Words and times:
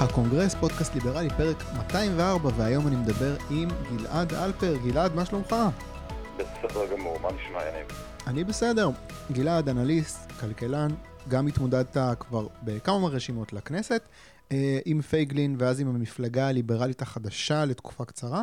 הקונגרס, 0.00 0.54
פודקאסט 0.54 0.94
ליברלי, 0.94 1.28
פרק 1.36 1.64
204, 1.76 2.50
והיום 2.56 2.86
אני 2.86 2.96
מדבר 2.96 3.36
עם 3.50 3.68
גלעד 3.96 4.34
אלפר. 4.34 4.76
גלעד, 4.84 5.14
מה 5.14 5.24
שלומך? 5.24 5.54
בסדר 6.36 6.96
גמור, 6.96 7.18
מה 7.20 7.28
נשמע 7.32 7.58
יניב? 7.68 7.86
אני 8.26 8.44
בסדר. 8.44 8.90
גלעד, 9.32 9.68
אנליסט, 9.68 10.32
כלכלן, 10.40 10.88
גם 11.28 11.46
התמודדת 11.46 11.96
כבר 12.20 12.46
בכמה 12.62 13.08
רשימות 13.08 13.52
לכנסת, 13.52 14.08
אה, 14.52 14.78
עם 14.84 15.02
פייגלין 15.02 15.56
ואז 15.58 15.80
עם 15.80 15.88
המפלגה 15.88 16.48
הליברלית 16.48 17.02
החדשה 17.02 17.64
לתקופה 17.64 18.04
קצרה, 18.04 18.42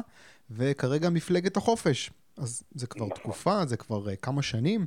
וכרגע 0.51 1.09
מפלגת 1.09 1.57
החופש. 1.57 2.11
אז 2.37 2.63
זה 2.75 2.87
כבר 2.87 3.05
נכון. 3.05 3.17
תקופה, 3.17 3.65
זה 3.65 3.77
כבר 3.77 4.07
uh, 4.07 4.15
כמה 4.21 4.41
שנים. 4.41 4.85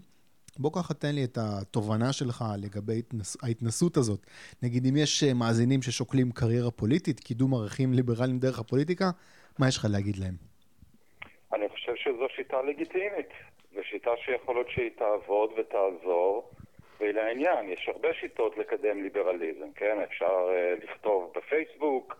בוא 0.58 0.70
ככה 0.76 0.94
תן 0.94 1.14
לי 1.14 1.24
את 1.24 1.38
התובנה 1.40 2.12
שלך 2.12 2.44
לגבי 2.62 2.98
התנס... 2.98 3.36
ההתנסות 3.44 3.96
הזאת. 3.96 4.20
נגיד, 4.62 4.86
אם 4.86 4.96
יש 4.96 5.24
אה, 5.24 5.34
מאזינים 5.34 5.82
ששוקלים 5.82 6.30
קריירה 6.32 6.70
פוליטית, 6.70 7.20
קידום 7.20 7.54
ערכים 7.54 7.92
ליברליים 7.92 8.38
דרך 8.38 8.58
הפוליטיקה, 8.58 9.04
מה 9.58 9.68
יש 9.68 9.76
לך 9.76 9.86
להגיד 9.92 10.16
להם? 10.16 10.34
אני 11.52 11.68
חושב 11.68 11.92
שזו 11.96 12.26
שיטה 12.36 12.62
לגיטימית, 12.62 13.30
זו 13.74 13.80
שיטה 13.90 14.10
שיכול 14.24 14.54
להיות 14.54 14.70
שהיא 14.70 14.90
תעבוד 14.98 15.50
ותעזור, 15.56 16.50
ולעניין, 17.00 17.70
יש 17.70 17.88
הרבה 17.88 18.08
שיטות 18.20 18.58
לקדם 18.58 19.02
ליברליזם, 19.02 19.72
כן? 19.74 19.98
אפשר 20.04 20.48
uh, 20.48 20.84
לכתוב 20.84 21.32
בפייסבוק, 21.36 22.16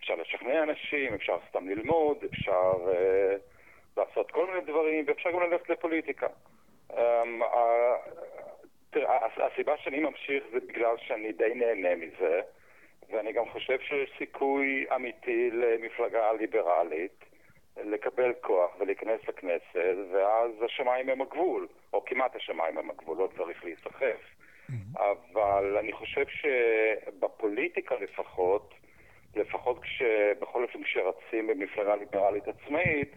אפשר 0.00 0.14
לשכנע 0.14 0.62
אנשים, 0.62 1.14
אפשר 1.14 1.36
סתם 1.48 1.68
ללמוד, 1.68 2.16
אפשר 2.32 2.72
uh, 2.72 4.00
לעשות 4.00 4.30
כל 4.30 4.46
מיני 4.46 4.60
דברים, 4.60 5.04
ואפשר 5.06 5.30
גם 5.30 5.40
ללכת 5.40 5.70
לפוליטיקה. 5.70 6.26
תראה, 8.90 9.26
הסיבה 9.36 9.76
שאני 9.76 10.00
ממשיך 10.00 10.44
זה 10.52 10.60
בגלל 10.60 10.96
שאני 10.98 11.32
די 11.32 11.52
נהנה 11.54 11.94
מזה, 11.94 12.40
ואני 13.10 13.32
גם 13.32 13.48
חושב 13.48 13.80
שיש 13.80 14.12
סיכוי 14.18 14.86
אמיתי 14.94 15.50
למפלגה 15.50 16.32
ליברלית 16.32 17.24
לקבל 17.76 18.32
כוח 18.40 18.70
ולהיכנס 18.78 19.20
לכנסת, 19.28 19.96
ואז 20.12 20.50
השמיים 20.62 21.08
הם 21.08 21.20
הגבול, 21.20 21.68
או 21.92 22.04
כמעט 22.04 22.36
השמיים 22.36 22.78
הם 22.78 22.90
הגבול, 22.90 23.18
לא 23.18 23.28
צריך 23.36 23.64
להיסחף. 23.64 24.20
Mm-hmm. 24.70 25.00
אבל 25.00 25.76
אני 25.78 25.92
חושב 25.92 26.24
שבפוליטיקה 26.28 27.94
לפחות, 27.94 28.74
לפחות 29.36 29.80
בכל 30.40 30.62
אופן 30.62 30.82
כשרצים 30.82 31.46
במפלגה 31.46 31.96
ליברלית 31.96 32.48
עצמאית, 32.48 33.12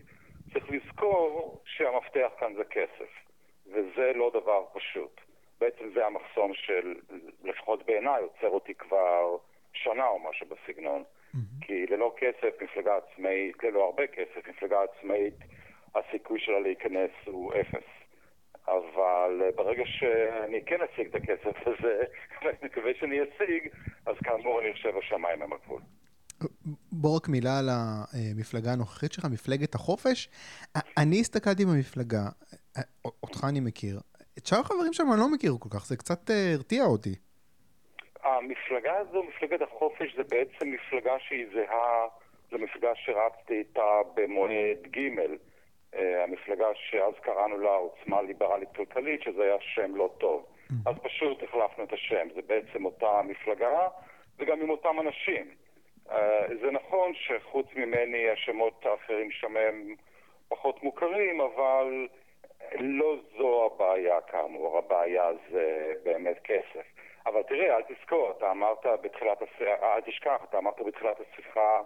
צריך 0.53 0.71
לזכור 0.71 1.61
שהמפתח 1.65 2.31
כאן 2.39 2.53
זה 2.53 2.63
כסף. 2.63 3.30
וזה 3.71 4.11
לא 4.15 4.31
דבר 4.33 4.65
פשוט. 4.73 5.21
בעצם 5.59 5.89
זה 5.93 6.05
המחסום 6.05 6.53
של, 6.53 6.95
לפחות 7.43 7.85
בעיניי, 7.85 8.23
עוצר 8.23 8.47
אותי 8.47 8.73
כבר 8.73 9.37
שנה 9.73 10.07
או 10.07 10.19
משהו 10.29 10.47
בסגנון. 10.47 11.03
Mm-hmm. 11.03 11.65
כי 11.65 11.85
ללא 11.85 12.13
כסף, 12.17 12.61
מפלגה 12.61 12.97
עצמאית, 12.97 13.63
ללא 13.63 13.85
הרבה 13.85 14.07
כסף, 14.07 14.47
מפלגה 14.49 14.77
עצמאית, 14.83 15.33
הסיכוי 15.95 16.39
שלה 16.39 16.59
להיכנס 16.59 17.11
הוא 17.25 17.53
אפס. 17.53 17.87
אבל 18.67 19.41
אה, 19.43 19.51
ברגע 19.55 19.83
שאני 19.85 20.65
כן 20.65 20.77
אשיג 20.81 21.07
את 21.07 21.15
הכסף 21.15 21.67
הזה, 21.67 22.03
ואני 22.41 22.57
מקווה 22.63 22.91
שאני 22.99 23.19
אשיג, 23.21 23.69
אז 24.05 24.15
כאמור 24.23 24.61
אני 24.61 24.73
חושב 24.73 24.97
השמיים 24.97 25.41
הם 25.41 25.53
הגבול. 25.53 25.81
בוא 26.91 27.15
רק 27.15 27.29
מילה 27.29 27.59
על 27.59 27.69
המפלגה 27.69 28.71
הנוכחית 28.73 29.11
שלך, 29.11 29.25
מפלגת 29.25 29.75
החופש. 29.75 30.29
אני 30.97 31.19
הסתכלתי 31.19 31.65
במפלגה, 31.65 32.23
אותך 33.23 33.43
אני 33.49 33.59
מכיר, 33.59 33.99
את 34.37 34.45
שאר 34.45 34.59
החברים 34.59 34.93
שם 34.93 35.03
אני 35.11 35.19
לא 35.19 35.31
מכיר 35.33 35.51
כל 35.59 35.69
כך, 35.73 35.85
זה 35.85 35.97
קצת 35.97 36.29
אה, 36.29 36.53
הרתיע 36.53 36.83
אותי. 36.83 37.15
המפלגה 38.23 38.97
הזו, 38.97 39.23
מפלגת 39.23 39.61
החופש, 39.61 40.15
זה 40.15 40.23
בעצם 40.23 40.71
מפלגה 40.71 41.13
שהיא 41.19 41.45
זהה 41.53 42.07
למפלגה 42.51 42.91
שרצתי 42.95 43.53
איתה 43.53 43.99
במועד 44.15 44.87
ג', 44.87 44.99
אה, 45.95 46.23
המפלגה 46.23 46.65
שאז 46.75 47.13
קראנו 47.21 47.57
לה 47.57 47.69
עוצמה 47.69 48.21
ליברלית 48.21 48.69
כלכלית, 48.75 49.21
שזה 49.23 49.43
היה 49.43 49.57
שם 49.59 49.95
לא 49.95 50.09
טוב. 50.17 50.45
Mm-hmm. 50.45 50.89
אז 50.89 50.95
פשוט 51.03 51.43
החלפנו 51.43 51.83
את 51.83 51.93
השם, 51.93 52.27
זה 52.35 52.41
בעצם 52.47 52.85
אותה 52.85 53.21
מפלגה 53.23 53.87
וגם 54.39 54.61
עם 54.61 54.69
אותם 54.69 54.99
אנשים. 54.99 55.47
אה, 56.11 56.47
זה 56.61 56.71
נכון 56.71 57.11
שחוץ 57.13 57.67
ממני 57.75 58.29
השמות 58.29 58.85
האחרים 58.85 59.31
שם 59.31 59.57
הם 59.57 59.95
פחות 60.47 60.83
מוכרים, 60.83 61.41
אבל 61.41 62.07
לא 62.79 63.15
זו 63.37 63.65
הבעיה 63.65 64.21
כאמור, 64.21 64.77
הבעיה 64.77 65.29
זה 65.51 65.93
באמת 66.03 66.39
כסף. 66.43 66.85
אבל 67.25 67.41
תראה, 67.43 67.75
אל 67.75 67.81
תזכור, 67.81 68.33
אתה 68.37 68.51
אמרת 68.51 68.85
בתחילת 69.03 69.41
השיחה, 69.41 69.95
אל 69.95 70.01
תשכח, 70.01 70.41
אתה 70.49 70.57
אמרת 70.57 70.75
בתחילת 70.87 71.17
השיחה 71.19 71.81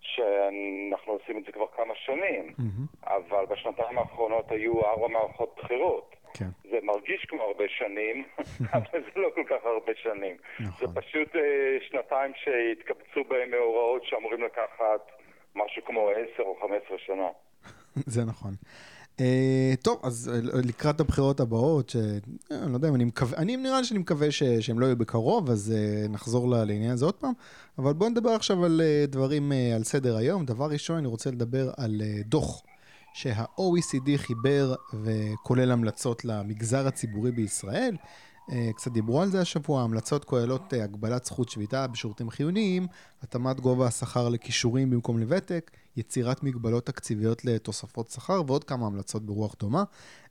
שאנחנו 0.00 1.12
עושים 1.12 1.38
את 1.38 1.44
זה 1.44 1.52
כבר 1.52 1.66
כמה 1.76 1.94
שנים, 1.94 2.54
mm-hmm. 2.58 3.06
אבל 3.06 3.46
בשנתיים 3.46 3.98
האחרונות 3.98 4.50
היו 4.50 4.86
ארבע 4.86 5.08
מערכות 5.08 5.54
בחירות. 5.56 6.16
כן. 6.34 6.48
זה 6.70 6.78
מרגיש 6.82 7.24
כמו 7.24 7.42
הרבה 7.42 7.64
שנים, 7.68 8.24
אבל 8.74 9.00
זה 9.14 9.20
לא 9.20 9.28
כל 9.34 9.44
כך 9.46 9.64
הרבה 9.64 9.92
שנים. 10.02 10.36
נכון. 10.60 10.86
זה 10.86 11.00
פשוט 11.00 11.36
אה, 11.36 11.78
שנתיים 11.88 12.32
שהתקבצו 12.34 13.24
בהם 13.28 13.50
מאורעות 13.50 14.04
שאמורים 14.04 14.42
לקחת 14.42 15.10
משהו 15.54 15.84
כמו 15.84 16.10
עשר 16.10 16.42
או 16.42 16.56
חמש 16.60 16.82
עשרה 16.86 16.98
שנה. 16.98 17.28
זה 18.14 18.20
נכון. 18.24 18.50
Uh, 19.20 19.82
טוב, 19.82 20.00
אז 20.02 20.30
uh, 20.32 20.56
לקראת 20.56 21.00
הבחירות 21.00 21.40
הבאות, 21.40 21.88
שאני 21.88 22.20
uh, 22.52 22.68
לא 22.68 22.74
יודע 22.74 22.88
אם 22.88 22.94
אני 22.94 23.04
מקווה, 23.04 23.38
אני 23.38 23.56
נראה 23.56 23.78
לי 23.78 23.84
שאני 23.84 24.00
מקווה 24.00 24.30
ש, 24.30 24.42
שהם 24.42 24.80
לא 24.80 24.86
יהיו 24.86 24.96
בקרוב, 24.96 25.50
אז 25.50 25.74
uh, 25.74 26.08
נחזור 26.08 26.48
לעניין 26.48 26.90
הזה 26.90 27.04
עוד 27.04 27.14
פעם, 27.14 27.32
אבל 27.78 27.92
בואו 27.92 28.10
נדבר 28.10 28.30
עכשיו 28.30 28.64
על 28.64 28.80
uh, 28.80 29.10
דברים 29.10 29.52
uh, 29.52 29.76
על 29.76 29.84
סדר 29.84 30.16
היום. 30.16 30.44
דבר 30.44 30.70
ראשון, 30.70 30.96
אני 30.96 31.06
רוצה 31.06 31.30
לדבר 31.30 31.70
על 31.76 32.02
uh, 32.04 32.28
דוח 32.28 32.62
שה-OECD 33.14 34.10
חיבר 34.16 34.74
וכולל 35.02 35.70
המלצות 35.70 36.24
למגזר 36.24 36.86
הציבורי 36.86 37.30
בישראל. 37.30 37.96
אה, 38.52 38.70
קצת 38.74 38.92
דיברו 38.92 39.22
על 39.22 39.30
זה 39.30 39.40
השבוע, 39.40 39.82
המלצות 39.82 40.24
כוללות 40.24 40.74
אה, 40.74 40.84
הגבלת 40.84 41.24
זכות 41.24 41.48
שביתה 41.48 41.86
בשירותים 41.86 42.30
חיוניים, 42.30 42.86
התאמת 43.22 43.60
גובה 43.60 43.86
השכר 43.86 44.28
לכישורים 44.28 44.90
במקום 44.90 45.18
לוותק, 45.18 45.70
יצירת 45.96 46.42
מגבלות 46.42 46.86
תקציביות 46.86 47.44
לתוספות 47.44 48.10
שכר 48.10 48.42
ועוד 48.46 48.64
כמה 48.64 48.86
המלצות 48.86 49.26
ברוח 49.26 49.54
דומה. 49.60 49.84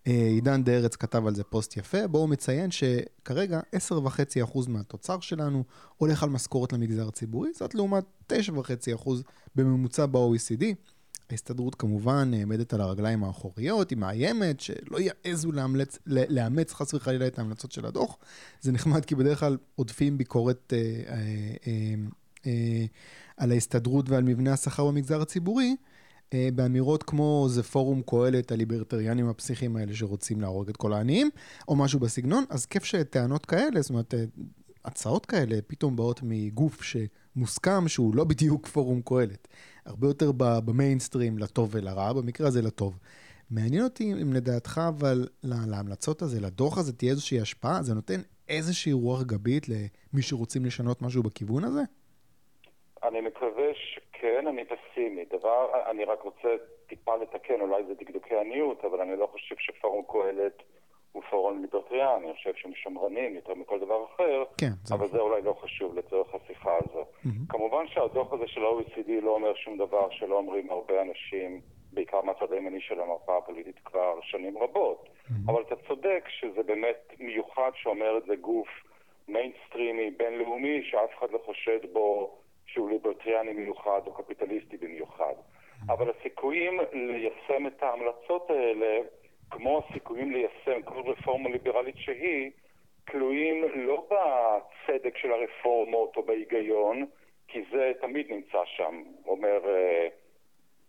אה, 0.08 0.12
עידן 0.12 0.64
דה 0.64 0.72
ארץ 0.72 0.96
כתב 0.96 1.28
על 1.28 1.36
זה 1.36 1.44
פוסט 1.44 1.78
יפה, 1.78 2.08
בו 2.08 2.18
הוא 2.18 2.30
מציין 2.30 2.72
שכרגע 2.72 3.60
10.5% 3.76 4.70
מהתוצר 4.70 5.20
שלנו 5.20 5.64
הולך 5.98 6.24
על 6.24 6.30
משכורת 6.30 6.74
למגזר 6.74 7.08
הציבורי, 7.08 7.50
זאת 7.54 7.76
לעומת 7.76 8.04
9.5% 8.34 9.10
בממוצע 9.56 10.06
ב-OECD. 10.06 10.66
ההסתדרות 11.32 11.76
כמובן 11.76 12.32
נעמדת 12.32 12.74
על 12.74 12.82
הרגליים 12.82 13.24
האחוריות, 13.24 13.90
היא 13.90 13.98
מאיימת 13.98 14.60
שלא 14.60 14.98
יעזו 15.00 15.52
לאמץ, 15.52 16.00
לאמץ 16.06 16.74
חס 16.74 16.94
וחלילה 16.94 17.28
את 17.28 17.40
ההמלצות 17.40 17.72
של 17.72 17.86
הדוח. 17.86 18.18
זה 18.62 18.72
נחמד 18.72 19.06
כי 19.06 19.16
בדרך 19.16 19.40
כלל 19.40 19.58
עודפים 19.76 20.18
ביקורת 20.18 20.74
אה, 20.74 20.78
אה, 21.08 21.14
אה, 21.68 21.96
אה, 22.46 22.86
על 23.38 23.52
ההסתדרות 23.52 24.10
ועל 24.10 24.24
מבנה 24.24 24.54
השכר 24.54 24.86
במגזר 24.86 25.22
הציבורי, 25.22 25.76
אה, 26.34 26.50
באמירות 26.56 27.04
כמו 27.04 27.48
זה 27.50 27.64
פורום 27.64 28.02
קהלת 28.06 28.52
הליברטריאנים 28.52 29.30
הפסיכיים 29.30 29.76
האלה 29.76 29.94
שרוצים 29.96 30.42
להרוג 30.42 30.70
את 30.70 30.78
כל 30.78 30.94
העניים, 30.94 31.30
או 31.68 31.76
משהו 31.76 32.00
בסגנון, 32.00 32.44
אז 32.50 32.66
כיף 32.66 32.84
שטענות 32.84 33.46
כאלה, 33.46 33.82
זאת 33.82 33.90
אומרת, 33.90 34.14
אה, 34.14 34.24
הצעות 34.86 35.26
כאלה 35.26 35.60
פתאום 35.68 35.96
באות 35.96 36.20
מגוף 36.24 36.82
שמוסכם 36.84 37.88
שהוא 37.88 38.16
לא 38.16 38.24
בדיוק 38.24 38.68
פורום 38.68 39.02
קהלת, 39.02 39.48
הרבה 39.86 40.08
יותר 40.08 40.32
במיינסטרים 40.66 41.38
לטוב 41.38 41.70
ולרע, 41.72 42.14
במקרה 42.14 42.48
הזה 42.48 42.62
לטוב. 42.62 43.00
מעניין 43.52 43.84
אותי 43.84 44.14
אם 44.14 44.34
לדעתך, 44.34 44.82
אבל 44.90 45.28
להמלצות 45.44 46.22
הזה, 46.22 46.42
לדוח 46.48 46.78
הזה, 46.78 46.98
תהיה 46.98 47.12
איזושהי 47.12 47.42
השפעה? 47.42 47.82
זה 47.82 47.94
נותן 47.96 48.20
איזושהי 48.50 48.94
רוח 48.94 49.24
גבית 49.24 49.70
למי 49.70 50.22
שרוצים 50.22 50.66
לשנות 50.66 51.02
משהו 51.02 51.24
בכיוון 51.24 51.64
הזה? 51.64 51.82
אני 53.04 53.22
מקווה 53.22 53.68
שכן, 53.74 54.48
אני 54.48 54.64
פסימי. 54.66 55.26
דבר, 55.32 55.72
אני 55.92 56.06
רק 56.06 56.22
רוצה 56.22 56.50
טיפה 56.88 57.16
לתקן, 57.16 57.62
אולי 57.62 57.84
זה 57.88 57.94
דקדוקי 57.94 58.36
עניות, 58.36 58.86
אבל 58.86 59.02
אני 59.02 59.20
לא 59.20 59.28
חושב 59.32 59.56
שפורום 59.60 60.06
קהלת... 60.12 60.64
הוא 61.12 61.24
פורום 61.30 61.60
אני 62.18 62.34
חושב 62.34 62.54
שהם 62.56 62.72
שמרנים 62.76 63.36
יותר 63.36 63.54
מכל 63.54 63.80
דבר 63.80 64.06
אחר, 64.06 64.44
כן, 64.58 64.72
זה 64.84 64.96
אבל 64.96 65.06
נכון. 65.06 65.18
זה 65.18 65.24
אולי 65.24 65.42
לא 65.42 65.54
חשוב 65.62 65.96
לצורך 65.96 66.28
השיחה 66.36 66.72
הזו. 66.76 67.02
Mm-hmm. 67.02 67.30
כמובן 67.50 67.88
שהדוח 67.88 68.34
הזה 68.34 68.48
של 68.48 68.62
ה-OECD 68.62 69.12
לא 69.22 69.32
אומר 69.32 69.54
שום 69.56 69.78
דבר 69.78 70.10
שלא 70.10 70.36
אומרים 70.36 70.70
הרבה 70.70 71.02
אנשים, 71.02 71.62
בעיקר 71.94 72.22
מהצד 72.22 72.54
הימני 72.54 72.82
של 72.82 73.02
המרפאה 73.02 73.38
הפוליטית 73.38 73.80
כבר 73.86 74.20
שנים 74.22 74.58
רבות. 74.58 75.06
Mm-hmm. 75.06 75.52
אבל 75.52 75.62
אתה 75.62 75.76
צודק 75.88 76.24
שזה 76.28 76.64
באמת 76.64 77.14
מיוחד 77.20 77.72
שאומר 77.76 78.18
את 78.18 78.24
זה 78.26 78.36
גוף 78.36 78.68
מיינסטרימי, 79.28 80.12
בינלאומי, 80.12 80.82
שאף 80.84 81.10
אחד 81.20 81.32
לא 81.32 81.40
חושד 81.46 81.94
בו 81.94 82.38
שהוא 82.66 82.90
ליברטריאני 82.90 83.54
מיוחד 83.54 84.02
או 84.06 84.14
קפיטליסטי 84.14 84.78
במיוחד. 84.78 85.34
Mm-hmm. 85.34 85.94
אבל 85.94 86.10
הסיכויים 86.10 86.80
ליישם 86.94 87.68
את 87.68 87.84
ההמלצות 87.84 88.50
האלה 88.50 89.00
כמו 89.52 89.84
הסיכויים 89.84 90.32
ליישם 90.32 90.82
כל 90.82 91.02
רפורמה 91.02 91.50
ליברלית 91.50 91.96
שהיא, 91.98 92.52
תלויים 93.06 93.66
לא 93.76 94.08
בצדק 94.08 95.18
של 95.18 95.32
הרפורמות 95.32 96.18
או 96.18 96.24
בהיגיון, 96.24 97.06
כי 97.48 97.64
זה 97.72 97.92
תמיד 98.02 98.32
נמצא 98.32 98.66
שם. 98.66 99.04
אומר 99.26 99.70
אה, 99.70 100.08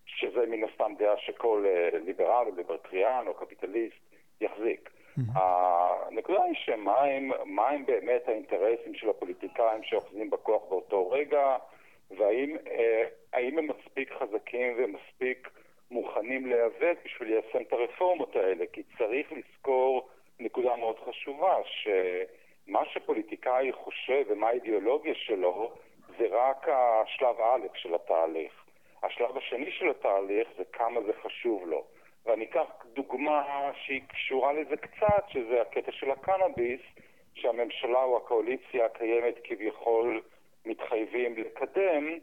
שזה 0.06 0.46
מן 0.46 0.64
הסתם 0.64 0.92
דעה 0.98 1.16
שכל 1.16 1.64
אה, 1.66 1.98
ליברל 1.98 2.46
או 2.46 2.56
ליברטריאן 2.56 3.24
או 3.26 3.34
קפיטליסט 3.34 3.96
יחזיק. 4.40 4.90
הנקודה 5.34 6.42
היא 6.42 6.54
שמה 6.54 7.00
הם 7.00 7.86
באמת 7.86 8.28
האינטרסים 8.28 8.94
של 8.94 9.10
הפוליטיקאים 9.10 9.82
שאוחזים 9.82 10.30
בכוח 10.30 10.62
באותו 10.68 11.10
רגע, 11.10 11.56
והאם 12.10 13.58
הם 13.58 13.68
מספיק 13.68 14.12
חזקים 14.12 14.74
ומספיק 14.78 15.48
מוכנים 15.90 16.46
להיאבק 16.46 16.98
בשביל 17.04 17.28
ליישם 17.28 17.62
את 17.68 17.72
הרפורמות 17.72 18.36
האלה, 18.36 18.64
כי 18.72 18.82
צריך 18.98 19.32
לזכור 19.32 20.08
נקודה 20.40 20.76
מאוד 20.76 20.96
חשובה, 20.98 21.56
שמה 21.64 22.84
שפוליטיקאי 22.84 23.72
חושב 23.72 24.24
ומה 24.28 24.48
האידיאולוגיה 24.48 25.14
שלו 25.14 25.72
זה 26.18 26.26
רק 26.30 26.68
השלב 26.68 27.40
א' 27.40 27.66
של 27.74 27.94
התהליך. 27.94 28.64
השלב 29.02 29.36
השני 29.36 29.70
של 29.70 29.90
התהליך 29.90 30.48
זה 30.56 30.64
כמה 30.72 31.00
זה 31.00 31.12
חשוב 31.22 31.66
לו. 31.66 31.84
ואני 32.26 32.44
אקח 32.44 32.66
דוגמה 32.92 33.70
שהיא 33.74 34.02
קשורה 34.08 34.52
לזה 34.52 34.76
קצת, 34.76 35.24
שזה 35.28 35.60
הקטע 35.60 35.92
של 35.92 36.10
הקנאביס, 36.10 36.80
שהממשלה 37.34 38.02
או 38.02 38.16
הקואליציה 38.16 38.86
הקיימת 38.86 39.34
כביכול 39.44 40.22
מתחייבים 40.66 41.34
לקדם, 41.36 42.18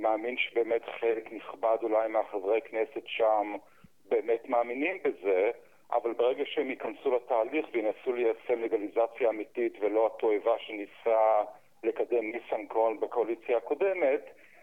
מאמין 0.00 0.36
שבאמת 0.36 0.82
חלק 1.00 1.32
נכבד 1.32 1.78
אולי 1.82 2.08
מהחברי 2.08 2.60
כנסת 2.60 3.02
שם 3.06 3.56
באמת 4.08 4.48
מאמינים 4.48 4.98
בזה, 5.02 5.50
אבל 5.92 6.12
ברגע 6.12 6.44
שהם 6.46 6.70
ייכנסו 6.70 7.16
לתהליך 7.16 7.66
וינסו 7.72 8.12
ליישם 8.12 8.62
לגליזציה 8.62 9.28
אמיתית 9.28 9.72
ולא 9.80 10.06
התועבה 10.06 10.58
שניסה 10.58 11.42
לקדם 11.82 12.32
ניסנקורן 12.32 13.00
בקואליציה 13.00 13.56
הקודמת, 13.56 14.20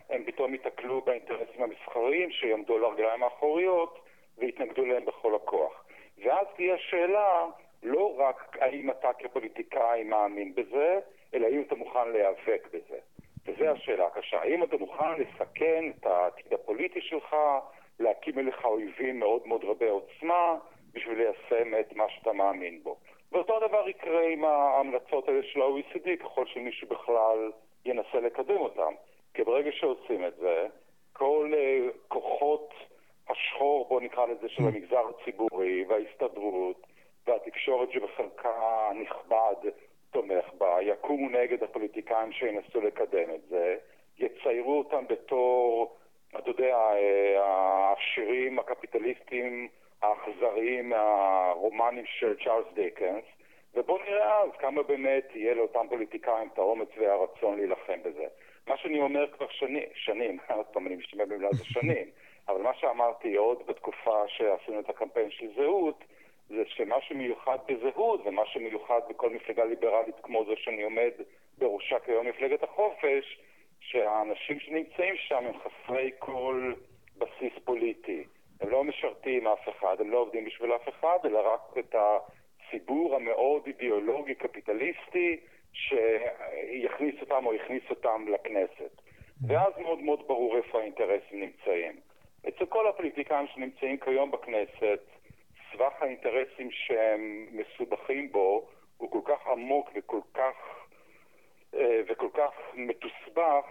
הם 0.09 0.23
פתאום 0.23 0.53
ייתקלו 0.53 1.01
באינטרסים 1.01 1.63
המסחריים 1.63 2.31
שיעמדו 2.31 2.75
על 2.75 2.83
הרגליים 2.83 3.23
האחוריות 3.23 3.99
ויתנגדו 4.37 4.85
להם 4.85 5.05
בכל 5.05 5.35
הכוח. 5.35 5.83
ואז 6.23 6.47
תהיה 6.55 6.77
שאלה 6.77 7.45
לא 7.83 8.15
רק 8.17 8.57
האם 8.61 8.91
אתה 8.91 9.13
כפוליטיקאי 9.13 10.03
מאמין 10.03 10.55
בזה, 10.55 10.99
אלא 11.33 11.47
האם 11.47 11.61
אתה 11.61 11.75
מוכן 11.75 12.09
להיאבק 12.09 12.67
בזה. 12.73 12.99
וזו 13.47 13.65
השאלה 13.65 14.05
הקשה. 14.05 14.41
האם 14.41 14.63
אתה 14.63 14.77
מוכן 14.77 15.19
לסכן 15.19 15.85
את 15.89 16.05
העתיד 16.05 16.53
הפוליטי 16.53 17.01
שלך, 17.01 17.35
להקים 17.99 18.39
אליך 18.39 18.65
אויבים 18.65 19.19
מאוד 19.19 19.47
מאוד 19.47 19.63
רבי 19.63 19.89
עוצמה, 19.89 20.55
בשביל 20.93 21.17
ליישם 21.17 21.79
את 21.79 21.93
מה 21.93 22.03
שאתה 22.09 22.33
מאמין 22.33 22.83
בו. 22.83 22.97
ואותו 23.31 23.59
דבר 23.67 23.89
יקרה 23.89 24.27
עם 24.27 24.45
ההמלצות 24.45 25.27
האלה 25.27 25.43
של 25.43 25.61
ה-OECD, 25.61 26.23
ככל 26.23 26.45
שמישהו 26.45 26.87
בכלל 26.87 27.51
ינסה 27.85 28.19
לקדם 28.19 28.57
אותם. 28.57 28.93
כי 29.33 29.43
ברגע 29.43 29.71
שעושים 29.71 30.25
את 30.25 30.35
זה, 30.35 30.67
כל 31.13 31.53
uh, 31.53 31.97
כוחות 32.07 32.73
השחור, 33.29 33.87
בוא 33.89 34.01
נקרא 34.01 34.25
לזה, 34.25 34.49
של 34.49 34.63
המגזר 34.63 35.03
הציבורי 35.09 35.85
וההסתדרות 35.87 36.87
והתקשורת 37.27 37.91
שבחלקה 37.91 38.89
נכבד 38.95 39.69
תומך 40.11 40.45
בה, 40.57 40.77
יקומו 40.81 41.29
נגד 41.29 41.63
הפוליטיקאים 41.63 42.31
שינסו 42.31 42.81
לקדם 42.81 43.29
את 43.35 43.41
זה, 43.49 43.75
יציירו 44.19 44.77
אותם 44.77 45.03
בתור, 45.09 45.95
אתה 46.39 46.49
יודע, 46.49 46.75
אה, 46.75 47.43
העשירים 47.43 48.59
הקפיטליסטים 48.59 49.67
האכזריים 50.01 50.89
מהרומנים 50.89 52.05
של 52.05 52.35
צ'ארלס 52.43 52.67
דיקנס, 52.73 53.23
ובואו 53.73 53.97
נראה 53.97 54.41
אז 54.41 54.49
כמה 54.59 54.83
באמת 54.83 55.27
יהיה 55.35 55.53
לאותם 55.53 55.85
פוליטיקאים 55.89 56.49
את 56.53 56.57
האומץ 56.57 56.89
והרצון 56.97 57.57
להילחם 57.57 58.03
בזה. 58.03 58.25
מה 58.67 58.77
שאני 58.77 58.99
אומר 58.99 59.27
כבר 59.31 59.47
שני, 59.49 59.85
שנים, 59.93 60.37
עוד 60.57 60.65
פעם 60.65 60.87
אני 60.87 60.95
משתמש 60.95 61.27
במילה 61.27 61.49
זה 61.51 61.65
שנים, 61.65 62.07
אבל 62.47 62.61
מה 62.61 62.73
שאמרתי 62.73 63.35
עוד 63.35 63.67
בתקופה 63.67 64.27
שעשינו 64.27 64.79
את 64.79 64.89
הקמפיין 64.89 65.31
של 65.31 65.47
זהות, 65.55 66.03
זה 66.49 66.63
שמה 66.67 67.01
שמיוחד 67.01 67.57
בזהות 67.67 68.21
ומה 68.25 68.45
שמיוחד 68.45 69.01
בכל 69.09 69.29
מפלגה 69.29 69.65
ליברלית 69.65 70.15
כמו 70.23 70.45
זו 70.45 70.53
שאני 70.57 70.83
עומד 70.83 71.11
בראשה 71.57 71.99
כיום 71.99 72.27
מפלגת 72.27 72.63
החופש, 72.63 73.39
שהאנשים 73.79 74.59
שנמצאים 74.59 75.15
שם 75.17 75.45
הם 75.45 75.53
חסרי 75.59 76.11
כל 76.19 76.73
בסיס 77.17 77.53
פוליטי. 77.65 78.23
הם 78.61 78.69
לא 78.69 78.83
משרתים 78.83 79.47
אף 79.47 79.69
אחד, 79.69 80.01
הם 80.01 80.11
לא 80.11 80.17
עובדים 80.17 80.45
בשביל 80.45 80.75
אף 80.75 80.89
אחד, 80.89 81.17
אלא 81.25 81.53
רק 81.53 81.77
את 81.79 81.95
הציבור 81.95 83.15
המאוד 83.15 83.63
אידיאולוגי 83.67 84.35
קפיטליסטי 84.35 85.39
שיכניס 85.73 87.15
אותם 87.21 87.45
או 87.45 87.53
יכניס 87.53 87.83
אותם 87.89 88.25
לכנסת. 88.27 89.01
ואז 89.47 89.73
מאוד 89.77 89.99
מאוד 89.99 90.27
ברור 90.27 90.57
איפה 90.57 90.79
האינטרסים 90.79 91.39
נמצאים. 91.39 91.95
אצל 92.47 92.65
כל 92.65 92.87
הפוליטיקאים 92.87 93.47
שנמצאים 93.47 93.97
כיום 93.97 94.31
בכנסת, 94.31 94.99
סבך 95.73 95.93
האינטרסים 96.01 96.71
שהם 96.71 97.47
מסובכים 97.51 98.31
בו 98.31 98.67
הוא 98.97 99.11
כל 99.11 99.21
כך 99.25 99.47
עמוק 99.47 99.89
וכל 99.95 100.19
כך, 100.33 100.55
אה, 101.73 102.01
וכל 102.07 102.29
כך 102.33 102.51
מתוסבך, 102.73 103.65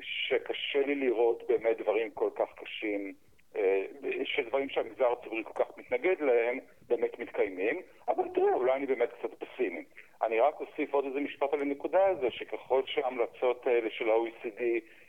שקשה 0.00 0.80
לי 0.86 0.94
לראות 0.94 1.42
באמת 1.48 1.78
דברים 1.78 2.10
כל 2.10 2.30
כך 2.34 2.48
קשים, 2.54 3.14
אה, 3.56 3.84
שדברים 4.24 4.68
שהמגזר 4.68 5.12
הציבורי 5.12 5.44
כל 5.44 5.64
כך 5.64 5.78
מתנגד 5.78 6.20
להם, 6.20 6.58
באמת 6.88 7.18
מתקיימים, 7.18 7.82
אבל 8.08 8.24
תראה, 8.34 8.54
אולי 8.54 8.72
אני 8.72 8.86
באמת 8.86 9.08
קצת 9.12 9.30
פסימי. 9.44 9.84
אני 10.22 10.40
רק 10.40 10.60
אוסיף 10.60 10.94
עוד 10.94 11.04
איזה 11.04 11.20
משפט 11.20 11.52
על 11.52 11.60
הנקודה 11.60 12.06
הזו, 12.06 12.30
שככל 12.30 12.82
שההמלצות 12.86 13.66
האלה 13.66 13.90
של 13.90 14.10
ה-OECD 14.10 14.62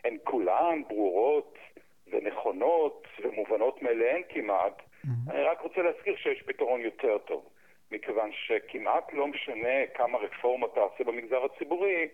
הן 0.03 0.17
כולן 0.23 0.81
ברורות 0.87 1.57
ונכונות 2.07 3.07
ומובנות 3.23 3.81
מאליהן 3.81 4.21
כמעט. 4.29 4.81
אני 5.29 5.43
רק 5.43 5.61
רוצה 5.61 5.81
להזכיר 5.81 6.15
שיש 6.15 6.41
פתרון 6.41 6.81
יותר 6.81 7.17
טוב, 7.17 7.49
מכיוון 7.91 8.29
שכמעט 8.31 9.13
לא 9.13 9.27
משנה 9.27 9.87
כמה 9.93 10.17
רפורמה 10.17 10.67
תעשה 10.67 11.03
במגזר 11.03 11.43
הציבורי, 11.45 12.07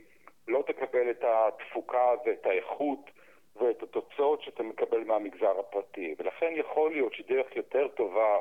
לא 0.47 0.63
תקבל 0.67 1.09
את 1.11 1.23
התפוקה 1.23 2.11
ואת 2.25 2.45
האיכות 2.45 3.11
ואת 3.55 3.83
התוצאות 3.83 4.41
שאתה 4.41 4.63
מקבל 4.63 5.03
מהמגזר 5.03 5.59
הפרטי. 5.59 6.15
ולכן 6.19 6.53
יכול 6.55 6.91
להיות 6.91 7.13
שדרך 7.13 7.55
יותר 7.55 7.87
טובה 7.87 8.37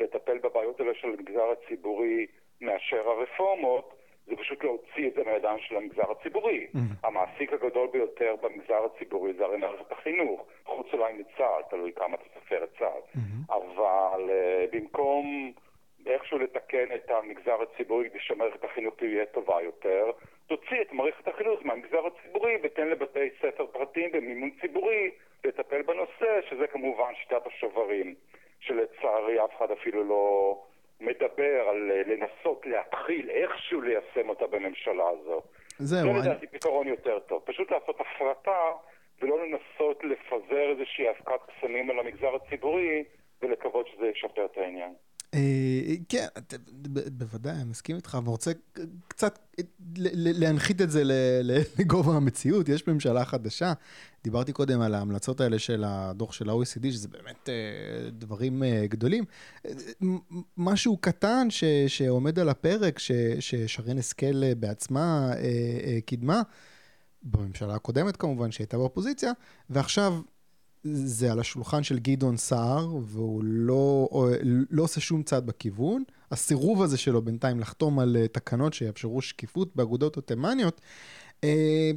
לטפל 0.00 0.38
בבעיות 0.38 0.80
האלה 0.80 0.94
של 0.94 1.08
המגזר 1.08 1.50
הציבורי 1.50 2.26
מאשר 2.60 3.08
הרפורמות, 3.08 3.93
זה 4.26 4.36
פשוט 4.36 4.64
להוציא 4.64 5.08
את 5.08 5.14
זה 5.14 5.22
מהידיים 5.26 5.58
של 5.58 5.76
המגזר 5.76 6.10
הציבורי. 6.10 6.66
Mm-hmm. 6.66 7.06
המעסיק 7.06 7.52
הגדול 7.52 7.88
ביותר 7.92 8.34
במגזר 8.42 8.84
הציבורי 8.84 9.32
זה 9.32 9.44
הרי 9.44 9.56
מערכת 9.56 9.92
החינוך, 9.92 10.46
חוץ 10.64 10.86
אולי 10.92 11.12
מצה"ל, 11.12 11.62
תלוי 11.70 11.92
כמה 11.92 12.14
אתה 12.14 12.24
סופר 12.34 12.64
את 12.64 12.70
צה"ל. 12.78 13.18
Mm-hmm. 13.20 13.54
אבל 13.54 14.30
uh, 14.30 14.76
במקום 14.76 15.52
איכשהו 16.06 16.38
לתקן 16.38 16.94
את 16.94 17.10
המגזר 17.10 17.62
הציבורי 17.62 18.10
כדי 18.10 18.18
שמערכת 18.20 18.64
החינוך 18.64 18.94
תהיה 18.96 19.26
טובה 19.26 19.62
יותר, 19.62 20.10
תוציא 20.46 20.82
את 20.82 20.92
מערכת 20.92 21.28
החינוך 21.28 21.60
מהמגזר 21.64 22.06
הציבורי 22.06 22.58
ותן 22.62 22.88
לבתי 22.88 23.30
ספר 23.40 23.66
פרטיים 23.66 24.12
במימון 24.12 24.50
ציבורי 24.60 25.10
לטפל 25.44 25.82
בנושא, 25.82 26.40
שזה 26.50 26.66
כמובן 26.66 27.12
שיטת 27.22 27.46
השוברים, 27.46 28.14
שלצערי 28.60 29.44
אף 29.44 29.50
אחד 29.56 29.70
אפילו 29.70 30.04
לא... 30.04 30.58
מדבר 31.00 31.68
על 31.68 31.90
אה, 31.90 32.02
לנסות 32.06 32.66
להתחיל 32.66 33.30
איכשהו 33.30 33.80
ליישם 33.80 34.28
אותה 34.28 34.46
בממשלה 34.46 35.04
הזו. 35.08 35.42
זהו. 35.78 36.22
זה 36.22 36.28
לדעתי 36.28 36.46
פתרון 36.46 36.86
יותר 36.86 37.18
טוב. 37.18 37.42
פשוט 37.44 37.70
לעשות 37.70 38.00
הפרטה 38.00 38.60
ולא 39.22 39.36
לנסות 39.46 40.04
לפזר 40.04 40.70
איזושהי 40.70 41.10
אבקת 41.10 41.40
קסמים 41.46 41.90
על 41.90 41.98
המגזר 41.98 42.34
הציבורי 42.34 43.04
ולקוות 43.42 43.88
שזה 43.88 44.06
ישפר 44.06 44.44
את 44.44 44.58
העניין. 44.58 44.94
אה, 45.34 45.94
כן, 46.08 46.26
בוודאי, 47.12 47.52
אני 47.52 47.64
מסכים 47.64 47.96
איתך, 47.96 48.14
אבל 48.18 48.28
רוצה 48.28 48.52
קצת 49.08 49.38
להנחית 50.16 50.80
את 50.80 50.90
זה 50.90 51.02
לגובה 51.78 52.16
המציאות. 52.16 52.68
יש 52.68 52.88
ממשלה 52.88 53.24
חדשה, 53.24 53.72
דיברתי 54.24 54.52
קודם 54.52 54.80
על 54.80 54.94
ההמלצות 54.94 55.40
האלה 55.40 55.58
של 55.58 55.84
הדוח 55.86 56.32
של 56.32 56.50
ה-OECD, 56.50 56.90
שזה 56.90 57.08
באמת 57.08 57.48
אה, 57.48 58.10
דברים 58.10 58.62
אה, 58.62 58.86
גדולים. 58.88 59.24
משהו 60.56 60.96
קטן 60.96 61.48
שעומד 61.88 62.38
על 62.38 62.48
הפרק, 62.48 62.98
ששרן 63.40 63.98
השכל 63.98 64.54
בעצמה 64.54 65.30
קידמה, 66.06 66.42
בממשלה 67.22 67.74
הקודמת 67.74 68.16
כמובן, 68.16 68.50
שהייתה 68.50 68.76
באופוזיציה, 68.76 69.32
ועכשיו 69.70 70.20
זה 70.84 71.32
על 71.32 71.40
השולחן 71.40 71.82
של 71.82 71.98
גדעון 71.98 72.36
סער, 72.36 72.96
והוא 73.02 73.44
לא, 73.44 74.08
לא 74.70 74.82
עושה 74.82 75.00
שום 75.00 75.22
צעד 75.22 75.46
בכיוון. 75.46 76.02
הסירוב 76.30 76.82
הזה 76.82 76.96
שלו 76.96 77.22
בינתיים 77.22 77.60
לחתום 77.60 77.98
על 77.98 78.16
אה, 78.16 78.28
תקנות 78.28 78.74
שיאפשרו 78.74 79.22
שקיפות 79.22 79.76
באגודות 79.76 80.16
התימניות, 80.16 80.80
אה, 81.44 81.90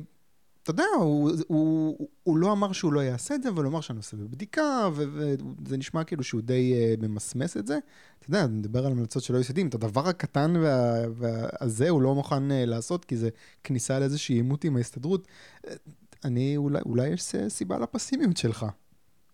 אתה 0.67 0.73
יודע, 0.73 0.85
הוא, 0.99 1.31
הוא, 1.47 2.07
הוא 2.23 2.37
לא 2.37 2.51
אמר 2.51 2.71
שהוא 2.71 2.93
לא 2.93 2.99
יעשה 2.99 3.35
את 3.35 3.43
זה, 3.43 3.49
אבל 3.49 3.63
הוא 3.63 3.71
אמר 3.71 3.81
שהנושא 3.81 4.17
בבדיקה, 4.17 4.89
וזה 4.93 5.77
נשמע 5.77 6.03
כאילו 6.03 6.23
שהוא 6.23 6.41
די 6.41 6.73
uh, 6.73 7.01
ממסמס 7.01 7.57
את 7.57 7.67
זה. 7.67 7.77
אתה 8.19 8.29
יודע, 8.29 8.47
נדבר 8.47 8.85
על 8.85 8.91
המלצות 8.91 9.23
של 9.23 9.35
OECD, 9.35 9.67
את 9.67 9.75
הדבר 9.75 10.07
הקטן 10.07 10.53
והזה 11.15 11.89
הוא 11.89 12.01
לא 12.01 12.15
מוכן 12.15 12.51
uh, 12.51 12.53
לעשות, 12.53 13.05
כי 13.05 13.17
זה 13.17 13.29
כניסה 13.63 13.99
לאיזושהי 13.99 14.35
עימות 14.35 14.63
עם 14.63 14.77
ההסתדרות. 14.77 15.27
אני, 16.25 16.57
אולי, 16.57 16.79
אולי 16.85 17.07
יש 17.13 17.21
סיבה 17.47 17.75
לפסימיות 17.77 18.37
שלך. 18.37 18.65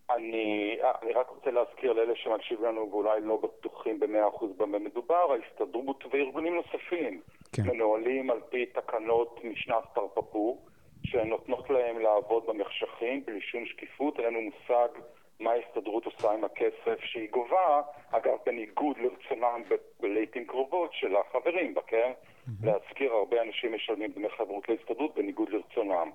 אני, 0.10 0.78
אני 1.02 1.14
רק 1.14 1.30
רוצה 1.30 1.52
להזכיר 1.52 1.94
לאלה 1.94 2.14
שמקשיבים 2.16 2.66
לנו 2.66 2.90
ואולי 2.92 3.22
לא 3.22 3.40
בטוחים 3.44 4.00
במאה 4.00 4.28
אחוז 4.28 4.52
במה 4.58 4.80
מדובר, 4.80 5.32
ההסתדרות 5.32 6.04
וארגונים 6.12 6.56
נוספים 6.56 7.22
כן. 7.52 7.64
מנוהלים 7.64 8.30
על 8.32 8.40
פי 8.50 8.66
תקנות 8.66 9.40
משנת 9.44 9.84
תרפפו, 9.96 10.58
שנותנות 11.06 11.70
להם 11.70 12.00
לעבוד 12.00 12.46
במחשכים 12.46 13.26
בלי 13.26 13.42
שום 13.42 13.66
שקיפות, 13.66 14.20
אין 14.20 14.26
לנו 14.26 14.42
מושג 14.42 14.88
מה 15.40 15.52
ההסתדרות 15.52 16.06
עושה 16.06 16.32
עם 16.32 16.44
הכסף 16.44 17.00
שהיא 17.04 17.30
גובה, 17.32 17.82
אגב 18.12 18.38
בניגוד 18.46 18.98
לרצונם 18.98 19.62
לעיתים 20.00 20.46
קרובות 20.46 20.94
של 20.94 21.16
החברים 21.16 21.74
בה, 21.74 21.82
כן? 21.88 22.12
Mm-hmm. 22.12 22.66
להזכיר, 22.66 23.14
הרבה 23.14 23.42
אנשים 23.42 23.76
משלמים 23.76 24.12
דמי 24.12 24.30
חברות 24.30 24.70
להסתדרות 24.70 25.16
בניגוד 25.16 25.50
לרצונם. 25.50 26.10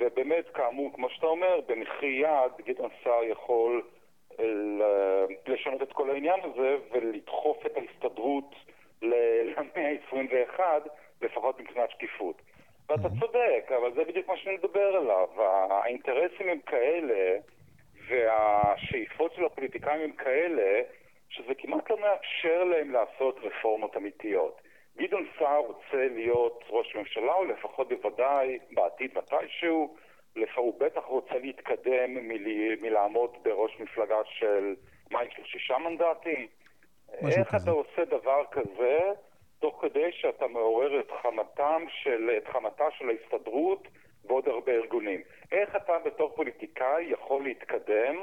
ובאמת, 0.00 0.44
כאמור, 0.54 0.92
כמו 0.94 1.10
שאתה 1.10 1.26
אומר, 1.26 1.60
במחי 1.66 2.06
יד 2.06 2.66
גדעון 2.66 2.90
סער 3.04 3.24
יכול 3.24 3.82
אה, 4.40 4.44
לשנות 5.46 5.82
את 5.82 5.92
כל 5.92 6.10
העניין 6.10 6.40
הזה 6.44 6.76
ולדחוף 6.90 7.66
את 7.66 7.76
ההסתדרות 7.76 8.54
למאה 9.02 9.92
ה-21, 10.12 10.60
לפחות 11.22 11.60
מבחינת 11.60 11.90
שקיפות. 11.90 12.42
ואתה 12.88 13.08
צודק, 13.20 13.72
אבל 13.76 13.92
זה 13.94 14.04
בדיוק 14.04 14.28
מה 14.28 14.36
שאני 14.36 14.54
מדבר 14.54 14.96
עליו. 14.96 15.28
האינטרסים 15.70 16.48
הם 16.48 16.58
כאלה, 16.66 17.38
והשאיפות 18.08 19.34
של 19.34 19.44
הפוליטיקאים 19.44 20.00
הם 20.00 20.12
כאלה, 20.12 20.82
שזה 21.28 21.54
כמעט 21.54 21.90
לא 21.90 22.00
מאפשר 22.00 22.64
להם 22.64 22.92
לעשות 22.92 23.38
רפורמות 23.42 23.96
אמיתיות. 23.96 24.60
גדעון 24.98 25.26
סער 25.38 25.58
רוצה 25.58 26.08
להיות 26.14 26.64
ראש 26.70 26.96
ממשלה, 26.96 27.32
או 27.32 27.44
לפחות 27.44 27.88
בוודאי 27.88 28.58
בעתיד 28.70 29.18
מתישהו, 29.18 29.96
הוא 30.56 30.80
בטח 30.80 31.04
רוצה 31.04 31.38
להתקדם 31.38 32.14
מל... 32.14 32.74
מלעמוד 32.80 33.30
בראש 33.42 33.80
מפלגה 33.80 34.16
של, 34.24 34.74
מה 35.10 35.24
יש 35.24 35.38
לו, 35.38 35.44
שישה 35.44 35.78
מנדטים? 35.78 36.46
איך 37.12 37.48
כזה. 37.48 37.56
אתה 37.62 37.70
עושה 37.70 38.04
דבר 38.04 38.44
כזה, 38.50 38.98
תוך 39.58 39.78
כדי 39.82 40.12
שאתה 40.12 40.46
מעורר 40.46 41.00
את 41.00 41.10
חמתם 41.22 41.84
של, 41.88 42.30
את 42.36 42.48
חמתה 42.48 42.84
של 42.90 43.08
ההסתדרות 43.08 43.88
ועוד 44.24 44.48
הרבה 44.48 44.72
ארגונים? 44.72 45.20
איך 45.52 45.76
אתה 45.76 45.98
בתור 45.98 46.36
פוליטיקאי 46.36 47.04
יכול 47.04 47.42
להתקדם 47.44 48.16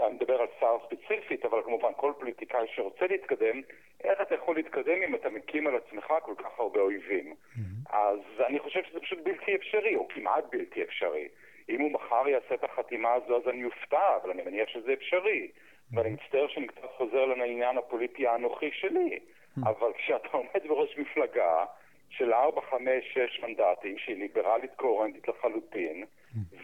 אני 0.00 0.14
מדבר 0.14 0.40
על 0.40 0.46
שר 0.60 0.76
ספציפית, 0.86 1.44
אבל 1.44 1.62
כמובן 1.62 1.90
כל 1.96 2.12
פוליטיקאי 2.18 2.66
שרוצה 2.74 3.06
להתקדם, 3.06 3.62
איך 4.04 4.20
אתה 4.20 4.34
יכול 4.34 4.56
להתקדם 4.56 5.02
אם 5.02 5.14
אתה 5.14 5.30
מקים 5.30 5.66
על 5.66 5.76
עצמך 5.76 6.12
כל 6.22 6.34
כך 6.38 6.58
הרבה 6.58 6.80
אויבים? 6.80 7.34
Mm-hmm. 7.34 7.96
אז 7.96 8.20
אני 8.46 8.58
חושב 8.58 8.84
שזה 8.84 9.00
פשוט 9.00 9.18
בלתי 9.22 9.54
אפשרי, 9.56 9.96
או 9.96 10.08
כמעט 10.08 10.44
בלתי 10.50 10.82
אפשרי. 10.82 11.28
אם 11.68 11.80
הוא 11.80 11.90
מחר 11.90 12.28
יעשה 12.28 12.54
את 12.54 12.64
החתימה 12.64 13.12
הזו, 13.12 13.36
אז 13.36 13.48
אני 13.48 13.64
אופתע, 13.64 14.16
אבל 14.22 14.30
אני 14.30 14.42
מניח 14.42 14.68
שזה 14.68 14.92
אפשרי. 14.92 15.48
Mm-hmm. 15.50 15.98
ואני 15.98 16.10
מצטער 16.10 16.48
שאני 16.48 16.66
קצת 16.66 16.90
חוזר 16.96 17.24
לעניין 17.24 17.78
הפוליטי 17.78 18.26
האנוכי 18.26 18.70
שלי. 18.72 19.18
Mm-hmm. 19.18 19.68
אבל 19.68 19.92
כשאתה 19.92 20.28
עומד 20.32 20.66
בראש 20.68 20.98
מפלגה 20.98 21.64
של 22.10 22.32
4, 22.32 22.60
5, 22.70 22.88
6 23.12 23.40
מנדטים, 23.40 23.98
שהיא 23.98 24.16
ליברלית 24.16 24.74
קוהרנטית 24.76 25.28
לחלוטין, 25.28 26.04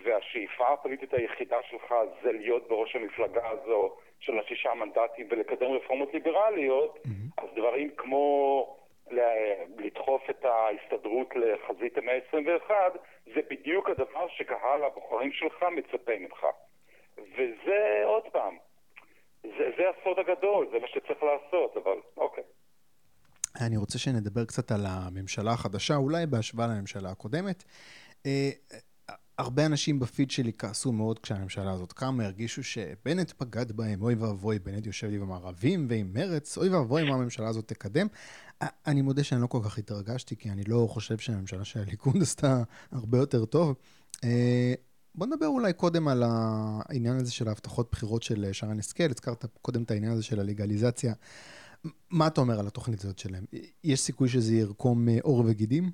והשאיפה 0.04 0.72
הפוליטית 0.72 1.14
היחידה 1.14 1.56
שלך 1.70 1.94
זה 2.22 2.32
להיות 2.32 2.68
בראש 2.68 2.96
המפלגה 2.96 3.48
הזו 3.48 3.96
של 4.20 4.38
השישה 4.38 4.74
מנדטים 4.74 5.26
ולקדם 5.30 5.72
רפורמות 5.72 6.14
ליברליות. 6.14 6.98
אז 7.36 7.48
דברים 7.56 7.90
כמו 7.96 8.76
לדחוף 9.78 10.22
את 10.30 10.44
ההסתדרות 10.44 11.28
לחזית 11.36 11.98
המאה 11.98 12.14
ה-21, 12.14 12.70
זה 13.34 13.40
בדיוק 13.50 13.88
הדבר 13.90 14.28
שקהל 14.28 14.84
הבוחרים 14.84 15.32
שלך 15.32 15.62
מצפה 15.76 16.12
ממך. 16.20 16.46
וזה, 17.18 18.02
עוד 18.04 18.22
פעם, 18.32 18.56
זה, 19.42 19.70
זה 19.76 19.82
הסוד 19.90 20.18
הגדול, 20.18 20.68
זה 20.72 20.78
מה 20.78 20.88
שצריך 20.88 21.22
לעשות, 21.22 21.76
אבל 21.76 21.96
אוקיי. 22.16 22.44
אני 23.66 23.76
רוצה 23.76 23.98
שנדבר 23.98 24.44
קצת 24.44 24.70
על 24.70 24.80
הממשלה 24.86 25.50
החדשה, 25.50 25.94
אולי 25.94 26.26
בהשוואה 26.26 26.66
לממשלה 26.66 27.10
הקודמת. 27.10 27.64
אה, 29.38 29.44
הרבה 29.44 29.66
אנשים 29.66 29.98
בפיד 29.98 30.30
שלי 30.30 30.52
כעסו 30.58 30.92
מאוד 30.92 31.18
כשהממשלה 31.18 31.72
הזאת 31.72 31.92
קמה, 31.92 32.24
הרגישו 32.24 32.62
שבנט 32.62 33.32
בגד 33.40 33.72
בהם, 33.72 34.02
אוי 34.02 34.14
ואבוי, 34.14 34.58
בנט 34.58 34.86
יושב 34.86 35.06
לי 35.06 35.16
עם 35.16 35.32
הערבים 35.32 35.86
ועם 35.88 36.10
מרץ, 36.14 36.58
אוי 36.58 36.68
ואבוי 36.68 37.10
מה 37.10 37.14
הממשלה 37.14 37.48
הזאת 37.48 37.68
תקדם. 37.68 38.06
אני 38.86 39.02
מודה 39.02 39.24
שאני 39.24 39.42
לא 39.42 39.46
כל 39.46 39.58
כך 39.64 39.78
התרגשתי, 39.78 40.36
כי 40.36 40.50
אני 40.50 40.64
לא 40.64 40.86
חושב 40.90 41.18
שהממשלה 41.18 41.64
של 41.64 41.80
הליכוד 41.80 42.22
עשתה 42.22 42.62
הרבה 42.92 43.18
יותר 43.18 43.44
טוב. 43.44 43.74
אה, 44.24 44.74
בוא 45.14 45.26
נדבר 45.26 45.46
אולי 45.46 45.72
קודם 45.72 46.08
על 46.08 46.22
העניין 46.26 47.16
הזה 47.16 47.32
של 47.32 47.48
ההבטחות 47.48 47.90
בחירות 47.92 48.22
של 48.22 48.52
שרן 48.52 48.78
השכל, 48.78 49.10
הזכרת 49.10 49.44
קודם 49.62 49.82
את 49.82 49.90
העניין 49.90 50.12
הזה 50.12 50.22
של 50.22 50.40
הלגליזציה. 50.40 51.12
מה 52.10 52.26
אתה 52.26 52.40
אומר 52.40 52.60
על 52.60 52.66
התוכנית 52.66 53.00
הזאת 53.00 53.18
שלהם? 53.18 53.44
יש 53.84 54.00
סיכוי 54.00 54.28
שזה 54.28 54.54
ירקום 54.54 55.08
אה, 55.08 55.18
עור 55.22 55.42
וגידים? 55.46 55.90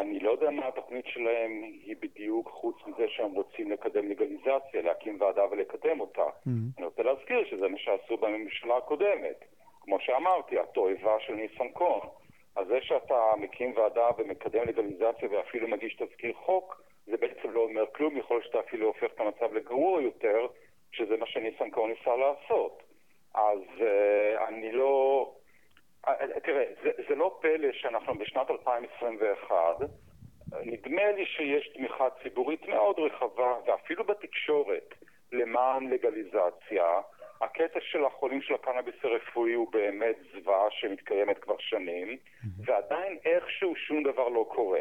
אני 0.00 0.18
לא 0.20 0.30
יודע 0.30 0.50
מה 0.50 0.66
התוכנית 0.90 1.14
שלהם 1.14 1.62
היא 1.62 1.96
בדיוק, 2.00 2.48
חוץ 2.48 2.76
מזה 2.86 3.08
שהם 3.08 3.32
רוצים 3.32 3.70
לקדם 3.70 4.08
לגליזציה, 4.08 4.82
להקים 4.82 5.20
ועדה 5.20 5.42
ולקדם 5.50 6.00
אותה. 6.00 6.22
Mm-hmm. 6.22 6.78
אני 6.78 6.86
רוצה 6.86 7.02
להזכיר 7.02 7.44
שזה 7.44 7.68
מה 7.68 7.78
שעשו 7.78 8.16
בממשלה 8.16 8.76
הקודמת. 8.76 9.44
כמו 9.80 10.00
שאמרתי, 10.00 10.58
התועבה 10.58 11.20
של 11.20 11.34
ניסנקורן. 11.34 12.08
אז 12.56 12.66
זה 12.66 12.78
שאתה 12.82 13.32
מקים 13.38 13.72
ועדה 13.76 14.08
ומקדם 14.18 14.64
לגליזציה 14.68 15.28
ואפילו 15.30 15.68
מגיש 15.68 15.96
תזכיר 15.96 16.32
חוק, 16.32 16.82
זה 17.06 17.16
בעצם 17.16 17.50
לא 17.50 17.60
אומר 17.60 17.84
כלום, 17.92 18.16
יכול 18.16 18.36
להיות 18.36 18.46
שאתה 18.46 18.60
אפילו 18.60 18.86
הופך 18.86 19.12
את 19.14 19.20
המצב 19.20 19.54
לגרוע 19.54 20.02
יותר, 20.02 20.46
שזה 20.92 21.16
מה 21.16 21.26
שניסנקורן 21.26 21.90
ניסה 21.90 22.16
לעשות. 22.16 22.82
אז 23.34 23.60
uh, 23.78 24.48
אני 24.48 24.72
לא... 24.72 25.32
אה, 26.08 26.40
תראה, 26.42 26.64
זה, 26.82 26.90
זה 27.08 27.14
לא 27.14 27.38
פלא 27.40 27.72
שאנחנו 27.72 28.14
בשנת 28.18 28.50
2021, 28.50 29.56
נדמה 30.64 31.12
לי 31.12 31.26
שיש 31.26 31.68
תמיכה 31.68 32.08
ציבורית 32.22 32.68
מאוד 32.68 32.98
רחבה, 32.98 33.54
ואפילו 33.66 34.04
בתקשורת, 34.04 34.94
למען 35.32 35.90
לגליזציה. 35.90 37.00
הקטע 37.40 37.80
של 37.80 38.04
החולים 38.04 38.42
של 38.42 38.54
הקנאביס 38.54 38.94
הרפואי 39.02 39.52
הוא 39.52 39.72
באמת 39.72 40.16
זוועה 40.32 40.70
שמתקיימת 40.70 41.38
כבר 41.38 41.58
שנים. 41.58 42.16
ועדיין 42.64 43.18
איכשהו 43.24 43.76
שום 43.76 44.02
דבר 44.02 44.28
לא 44.28 44.46
קורה. 44.54 44.80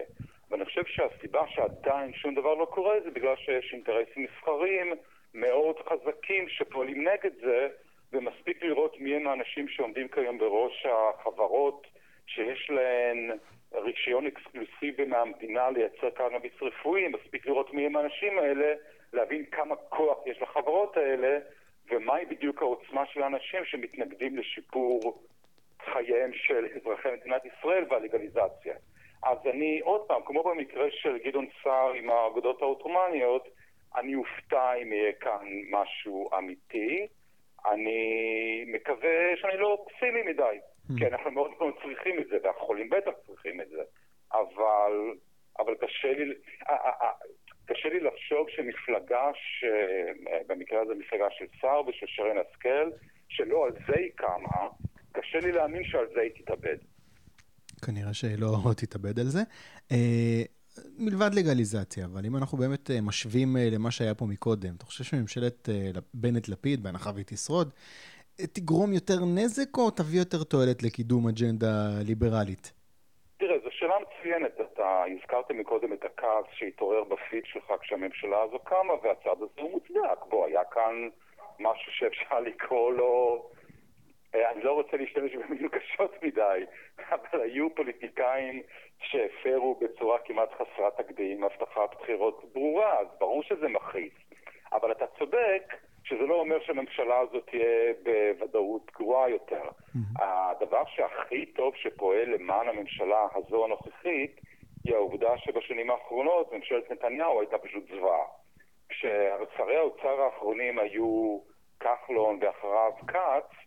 ואני 0.49 0.65
חושב 0.65 0.85
שהסיבה 0.85 1.47
שעדיין 1.47 2.13
שום 2.13 2.35
דבר 2.35 2.53
לא 2.53 2.65
קורה 2.65 2.95
זה 3.03 3.11
בגלל 3.11 3.35
שיש 3.35 3.73
אינטרסים 3.73 4.23
מסחריים 4.23 4.93
מאוד 5.33 5.75
חזקים 5.79 6.49
שפועלים 6.49 7.07
נגד 7.07 7.31
זה, 7.41 7.67
ומספיק 8.13 8.63
לראות 8.63 8.99
מי 8.99 9.15
הם 9.15 9.27
האנשים 9.27 9.67
שעומדים 9.67 10.07
כיום 10.07 10.37
בראש 10.37 10.85
החברות 10.85 11.87
שיש 12.27 12.69
להן 12.69 13.31
רישיון 13.73 14.27
אקסקלוסיבי 14.27 15.05
מהמדינה 15.05 15.69
לייצר 15.69 16.09
קנאביס 16.09 16.53
רפואי, 16.61 17.07
מספיק 17.07 17.45
לראות 17.47 17.73
מי 17.73 17.85
הם 17.85 17.95
האנשים 17.95 18.39
האלה, 18.39 18.73
להבין 19.13 19.45
כמה 19.45 19.75
כוח 19.75 20.17
יש 20.25 20.41
לחברות 20.41 20.97
האלה 20.97 21.39
ומהי 21.89 22.25
בדיוק 22.25 22.61
העוצמה 22.61 23.05
של 23.05 23.23
האנשים 23.23 23.65
שמתנגדים 23.65 24.37
לשיפור 24.37 25.23
חייהם 25.93 26.33
של 26.33 26.65
אזרחי 26.75 27.09
מדינת 27.11 27.41
ישראל 27.45 27.85
והלגליזציה. 27.89 28.75
אז 29.23 29.37
אני, 29.45 29.79
עוד 29.79 30.01
פעם, 30.07 30.21
כמו 30.25 30.43
במקרה 30.43 30.85
של 30.91 31.17
גדעון 31.17 31.47
סער 31.63 31.93
עם 31.93 32.09
האגודות 32.09 32.61
העות'מאניות, 32.61 33.47
אני 33.95 34.15
אופתע 34.15 34.73
אם 34.73 34.93
יהיה 34.93 35.13
כאן 35.13 35.47
משהו 35.69 36.29
אמיתי. 36.37 37.07
אני 37.65 38.65
מקווה 38.67 39.35
שאני 39.35 39.57
לא 39.57 39.67
אופסימי 39.67 40.21
מדי. 40.21 40.57
כי 40.97 41.07
אנחנו 41.07 41.31
מאוד 41.31 41.51
מאוד 41.59 41.73
צריכים 41.83 42.19
את 42.19 42.27
זה, 42.29 42.37
והחולים 42.43 42.89
בטח 42.89 43.11
צריכים 43.27 43.61
את 43.61 43.69
זה, 43.69 43.81
אבל, 44.33 44.93
אבל 45.59 45.73
קשה 45.75 46.13
לי, 46.13 46.33
אה, 46.69 46.75
אה, 46.75 46.91
אה, 47.01 47.11
קשה 47.65 47.89
לי 47.89 47.99
לחשוב 47.99 48.49
שמפלגה, 48.49 49.31
במקרה 50.47 50.81
הזה 50.81 50.93
מפלגה 50.95 51.25
של 51.37 51.45
שר 51.61 51.81
ושל 51.87 52.05
שרן 52.07 52.37
השכל, 52.37 52.89
שלא 53.29 53.65
על 53.65 53.71
זה 53.71 53.95
היא 53.95 54.11
קמה, 54.15 54.67
קשה 55.11 55.39
לי 55.39 55.51
להאמין 55.51 55.83
שעל 55.83 56.05
זה 56.13 56.21
היא 56.21 56.31
תתאבד. 56.31 56.77
כנראה 57.85 58.13
שהיא 58.13 58.37
לא 58.39 58.57
תתאבד 58.81 59.19
על 59.19 59.25
זה. 59.25 59.39
מלבד 60.97 61.29
לגליזציה, 61.33 62.05
אבל 62.05 62.25
אם 62.25 62.35
אנחנו 62.35 62.57
באמת 62.57 62.91
משווים 63.01 63.55
למה 63.71 63.91
שהיה 63.91 64.15
פה 64.15 64.25
מקודם, 64.25 64.75
אתה 64.77 64.85
חושב 64.85 65.03
שממשלת 65.03 65.69
בנט-לפיד, 66.13 66.83
בהנחה 66.83 67.11
והיא 67.13 67.25
תשרוד, 67.27 67.73
תגרום 68.47 68.93
יותר 68.93 69.19
נזק 69.35 69.77
או 69.77 69.91
תביא 69.91 70.19
יותר 70.19 70.43
תועלת 70.43 70.83
לקידום 70.83 71.27
אג'נדה 71.27 71.73
ליברלית? 72.07 72.73
תראה, 73.37 73.59
זו 73.63 73.69
שאלה 73.71 73.95
מצוינת. 73.99 74.61
אתה 74.61 75.03
הזכרת 75.15 75.51
מקודם 75.51 75.93
את 75.93 76.05
הכעס 76.05 76.45
שהתעורר 76.53 77.03
בפיד 77.03 77.43
שלך 77.45 77.73
כשהממשלה 77.81 78.41
הזו 78.41 78.59
קמה, 78.59 78.93
והצד 79.03 79.41
הזה 79.41 79.61
הוא 79.61 79.71
מוצדק. 79.71 80.19
בוא, 80.29 80.45
היה 80.45 80.63
כאן 80.71 81.09
משהו 81.59 81.91
שאפשר 81.91 82.39
לקרוא 82.39 82.93
לו 82.93 83.43
אה, 84.35 84.51
אני 84.51 84.63
לא 84.63 84.71
רוצה 84.71 84.97
להשתמש 84.97 85.35
במילים 85.35 85.69
קשות 85.69 86.23
מדי, 86.23 86.65
אבל 87.11 87.41
היו 87.41 87.75
פוליטיקאים 87.75 88.61
שהפרו 88.99 89.79
בצורה 89.81 90.19
כמעט 90.19 90.49
חסרת 90.53 90.97
תקדים 90.97 91.43
הבטחת 91.43 92.01
בחירות 92.01 92.43
ברורה, 92.53 92.99
אז 92.99 93.07
ברור 93.19 93.43
שזה 93.43 93.67
מכעיס. 93.67 94.13
אבל 94.71 94.91
אתה 94.91 95.05
צודק 95.19 95.73
שזה 96.09 96.25
לא 96.25 96.35
אומר 96.35 96.59
שהממשלה 96.59 97.19
הזאת 97.19 97.49
תהיה 97.49 97.93
בוודאות 98.03 98.91
גרועה 98.91 99.29
יותר. 99.29 99.61
Mm-hmm. 99.63 100.23
הדבר 100.23 100.83
שהכי 100.85 101.45
טוב 101.45 101.75
שפועל 101.75 102.29
למען 102.29 102.69
הממשלה 102.69 103.27
הזו 103.35 103.65
הנוכחית, 103.65 104.41
היא 104.85 104.95
העובדה 104.95 105.37
שבשנים 105.37 105.89
האחרונות 105.91 106.53
ממשלת 106.53 106.91
נתניהו 106.91 107.39
הייתה 107.39 107.57
פשוט 107.57 107.83
זוועה. 107.89 108.25
כששרי 108.89 109.77
האוצר 109.77 110.21
האחרונים 110.21 110.79
היו 110.79 111.39
כחלון 111.79 112.39
ואחריו 112.41 112.91
כץ, 113.07 113.57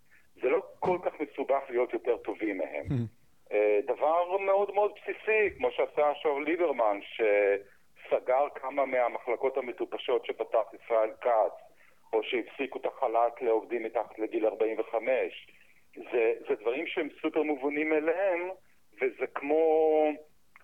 זה 0.42 0.50
לא 0.50 0.62
כל 0.80 0.98
כך 1.02 1.20
מסובך 1.20 1.62
להיות 1.68 1.92
יותר 1.92 2.16
טובים 2.16 2.58
מהם. 2.58 2.86
Mm-hmm. 2.86 3.54
דבר 3.86 4.38
מאוד 4.38 4.74
מאוד 4.74 4.92
בסיסי, 4.92 5.56
כמו 5.56 5.70
שעשה 5.70 6.10
עכשיו 6.10 6.40
ליברמן, 6.40 7.00
שסגר 7.02 8.48
כמה 8.54 8.86
מהמחלקות 8.86 9.56
המטופשות 9.56 10.26
שפתח 10.26 10.64
ישראל 10.82 11.10
כץ, 11.20 11.71
או 12.12 12.22
שהפסיקו 12.22 12.78
את 12.78 12.86
החל"ת 12.86 13.42
לעובדים 13.42 13.82
מתחת 13.82 14.18
לגיל 14.18 14.46
45. 14.46 15.46
זה, 15.94 16.32
זה 16.48 16.54
דברים 16.60 16.86
שהם 16.86 17.08
סופר 17.22 17.42
מובנים 17.42 17.90
מאליהם, 17.90 18.48
וזה 18.96 19.26
כמו, 19.34 19.54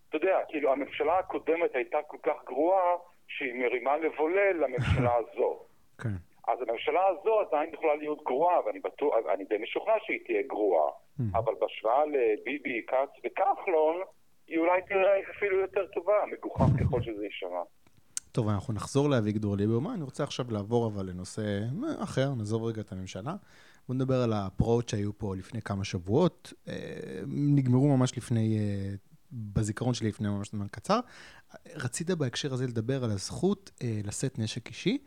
אתה 0.09 0.17
יודע, 0.17 0.39
כאילו 0.49 0.73
הממשלה 0.73 1.19
הקודמת 1.19 1.75
הייתה 1.75 1.99
כל 2.07 2.17
כך 2.23 2.45
גרועה, 2.45 2.97
שהיא 3.29 3.55
מרימה 3.55 3.97
לבולל 3.97 4.57
לממשלה 4.57 5.15
הזו. 5.21 5.59
כן. 6.03 6.09
אז 6.49 6.59
הממשלה 6.63 7.07
הזו 7.07 7.41
עדיין 7.41 7.75
יכולה 7.75 7.95
להיות 7.95 8.25
גרועה, 8.25 8.67
ואני 8.67 8.81
בטוח, 8.81 9.15
אני 9.35 9.45
די 9.45 9.59
משוכנע 9.59 9.95
שהיא 10.03 10.21
תהיה 10.25 10.43
גרועה, 10.43 10.91
mm. 10.91 11.23
אבל 11.35 11.55
בהשוואה 11.61 12.05
לביבי, 12.07 12.83
כץ 12.87 13.11
וכחלון, 13.25 14.03
היא 14.49 14.59
אולי 14.59 14.83
תראה 14.83 15.21
אפילו 15.37 15.61
יותר 15.61 15.87
טובה, 15.87 16.25
מגוחך 16.33 16.65
ככל 16.81 17.03
שזה 17.03 17.25
יישמע. 17.25 17.63
טוב, 18.33 18.49
אנחנו 18.49 18.75
נחזור 18.75 19.11
לאביגדור 19.11 19.57
ליברמן, 19.57 19.91
אני 19.91 20.03
רוצה 20.03 20.25
עכשיו 20.25 20.51
לעבור 20.51 20.87
אבל 20.87 21.07
לנושא 21.11 21.43
אחר, 21.99 22.35
נעזוב 22.35 22.65
רגע 22.65 22.81
את 22.81 22.93
הממשלה. 22.93 23.37
בואו 23.89 23.97
נדבר 23.97 24.23
על 24.23 24.33
הפרעות 24.33 24.89
שהיו 24.89 25.19
פה 25.19 25.37
לפני 25.37 25.63
כמה 25.63 25.85
שבועות, 25.85 26.53
אה, 26.69 26.75
נגמרו 27.27 27.97
ממש 27.97 28.17
לפני, 28.17 28.59
אה, 28.59 28.95
בזיכרון 29.33 29.95
שלי 29.95 30.09
לפני 30.09 30.29
ממש 30.29 30.51
זמן 30.51 30.67
קצר. 30.71 31.01
רצית 31.75 32.11
בהקשר 32.11 32.55
הזה 32.55 32.67
לדבר 32.67 33.05
על 33.05 33.11
הזכות 33.11 33.71
אה, 33.83 34.01
לשאת 34.05 34.39
נשק 34.39 34.69
אישי. 34.69 34.99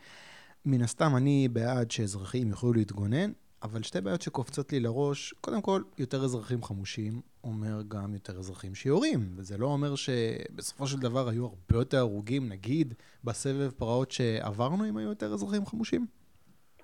מן 0.66 0.82
הסתם 0.82 1.16
אני 1.16 1.48
בעד 1.48 1.92
שאזרחים 1.92 2.50
יוכלו 2.50 2.74
להתגונן, 2.74 3.32
אבל 3.63 3.84
שתי 3.84 4.01
בעיות 4.01 4.22
שקופצות 4.22 4.72
לי 4.72 4.80
לראש, 4.80 5.34
קודם 5.34 5.62
כל, 5.62 5.82
יותר 6.00 6.18
אזרחים 6.18 6.62
חמושים 6.63 7.12
אומר 7.44 7.82
גם 7.88 8.13
יותר 8.13 8.34
אזרחים 8.34 8.75
שיורים, 8.75 9.20
וזה 9.38 9.58
לא 9.58 9.68
אומר 9.68 9.96
שבסופו 9.96 10.88
של 10.88 11.00
דבר 11.00 11.30
היו 11.30 11.46
הרבה 11.46 11.75
יותר 11.82 11.98
הרוגים, 11.98 12.50
נגיד, 12.50 12.94
בסבב 13.24 13.72
פרעות 13.80 14.12
שעברנו, 14.12 14.89
אם 14.89 14.98
היו 14.98 15.10
יותר 15.10 15.25
אזרחים 15.25 15.65
חמושים? 15.65 16.06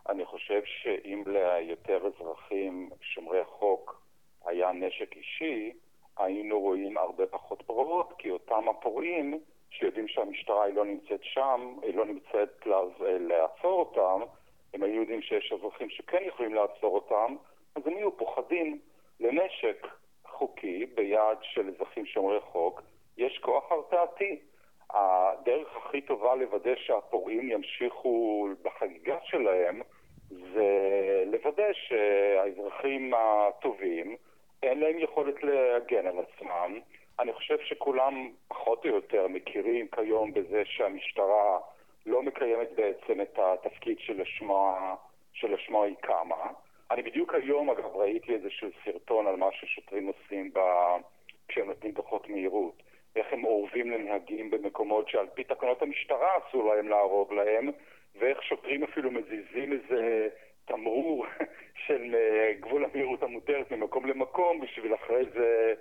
אני 0.09 0.25
חושב 0.25 0.61
שאם 0.65 1.23
ליותר 1.27 1.99
אזרחים 2.07 2.89
שומרי 3.01 3.45
חוק 3.45 4.01
היה 4.45 4.71
נשק 4.71 5.15
אישי, 5.15 5.71
היינו 6.17 6.59
רואים 6.59 6.97
הרבה 6.97 7.25
פחות 7.25 7.61
פרעות, 7.61 8.13
כי 8.17 8.29
אותם 8.29 8.69
הפורעים 8.69 9.39
שיודעים 9.69 10.07
שהמשטרה 10.07 10.63
היא 10.63 10.73
לא 10.73 10.85
נמצאת 10.85 11.23
שם, 11.23 11.75
היא 11.83 11.95
לא 11.95 12.05
נמצאת 12.05 12.67
לעצור 13.19 13.79
אותם, 13.79 14.25
הם 14.77 14.83
היו 14.83 15.01
יודעים 15.01 15.21
שיש 15.21 15.53
אזרחים 15.53 15.89
שכן 15.89 16.23
יכולים 16.23 16.53
לעצור 16.53 16.95
אותם, 16.95 17.35
אז 17.75 17.87
הם 17.87 17.93
יהיו 17.93 18.17
פוחדים 18.17 18.79
לנשק 19.19 19.87
חוקי 20.25 20.85
ביד 20.85 21.37
של 21.41 21.69
אזרחים 21.69 22.05
שומרי 22.05 22.39
חוק, 22.39 22.81
יש 23.17 23.39
כוח 23.39 23.71
הרתעתי. 23.71 24.39
הדרך 24.89 25.77
הכי 25.77 26.01
טובה 26.01 26.35
לוודא 26.35 26.75
שהפורעים 26.75 27.51
ימשיכו 27.51 28.47
בחגיגה 28.61 29.17
שלהם 29.23 29.81
זה 30.29 31.23
לוודא 31.25 31.73
שהאזרחים 31.73 33.13
הטובים 33.13 34.15
אין 34.63 34.79
להם 34.79 34.99
יכולת 34.99 35.43
להגן 35.43 36.07
על 36.07 36.15
עצמם. 36.19 36.79
אני 37.19 37.33
חושב 37.33 37.57
שכולם 37.59 38.31
פחות 38.47 38.85
או 38.85 38.89
יותר 38.89 39.27
מכירים 39.27 39.87
כיום 39.87 40.33
בזה 40.33 40.61
שהמשטרה 40.65 41.59
לא 42.07 42.23
מקיימת 42.23 42.71
בעצם 42.75 43.21
את 43.21 43.39
התפקיד 43.39 43.99
שלשמו 45.33 45.83
היא 45.83 45.95
קמה. 46.01 46.51
אני 46.91 47.01
בדיוק 47.01 47.33
היום, 47.33 47.69
אגב, 47.69 47.95
ראיתי 47.95 48.33
איזשהו 48.33 48.69
סרטון 48.85 49.27
על 49.27 49.35
מה 49.35 49.45
ששוטרים 49.51 50.07
עושים 50.07 50.51
ב... 50.53 50.59
כשהם 51.47 51.67
נותנים 51.67 51.91
דוחות 51.91 52.29
מהירות. 52.29 52.83
איך 53.15 53.27
הם 53.31 53.43
אורבים 53.43 53.91
לנהגים 53.91 54.49
במקומות 54.51 55.09
שעל 55.09 55.27
פי 55.33 55.43
תקנות 55.43 55.81
המשטרה 55.81 56.29
אסור 56.37 56.73
להם 56.73 56.87
להרוג 56.87 57.33
להם, 57.33 57.71
ואיך 58.19 58.43
שוטרים 58.43 58.83
אפילו 58.83 59.11
מזיזים 59.11 59.73
איזה 59.73 60.27
תמרור 60.65 61.25
של 61.85 62.15
אה, 62.15 62.53
גבול 62.59 62.85
המהירות 62.85 63.23
המותרת 63.23 63.71
ממקום 63.71 64.05
למקום 64.05 64.61
בשביל 64.61 64.95
אחרי 64.95 65.25
זה, 65.33 65.73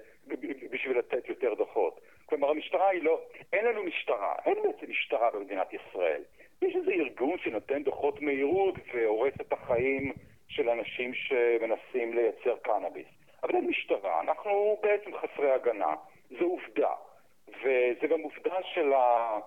בשביל 0.70 0.98
לתת 0.98 1.28
יותר 1.28 1.54
דוחות. 1.54 2.00
כלומר, 2.26 2.50
המשטרה 2.50 2.88
היא 2.88 3.02
לא, 3.02 3.20
אין 3.52 3.64
לנו 3.64 3.82
משטרה, 3.82 4.34
אין 4.46 4.54
בעצם 4.62 4.90
משטרה 4.90 5.30
במדינת 5.30 5.72
ישראל. 5.72 6.22
יש 6.62 6.76
איזה 6.76 6.90
ארגון 6.92 7.38
שנותן 7.38 7.82
דוחות 7.82 8.22
מהירות 8.22 8.74
והורס 8.94 9.34
את 9.40 9.52
החיים 9.52 10.12
של 10.48 10.68
אנשים 10.68 11.14
שמנסים 11.14 12.14
לייצר 12.14 12.56
קנאביס. 12.62 13.06
אבל 13.42 13.54
אין 13.54 13.66
משטרה, 13.66 14.20
אנחנו 14.20 14.78
בעצם 14.82 15.10
חסרי 15.16 15.50
הגנה, 15.50 15.94
זו 16.38 16.44
עובדה. 16.44 16.92
וזה 17.48 18.06
גם 18.08 18.20
עובדה 18.20 18.56
של, 18.74 18.92
ה, 18.92 19.38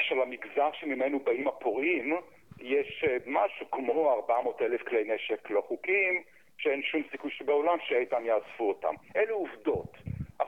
של 0.00 0.20
המגזר 0.20 0.70
שממנו 0.72 1.18
באים 1.18 1.48
הפורעים, 1.48 2.16
יש 2.60 3.04
משהו 3.26 3.70
כמו 3.70 4.10
400 4.12 4.62
אלף 4.62 4.82
כלי 4.82 5.14
נשק 5.14 5.50
לא 5.50 5.60
חוקיים, 5.68 6.22
שאין 6.58 6.82
שום 6.82 7.02
סיכוי 7.10 7.30
שבעולם 7.30 7.78
שאיתם 7.80 8.22
יאספו 8.26 8.68
אותם. 8.68 8.94
אלו 9.16 9.36
עובדות. 9.36 9.96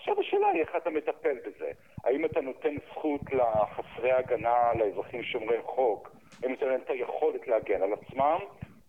עכשיו 0.09 0.21
השאלה 0.21 0.49
היא 0.49 0.61
איך 0.61 0.77
אתה 0.77 0.91
מטפל 0.91 1.37
בזה. 1.47 1.71
האם 2.05 2.25
אתה 2.25 2.41
נותן 2.41 2.75
זכות 2.91 3.21
לחסרי 3.33 4.13
הגנה, 4.13 4.73
לאזרחים 4.75 5.23
שומרי 5.23 5.63
חוק, 5.63 6.11
האם 6.43 6.55
אתה 6.55 6.67
נותן 6.67 6.83
את 6.83 6.91
היכולת 6.91 7.49
להגן 7.49 7.83
על 7.83 7.93
עצמם, 7.93 8.39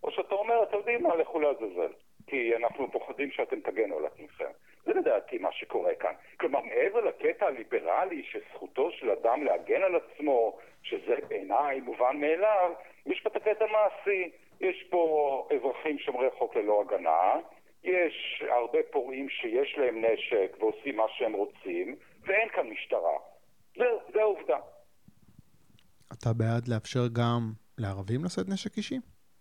או 0.02 0.10
שאתה 0.10 0.34
אומר, 0.34 0.62
אתם 0.62 0.76
יודעים 0.76 1.02
מה, 1.02 1.16
לכו 1.16 1.40
לעזאזל. 1.40 1.92
כי 2.26 2.56
אנחנו 2.56 2.92
פוחדים 2.92 3.30
שאתם 3.30 3.60
תגנו 3.60 3.96
על 3.98 4.06
עצמכם. 4.06 4.50
זה 4.84 4.94
לדעתי 4.94 5.38
מה 5.38 5.52
שקורה 5.52 5.94
כאן. 5.94 6.12
כלומר, 6.40 6.60
מעבר 6.60 7.00
לקטע 7.00 7.46
הליברלי 7.46 8.22
שזכותו 8.22 8.90
של 8.90 9.10
אדם 9.10 9.44
להגן 9.44 9.82
על 9.82 9.96
עצמו, 9.96 10.58
שזה 10.82 11.14
בעיניי 11.28 11.80
מובן 11.80 12.16
מאליו, 12.20 12.72
יש 13.06 13.20
פה 13.20 13.30
את 13.30 13.36
הקטע 13.36 13.64
המעשי. 13.64 14.30
יש 14.60 14.86
פה 14.90 15.48
אזרחים 15.56 15.98
שומרי 15.98 16.30
חוק 16.30 16.56
ללא 16.56 16.80
הגנה, 16.80 17.32
יש 17.84 18.42
הרבה 18.48 18.78
פורעים 18.90 19.28
שיש 19.28 19.78
להם 19.78 20.04
נשק 20.04 20.56
ועושים 20.60 20.96
מה 20.96 21.04
שהם 21.08 21.32
רוצים, 21.32 21.96
ואין 22.22 22.48
כאן 22.48 22.70
משטרה. 22.70 23.18
זהו, 23.76 24.00
זה 24.12 24.20
העובדה. 24.20 24.58
אתה 26.12 26.32
בעד 26.32 26.68
לאפשר 26.68 27.06
גם 27.12 27.40
לערבים 27.78 28.24
לשאת 28.24 28.48
נשק 28.48 28.76
אישי? 28.76 28.98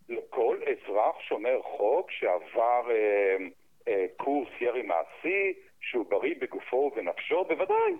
לכל 0.09 0.57
אזרח 0.61 1.19
שומר 1.19 1.61
חוק 1.77 2.11
שעבר 2.11 2.91
אה, 2.91 3.37
אה, 3.87 4.05
קורס 4.17 4.49
ירי 4.61 4.81
מעשי, 4.81 5.53
שהוא 5.81 6.05
בריא 6.09 6.35
בגופו 6.41 6.75
ובנפשו, 6.75 7.43
בוודאי. 7.43 7.93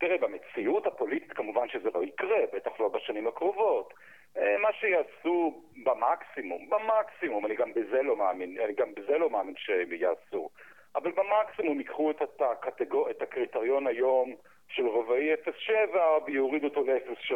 תראה, 0.00 0.18
במציאות 0.18 0.86
הפוליטית 0.86 1.32
כמובן 1.32 1.68
שזה 1.68 1.88
לא 1.94 2.04
יקרה, 2.04 2.40
בטח 2.52 2.70
לא 2.80 2.88
בשנים 2.88 3.26
הקרובות. 3.26 3.94
אה, 4.38 4.58
מה 4.58 4.72
שיעשו 4.72 5.62
במקסימום, 5.84 6.68
במקסימום, 6.70 7.46
אני 7.46 7.54
גם 7.54 7.72
בזה 7.74 8.02
לא 8.02 8.16
מאמין, 8.16 8.60
אני 8.64 8.72
גם 8.72 8.94
בזה 8.94 9.18
לא 9.18 9.30
מאמין 9.30 9.54
שהם 9.56 9.92
יעשו, 9.92 10.48
אבל 10.94 11.10
במקסימום 11.10 11.78
ייקחו 11.78 12.10
את, 12.10 12.22
הקטגור, 12.40 13.10
את 13.10 13.22
הקריטריון 13.22 13.86
היום 13.86 14.34
של 14.68 14.86
רובעי 14.86 15.30
07 15.66 16.18
ויורידו 16.26 16.66
אותו 16.66 16.84
ל-03, 16.84 17.32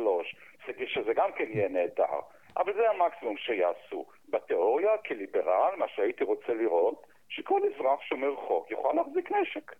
שזה 0.87 1.15
גם 1.15 1.33
כן 1.33 1.45
יהיה 1.49 1.69
נהדר, 1.69 2.21
אבל 2.57 2.75
זה 2.75 2.91
המקסימום 2.91 3.37
שיעשו. 3.37 4.07
בתיאוריה, 4.29 4.99
כליברל, 4.99 5.75
מה 5.77 5.89
שהייתי 5.89 6.25
רוצה 6.25 6.55
לראות, 6.55 7.07
שכל 7.29 7.61
אזרח 7.65 8.03
שומר 8.03 8.37
חוק 8.37 8.71
יוכל 8.71 8.93
להחזיק 8.93 9.31
נשק. 9.31 9.73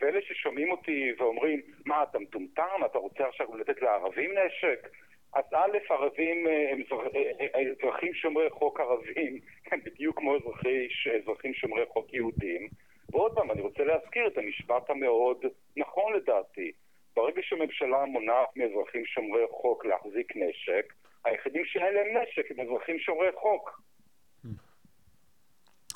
ואלה 0.00 0.22
ששומעים 0.22 0.70
אותי 0.70 1.12
ואומרים, 1.18 1.60
מה, 1.86 2.02
אתה 2.02 2.18
מטומטם? 2.18 2.84
אתה 2.84 2.98
רוצה 2.98 3.26
עכשיו 3.26 3.56
לתת 3.56 3.82
לערבים 3.82 4.30
נשק? 4.38 4.88
אז 5.34 5.44
א', 5.54 5.78
ערבים 5.90 6.46
אה, 6.46 6.72
הם 6.72 6.82
אה, 6.92 7.48
אה, 7.54 7.70
אזרחים 7.70 8.14
שומרי 8.14 8.50
חוק 8.50 8.80
ערבים, 8.80 9.38
הם 9.72 9.80
בדיוק 9.84 10.18
כמו 10.18 10.36
אזרחי, 10.36 10.88
אזרחים 11.22 11.54
שומרי 11.54 11.86
חוק 11.86 12.14
יהודים. 12.14 12.68
ועוד 13.12 13.34
פעם, 13.34 13.50
אני 13.50 13.60
רוצה 13.60 13.84
להזכיר 13.84 14.26
את 14.26 14.38
המשפט 14.38 14.90
המאוד 14.90 15.44
נכון 15.76 16.12
לדעתי. 16.12 16.72
ברגע 17.16 17.42
שממשלה 17.42 18.04
מונעת 18.04 18.56
מאזרחים 18.56 19.06
שומרי 19.06 19.42
חוק 19.50 19.84
להחזיק 19.84 20.36
נשק, 20.36 20.92
היחידים 21.24 21.64
שאין 21.64 21.94
להם 21.94 22.16
נשק 22.16 22.50
הם 22.50 22.60
אזרחים 22.60 22.98
שומרי 22.98 23.32
חוק. 23.32 23.80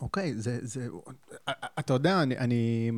אוקיי, 0.02 0.32
זה, 0.35 0.50
זה, 0.61 0.80
אתה 1.78 1.92
יודע, 1.92 2.22
אני, 2.22 2.38
אני 2.38 2.90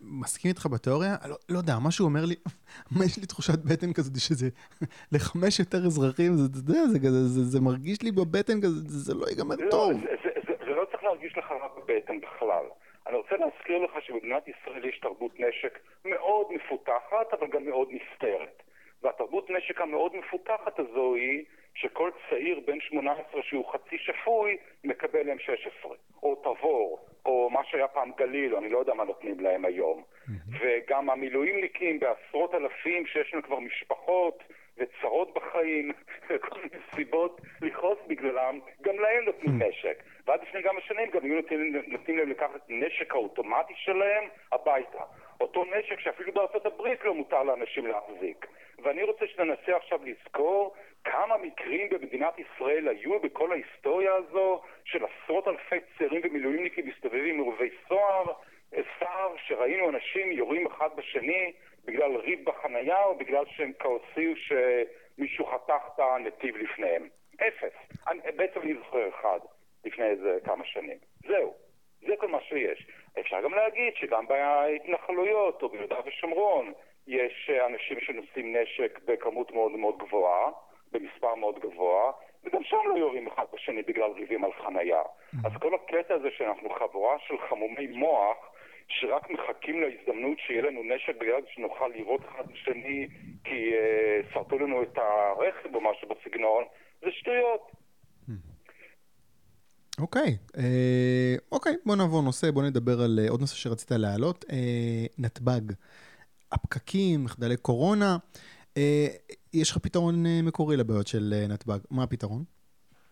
מסכים 0.00 0.48
איתך 0.50 0.66
בתיאוריה, 0.72 1.14
לא, 1.28 1.36
לא 1.48 1.58
יודע, 1.58 1.72
משהו 1.86 2.04
אומר 2.04 2.24
לי, 2.24 2.34
יש 3.06 3.18
לי 3.18 3.26
תחושת 3.26 3.58
בטן 3.72 3.92
כזאת 3.92 4.20
שזה 4.26 4.48
לחמש 5.14 5.58
יותר 5.58 5.78
אזרחים, 5.86 6.32
זה, 6.34 6.44
אתה 6.50 6.58
יודע, 6.58 6.82
זה, 6.92 6.98
זה, 6.98 7.28
זה, 7.34 7.42
זה 7.52 7.60
מרגיש 7.60 8.02
לי 8.02 8.10
בבטן 8.12 8.58
כזה, 8.62 8.78
זה, 8.92 8.98
זה 9.06 9.14
לא 9.20 9.26
ייגמר 9.30 9.56
לא, 9.58 9.70
טוב. 9.70 9.92
זה, 9.92 10.14
זה, 10.24 10.30
זה, 10.46 10.52
זה 10.64 10.72
לא 10.78 10.84
צריך 10.90 11.02
להרגיש 11.02 11.38
לך 11.38 11.50
רע 11.50 11.68
בבטן 11.76 12.20
בכלל. 12.20 12.66
אני 13.06 13.16
רוצה 13.16 13.36
להזכיר 13.36 13.78
לך 13.78 13.92
שבמדינת 14.06 14.48
ישראל 14.48 14.84
יש 14.84 14.98
תרבות 14.98 15.40
נשק 15.40 15.78
מאוד 16.04 16.46
מפותחת, 16.50 17.26
אבל 17.32 17.46
גם 17.46 17.64
מאוד 17.64 17.88
נסתרת. 17.90 18.62
והתרבות 19.02 19.50
נשק 19.50 19.80
המאוד 19.80 20.16
מפותחת 20.16 20.78
הזו 20.78 21.14
היא 21.14 21.44
שכל 21.74 22.10
צעיר 22.30 22.60
בן 22.66 22.80
18 22.80 23.42
שהוא 23.42 23.72
חצי 23.72 23.98
שפוי 23.98 24.56
מקבל 24.84 25.30
M16, 25.30 25.88
או 26.22 26.34
תבור, 26.34 26.98
או 27.26 27.50
מה 27.50 27.60
שהיה 27.64 27.88
פעם 27.88 28.10
גליל, 28.16 28.56
אני 28.56 28.68
לא 28.68 28.78
יודע 28.78 28.94
מה 28.94 29.04
נותנים 29.04 29.40
להם 29.40 29.64
היום. 29.64 30.02
וגם 30.60 31.10
המילואימניקים 31.10 32.00
בעשרות 32.00 32.54
אלפים 32.54 33.06
שיש 33.06 33.32
להם 33.34 33.42
כבר 33.42 33.58
משפחות 33.58 34.42
וצרות 34.76 35.34
בחיים, 35.34 35.92
וכל 36.28 36.56
מיני 36.56 36.84
סיבות 36.94 37.40
לכעוס 37.62 37.98
בגללם, 38.06 38.60
גם 38.82 38.98
להם 38.98 39.24
נותנים 39.24 39.62
נשק. 39.62 40.02
ועד 40.26 40.40
לפני 40.42 40.62
כמה 40.62 40.80
שנים 40.80 41.10
גם 41.10 41.24
היו 41.24 41.34
נותנים, 41.34 41.82
נותנים 41.86 42.18
להם 42.18 42.30
לקחת 42.30 42.60
נשק 42.68 43.14
האוטומטי 43.14 43.74
שלהם 43.76 44.24
הביתה. 44.52 45.02
אותו 45.40 45.64
נשק 45.64 46.00
שאפילו 46.00 46.32
בארצות 46.32 46.66
הברית 46.66 47.04
לא 47.04 47.14
מותר 47.14 47.42
לאנשים 47.42 47.86
להחזיק. 47.86 48.46
ואני 48.82 49.02
רוצה 49.02 49.26
שננסה 49.26 49.76
עכשיו 49.76 50.00
לזכור 50.04 50.74
כמה 51.12 51.36
מקרים 51.36 51.88
במדינת 51.88 52.34
ישראל 52.38 52.88
היו 52.88 53.20
בכל 53.20 53.52
ההיסטוריה 53.52 54.14
הזו 54.14 54.62
של 54.84 55.04
עשרות 55.04 55.48
אלפי 55.48 55.76
צעירים 55.98 56.20
ומילואימניקים 56.24 56.86
מסתובבים 56.86 57.34
עם 57.34 57.40
רובי 57.40 57.70
סוהר, 57.88 58.24
סער, 58.98 59.34
שראינו 59.46 59.88
אנשים 59.88 60.32
יורים 60.32 60.66
אחד 60.66 60.88
בשני 60.96 61.52
בגלל 61.84 62.16
ריב 62.16 62.44
בחנייה 62.44 63.04
או 63.04 63.14
בגלל 63.14 63.44
שהם 63.46 63.72
כעוסים 63.78 64.34
שמישהו 64.36 65.46
חתך 65.46 65.82
את 65.94 66.00
הנתיב 66.00 66.56
לפניהם. 66.56 67.08
אפס. 67.34 67.72
אני, 68.08 68.20
בעצם 68.36 68.60
אני 68.60 68.74
זוכר 68.74 69.08
אחד 69.08 69.38
לפני 69.84 70.04
איזה 70.04 70.38
כמה 70.44 70.64
שנים. 70.64 70.98
זהו. 71.26 71.54
זה 72.00 72.16
כל 72.16 72.28
מה 72.28 72.40
שיש. 72.40 72.86
אפשר 73.20 73.42
גם 73.42 73.54
להגיד 73.54 73.94
שגם 73.94 74.26
בהתנחלויות 74.26 75.62
או 75.62 75.68
ביהודה 75.68 75.96
ושומרון 76.06 76.72
יש 77.06 77.50
אנשים 77.66 78.00
שנושאים 78.00 78.56
נשק 78.56 78.98
בכמות 79.04 79.52
מאוד 79.52 79.72
מאוד 79.72 79.98
גבוהה, 79.98 80.50
במספר 80.92 81.34
מאוד 81.34 81.58
גבוה, 81.58 82.12
וגם 82.44 82.64
שם 82.64 82.76
לא 82.88 82.98
יורים 82.98 83.26
אחד 83.26 83.44
בשני 83.54 83.82
בגלל 83.82 84.10
ריבים 84.10 84.44
על 84.44 84.50
חנייה. 84.64 85.02
אז 85.44 85.52
כל 85.60 85.74
הקטע 85.74 86.14
הזה 86.14 86.28
שאנחנו 86.36 86.68
חבורה 86.70 87.16
של 87.26 87.34
חמומי 87.48 87.86
מוח, 87.86 88.36
שרק 88.88 89.30
מחכים 89.30 89.80
להזדמנות 89.80 90.38
שיהיה 90.38 90.62
לנו 90.62 90.82
נשק 90.82 91.20
ביד 91.20 91.44
שנוכל 91.54 91.88
לירות 91.94 92.20
אחד 92.20 92.52
בשני 92.52 93.08
כי 93.44 93.72
uh, 93.72 94.34
שרטו 94.34 94.58
לנו 94.58 94.82
את 94.82 94.98
הרכב 94.98 95.74
או 95.74 95.80
משהו 95.80 96.08
בסגנון, 96.08 96.64
זה 97.00 97.06
שטויות. 97.12 97.70
אוקיי, 100.00 100.36
אה, 100.58 101.34
אוקיי, 101.52 101.72
בוא 101.86 101.96
נעבור 101.96 102.22
נושא, 102.22 102.50
בוא 102.50 102.62
נדבר 102.62 103.00
על 103.04 103.18
אה, 103.22 103.30
עוד 103.30 103.40
נושא 103.40 103.56
שרצית 103.56 103.90
להעלות, 103.90 104.44
אה, 104.52 105.06
נתב"ג. 105.18 105.72
הפקקים, 106.52 107.24
מחדלי 107.24 107.56
קורונה, 107.56 108.12
אה, 108.12 108.18
יש 109.54 109.70
לך 109.70 109.78
פתרון 109.78 110.14
אה, 110.26 110.40
מקורי 110.42 110.76
לבעיות 110.76 111.06
של 111.06 111.32
אה, 111.32 111.46
נתב"ג, 111.54 111.78
מה 111.90 112.02
הפתרון? 112.02 112.42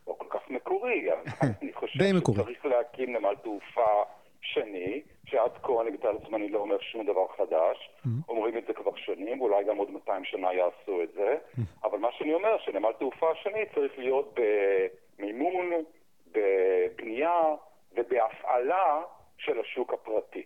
לא 0.09 0.15
כל 0.19 0.27
כך 0.31 0.51
מקורי, 0.51 1.09
אני 1.63 1.73
חושב. 1.73 1.99
שצריך 2.43 2.67
להקים 2.67 3.17
נמל 3.17 3.35
תעופה 3.43 4.03
שני, 4.41 5.03
שעד 5.25 5.51
כה 5.63 5.73
אני 5.83 5.91
בתל 5.91 6.17
זמני 6.27 6.49
לא 6.49 6.59
אומר 6.59 6.77
שום 6.81 7.07
דבר 7.07 7.27
חדש, 7.37 7.91
אומרים 8.29 8.59
את 8.59 8.65
זה 8.67 8.73
כבר 8.73 8.97
שנים, 8.97 9.41
אולי 9.41 9.65
גם 9.65 9.77
עוד 9.77 9.91
200 9.91 10.25
שנה 10.25 10.49
יעשו 10.55 11.03
את 11.03 11.13
זה, 11.15 11.37
אבל 11.85 11.99
מה 11.99 12.09
שאני 12.19 12.35
אומר, 12.35 12.57
שנמל 12.65 12.93
תעופה 12.99 13.27
שני 13.43 13.65
צריך 13.75 13.99
להיות 13.99 14.39
במימון, 15.19 15.71
בבנייה 16.33 17.43
ובהפעלה 17.93 19.03
של 19.39 19.61
השוק 19.61 19.93
הפרטי, 19.93 20.43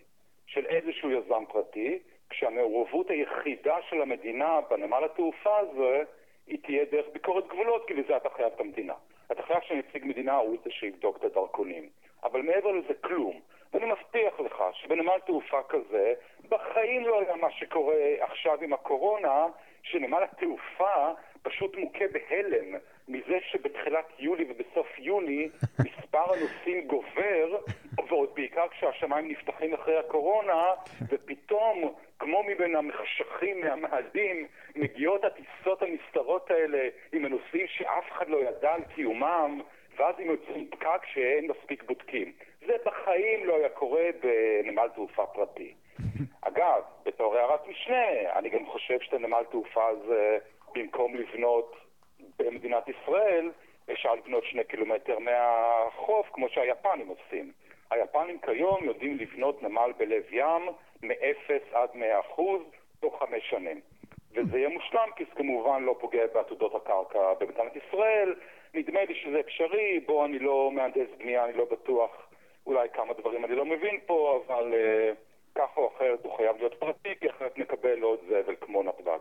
של 0.47 0.67
איזשהו 0.67 1.11
יזם 1.11 1.45
פרטי, 1.53 1.99
כשהמעורבות 2.31 3.11
היחידה 3.11 3.77
של 3.89 4.03
המדינה 4.03 4.61
בנמל 4.71 5.05
התעופה 5.05 5.59
הזה, 5.59 6.03
היא 6.47 6.59
תהיה 6.63 6.85
דרך 6.85 7.07
ביקורת 7.13 7.49
גבולות, 7.49 7.87
כי 7.87 7.95
לזה 7.95 8.17
אתה 8.17 8.31
חייב 8.31 8.53
את 8.55 8.61
המדינה. 8.61 8.95
אתה 9.33 9.43
חייב 9.43 9.61
שנציג 9.61 10.05
מדינה 10.05 10.37
הוא 10.37 10.57
זה 10.65 10.71
שיבדוק 10.71 11.17
את 11.17 11.25
הדרכונים. 11.25 11.89
אבל 12.23 12.43
מעבר 12.43 12.73
לזה 12.73 12.95
כלום. 12.95 13.41
ואני 13.73 13.87
מבטיח 13.87 14.41
לך 14.41 14.65
שבנמל 14.73 15.19
תעופה 15.27 15.63
כזה, 15.63 16.15
בחיים 16.49 17.07
לא 17.07 17.21
היה 17.21 17.37
מה 17.37 17.51
שקורה 17.51 18.15
עכשיו 18.21 18.59
עם 18.63 18.73
הקורונה, 18.73 19.47
שנמל 19.83 20.23
התעופה 20.23 21.11
פשוט 21.43 21.77
מוכה 21.77 22.05
בהלם 22.13 22.79
מזה 23.09 23.39
שבתחילת 23.51 24.07
יולי 24.19 24.45
ובסוף 24.49 24.99
יוני 24.99 25.49
מספר 25.87 26.35
הנוסעים 26.35 26.87
גובר, 26.87 27.59
ועוד 28.09 28.35
בעיקר 28.35 28.69
כשהשמיים 28.69 29.29
נפתחים 29.29 29.75
אחרי 29.75 29.99
הקורונה, 29.99 30.65
ופתאום, 31.09 31.95
כמו 32.19 32.43
מבין 32.43 32.77
המחשכים 32.77 33.61
מהמאדים, 33.61 34.47
מגיעות 34.77 35.25
הטיסות 35.25 35.83
הנסתרות 35.83 36.51
האלה 36.51 36.89
עם 37.13 37.25
הנוסעים 37.25 37.67
שאף 37.67 38.13
אחד 38.13 38.29
לא 38.29 38.39
ידע 38.39 38.73
על 38.73 38.83
קיומם, 38.95 39.61
ואז 39.97 40.15
הם 40.19 40.27
יוצאים 40.27 40.71
פקק 40.71 41.07
שאין 41.13 41.51
מספיק 41.51 41.83
בודקים. 41.83 42.33
זה 42.67 42.73
בחיים 42.87 43.47
לא 43.47 43.57
היה 43.57 43.69
קורה 43.69 44.05
בנמל 44.23 44.89
תעופה 44.95 45.27
פרטי. 45.27 45.75
אגב, 46.49 46.83
בתור 47.05 47.37
הערת 47.37 47.69
משנה, 47.69 48.33
אני 48.39 48.49
גם 48.49 48.67
חושב 48.67 49.01
שאת 49.01 49.13
הנמל 49.13 49.43
תעופה 49.51 49.89
הזה, 49.89 50.39
במקום 50.75 51.15
לבנות 51.15 51.77
במדינת 52.39 52.89
ישראל, 52.89 53.51
אפשר 53.93 54.15
לבנות 54.15 54.45
שני 54.45 54.65
קילומטר 54.65 55.19
מהחוף, 55.19 56.29
כמו 56.33 56.49
שהיפנים 56.49 57.09
עושים. 57.09 57.53
היפנים 57.91 58.39
כיום 58.39 58.85
יודעים 58.85 59.17
לבנות 59.17 59.63
נמל 59.63 59.93
בלב 59.99 60.23
ים 60.33 60.63
מ-0 61.03 61.53
עד 61.73 61.89
100 61.95 62.21
אחוז 62.21 62.63
תוך 63.01 63.19
חמש 63.23 63.51
שנים. 63.51 63.81
וזה 64.35 64.59
יהיה 64.59 64.69
מושלם, 64.69 65.09
כי 65.17 65.25
זה 65.25 65.31
כמובן 65.35 65.83
לא 65.83 65.97
פוגע 66.01 66.27
בעתודות 66.35 66.75
הקרקע 66.75 67.35
במדינת 67.41 67.73
ישראל. 67.77 68.35
נדמה 68.75 69.05
לי 69.05 69.15
שזה 69.15 69.41
אפשרי, 69.41 70.01
בו 70.07 70.25
אני 70.25 70.39
לא 70.39 70.71
מהנדס 70.73 71.09
בנייה, 71.19 71.45
אני 71.45 71.53
לא 71.53 71.65
בטוח, 71.65 72.11
אולי 72.67 72.89
כמה 72.93 73.15
דברים 73.15 73.45
אני 73.45 73.55
לא 73.55 73.65
מבין 73.65 74.01
פה, 74.07 74.43
אבל 74.47 74.73
uh, 74.73 75.17
ככה 75.55 75.81
או 75.81 75.93
אחרת 75.97 76.25
הוא 76.25 76.37
חייב 76.37 76.57
להיות 76.57 76.75
פרטי, 76.75 77.15
כי 77.21 77.31
אחרת 77.31 77.59
נקבל 77.59 78.03
עוד 78.03 78.19
זבל 78.29 78.55
כמו 78.61 78.83
נתב"ג. 78.83 79.19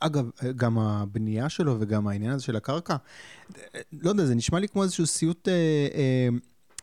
אגב, 0.00 0.30
גם 0.56 0.78
הבנייה 0.78 1.48
שלו 1.48 1.72
וגם 1.80 2.08
העניין 2.08 2.32
הזה 2.32 2.44
של 2.44 2.56
הקרקע, 2.56 2.94
לא 4.02 4.10
יודע, 4.10 4.22
זה 4.24 4.34
נשמע 4.34 4.58
לי 4.58 4.68
כמו 4.68 4.82
איזשהו 4.82 5.06
סיוט, 5.06 5.48
אה, 5.48 5.52
אה, 5.94 6.28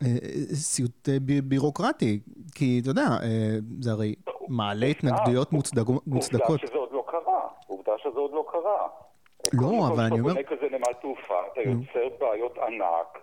אה, 0.03 0.15
סיוט 0.55 1.09
אה, 1.09 1.17
בירוקרטי, 1.43 2.19
כי 2.55 2.79
אתה 2.81 2.89
יודע, 2.89 3.01
אה, 3.23 3.57
זה 3.81 3.91
הרי 3.91 4.15
מעלה 4.47 4.85
התנגדויות 4.85 5.53
מוצדק, 5.53 5.83
מוצדקות. 6.07 6.49
עובדה 6.49 6.67
שזה 6.67 6.77
עוד 6.77 6.89
לא 6.91 7.03
קרה, 7.07 7.41
עובדה 7.67 7.91
שזה 7.97 8.19
עוד 8.19 8.31
לא 8.31 8.45
קרה. 8.51 8.87
לא, 9.53 9.67
כל, 9.67 9.93
אבל 9.93 10.03
אני 10.03 10.19
אומר- 10.19 10.33
כשאתה 10.33 10.55
בונה 10.55 10.57
כזה 10.57 10.75
נמל 10.77 10.93
תעופה, 11.01 11.39
אתה 11.53 11.61
יוצר 11.61 12.15
בעיות 12.19 12.57
ענק, 12.57 13.17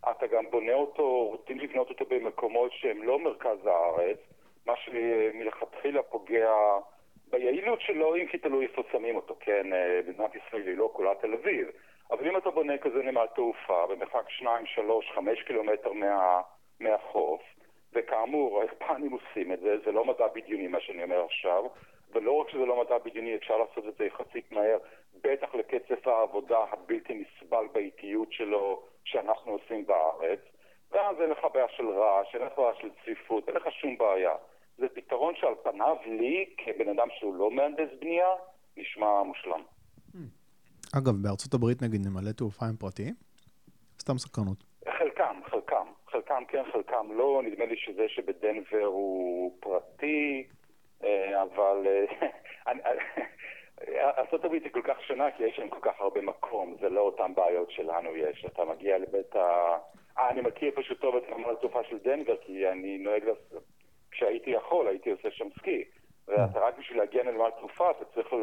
אתה 0.00 0.26
גם 0.34 0.44
בונה 0.50 0.72
אותו, 0.74 1.02
רוצים 1.30 1.58
לבנות 1.58 1.90
אותו 1.90 2.04
במקומות 2.10 2.70
שהם 2.72 3.02
לא 3.02 3.24
מרכז 3.24 3.58
הארץ, 3.66 4.18
מה 4.66 4.72
שמלכתחילה 4.84 6.00
פוגע 6.10 6.50
ביעילות 7.30 7.80
שלו, 7.80 8.16
אם 8.16 8.26
כי 8.26 8.38
תלוי 8.38 8.66
איפה 8.66 8.82
שמים 8.92 9.16
אותו, 9.16 9.36
כן, 9.40 9.72
אה, 9.72 10.00
מדינת 10.08 10.30
ישראל 10.34 10.66
היא 10.66 10.76
לא 10.76 10.90
כולה 10.92 11.14
תל 11.14 11.34
אביב. 11.34 11.68
אבל 12.10 12.28
אם 12.28 12.36
אתה 12.36 12.50
בונה 12.50 12.78
כזה 12.78 13.02
נמל 13.02 13.26
תעופה 13.34 13.86
במרחק 13.86 14.30
2, 14.30 14.66
3, 14.66 15.10
5 15.14 15.42
קילומטר 15.42 15.92
מה, 15.92 16.40
מהחוף, 16.80 17.42
וכאמור, 17.92 18.62
היפנים 18.62 19.12
עושים 19.12 19.52
את 19.52 19.60
זה, 19.60 19.76
זה 19.84 19.92
לא 19.92 20.04
מדע 20.04 20.26
בדיוני 20.34 20.68
מה 20.68 20.80
שאני 20.80 21.02
אומר 21.02 21.24
עכשיו, 21.24 21.64
ולא 22.12 22.32
רק 22.32 22.48
שזה 22.48 22.66
לא 22.66 22.80
מדע 22.80 22.98
בדיוני, 22.98 23.36
אפשר 23.36 23.56
לעשות 23.56 23.88
את 23.88 23.94
זה 23.96 24.04
יחסית 24.04 24.52
מהר, 24.52 24.78
בטח 25.22 25.54
לקצב 25.54 26.08
העבודה 26.08 26.58
הבלתי 26.70 27.14
נסבל 27.14 27.66
באיטיות 27.72 28.32
שלו 28.32 28.82
שאנחנו 29.04 29.52
עושים 29.52 29.86
בארץ, 29.86 30.40
ואז 30.90 31.20
אין 31.20 31.30
לך 31.30 31.46
בעיה 31.54 31.68
של 31.68 31.88
רעש, 31.88 32.34
אין 32.34 32.42
לך 32.42 32.52
בעיה 32.58 32.74
של 32.74 32.90
צפיפות, 32.90 33.48
אין 33.48 33.56
לך 33.56 33.72
שום 33.72 33.98
בעיה. 33.98 34.34
זה 34.80 34.88
פתרון 34.88 35.34
שעל 35.36 35.54
פניו 35.62 35.96
לי, 36.06 36.46
כבן 36.56 36.88
אדם 36.88 37.08
שהוא 37.18 37.34
לא 37.34 37.50
מהנדס 37.50 37.88
בנייה, 38.00 38.28
נשמע 38.76 39.22
מושלם. 39.22 39.62
אגב, 40.98 41.12
בארצות 41.22 41.54
הברית 41.54 41.82
נגיד 41.82 42.00
נמלי 42.06 42.32
תעופה 42.32 42.66
הם 42.66 42.76
פרטיים? 42.76 43.14
סתם 44.00 44.18
סקרנות. 44.18 44.64
חלקם, 44.98 45.40
חלקם. 45.50 45.86
חלקם 46.10 46.42
כן, 46.48 46.62
חלקם 46.72 47.06
לא. 47.12 47.42
נדמה 47.44 47.64
לי 47.64 47.76
שזה 47.76 48.04
שבדנבר 48.08 48.84
הוא 48.84 49.56
פרטי, 49.60 50.46
אה, 51.04 51.42
אבל 51.42 51.86
אה, 51.86 52.28
אני- 52.68 52.80
ארה"ב 53.98 54.52
היא 54.52 54.72
כל 54.72 54.82
כך 54.84 54.96
שונה 55.06 55.30
כי 55.30 55.42
יש 55.44 55.58
להם 55.58 55.68
כל 55.68 55.80
כך 55.82 56.00
הרבה 56.00 56.20
מקום, 56.20 56.76
זה 56.80 56.88
לא 56.88 57.00
אותן 57.00 57.34
בעיות 57.34 57.70
שלנו 57.70 58.16
יש. 58.16 58.44
אתה 58.44 58.64
מגיע 58.64 58.98
לבית 58.98 59.34
אני 60.30 60.40
מכיר 60.40 60.70
פשוט 60.76 61.00
טוב 61.00 61.16
את 61.16 61.22
נמל 61.30 61.50
התעופה 61.50 61.84
של 61.84 61.98
דנבר, 61.98 62.36
כי 62.36 62.68
אני 62.68 62.98
נוהג, 62.98 63.22
כשהייתי 64.10 64.50
יכול, 64.50 64.86
הייתי 64.86 65.10
עושה 65.10 65.28
שם 65.30 65.44
סקי. 65.58 65.84
ואתה 66.28 66.58
רק 66.58 66.74
בשביל 66.78 66.98
להגיע 66.98 67.22
לנמל 67.22 67.48
התעופה, 67.56 67.90
אתה 67.90 68.04
צריך 68.14 68.26
אה, 68.32 68.38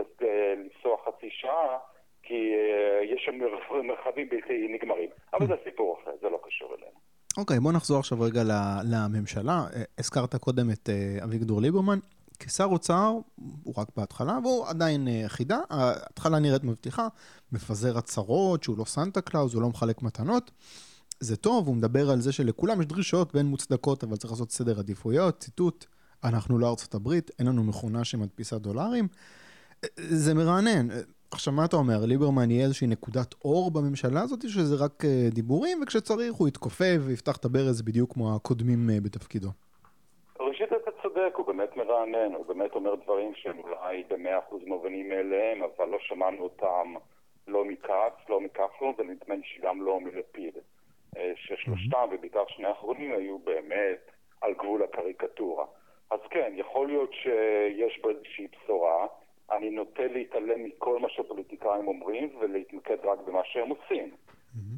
לנסוע 0.57 0.97
חצי 1.05 1.29
שעה, 1.31 1.77
כי 2.23 2.33
אה, 2.33 3.03
יש 3.15 3.21
שם 3.25 3.35
מר- 3.39 3.81
מרחבים 3.81 4.29
בלתי 4.29 4.67
נגמרים. 4.73 5.09
אבל 5.33 5.47
זה 5.47 5.53
סיפור 5.63 5.99
אחר, 6.01 6.11
זה 6.21 6.29
לא 6.29 6.39
קשור 6.47 6.69
אלינו. 6.75 6.97
אוקיי, 7.37 7.59
בוא 7.59 7.71
נחזור 7.71 7.99
עכשיו 7.99 8.21
רגע 8.21 8.41
לממשלה. 8.91 9.51
אה, 9.75 9.83
הזכרת 9.97 10.35
קודם 10.35 10.69
את 10.71 10.89
אביגדור 11.23 11.61
ליברמן. 11.61 11.99
כשר 12.39 12.63
אוצר, 12.63 13.11
הוא 13.63 13.73
רק 13.77 13.87
בהתחלה, 13.97 14.37
והוא 14.43 14.65
עדיין 14.67 15.07
חידה. 15.27 15.59
ההתחלה 15.69 16.39
נראית 16.39 16.63
מבטיחה, 16.63 17.07
מפזר 17.51 17.97
הצהרות, 17.97 18.63
שהוא 18.63 18.77
לא 18.77 18.83
סנטה 18.85 19.21
קלאוז, 19.21 19.53
הוא 19.55 19.61
לא 19.61 19.69
מחלק 19.69 20.01
מתנות. 20.01 20.51
זה 21.19 21.37
טוב, 21.37 21.67
הוא 21.67 21.75
מדבר 21.75 22.09
על 22.11 22.21
זה 22.21 22.31
שלכולם 22.31 22.81
יש 22.81 22.85
דרישות 22.85 23.33
בין 23.33 23.45
מוצדקות, 23.45 24.03
אבל 24.03 24.15
צריך 24.15 24.33
לעשות 24.33 24.51
סדר 24.51 24.79
עדיפויות, 24.79 25.39
ציטוט, 25.39 25.85
אנחנו 26.23 26.57
לא 26.57 26.69
ארצות 26.69 26.93
הברית, 26.93 27.31
אין 27.39 27.47
לנו 27.47 27.63
מכונה 27.63 28.03
שמדפיסה 28.03 28.57
דולרים. 28.57 29.07
זה 29.95 30.33
מרענן. 30.33 30.87
עכשיו, 31.31 31.53
מה 31.53 31.65
אתה 31.65 31.75
אומר? 31.75 32.05
ליברמן 32.05 32.51
יהיה 32.51 32.63
איזושהי 32.63 32.87
נקודת 32.87 33.35
אור 33.45 33.71
בממשלה 33.71 34.21
הזאת, 34.21 34.41
שזה 34.41 34.85
רק 34.85 35.05
אה, 35.05 35.29
דיבורים, 35.31 35.77
וכשצריך 35.83 36.33
הוא 36.33 36.47
יתכופף 36.47 36.97
ויפתח 37.07 37.37
את 37.37 37.45
הברז 37.45 37.81
בדיוק 37.81 38.13
כמו 38.13 38.35
הקודמים 38.35 38.89
אה, 38.89 38.97
בתפקידו? 39.03 39.49
ראשית, 40.39 40.73
אתה 40.73 40.91
צודק, 41.01 41.33
הוא 41.35 41.45
באמת 41.45 41.77
מרענן, 41.77 42.33
הוא 42.37 42.45
באמת 42.45 42.71
אומר 42.75 42.95
דברים 42.95 43.31
שהם 43.35 43.59
אולי 43.59 44.03
במאה 44.09 44.39
אחוז 44.39 44.61
מובנים 44.65 45.09
מאליהם, 45.09 45.57
אבל 45.63 45.85
לא 45.89 45.97
שמענו 46.01 46.37
אותם 46.43 46.93
לא 47.47 47.65
מכץ, 47.65 48.29
לא 48.29 48.41
מכחלון, 48.41 48.93
ונדמה 48.97 49.35
לי 49.35 49.41
שגם 49.45 49.81
לא 49.81 49.99
מלפיד. 49.99 50.53
ששלושתם, 51.35 52.07
ובעיקר 52.11 52.43
שני 52.47 52.67
האחרונים, 52.67 53.11
היו 53.11 53.39
באמת 53.39 54.11
על 54.41 54.53
גבול 54.53 54.83
הקריקטורה. 54.83 55.65
אז 56.11 56.19
כן, 56.29 56.51
יכול 56.55 56.87
להיות 56.87 57.13
שיש 57.13 58.01
בו 58.01 58.09
איזושהי 58.09 58.47
בשורה. 58.47 59.07
אני 59.51 59.69
נוטה 59.69 60.07
להתעלם 60.07 60.63
מכל 60.63 60.99
מה 60.99 61.09
שפוליטיקאים 61.09 61.87
אומרים 61.87 62.29
ולהתמקד 62.39 62.97
רק 63.03 63.19
במה 63.19 63.41
שהם 63.43 63.69
עושים. 63.69 64.11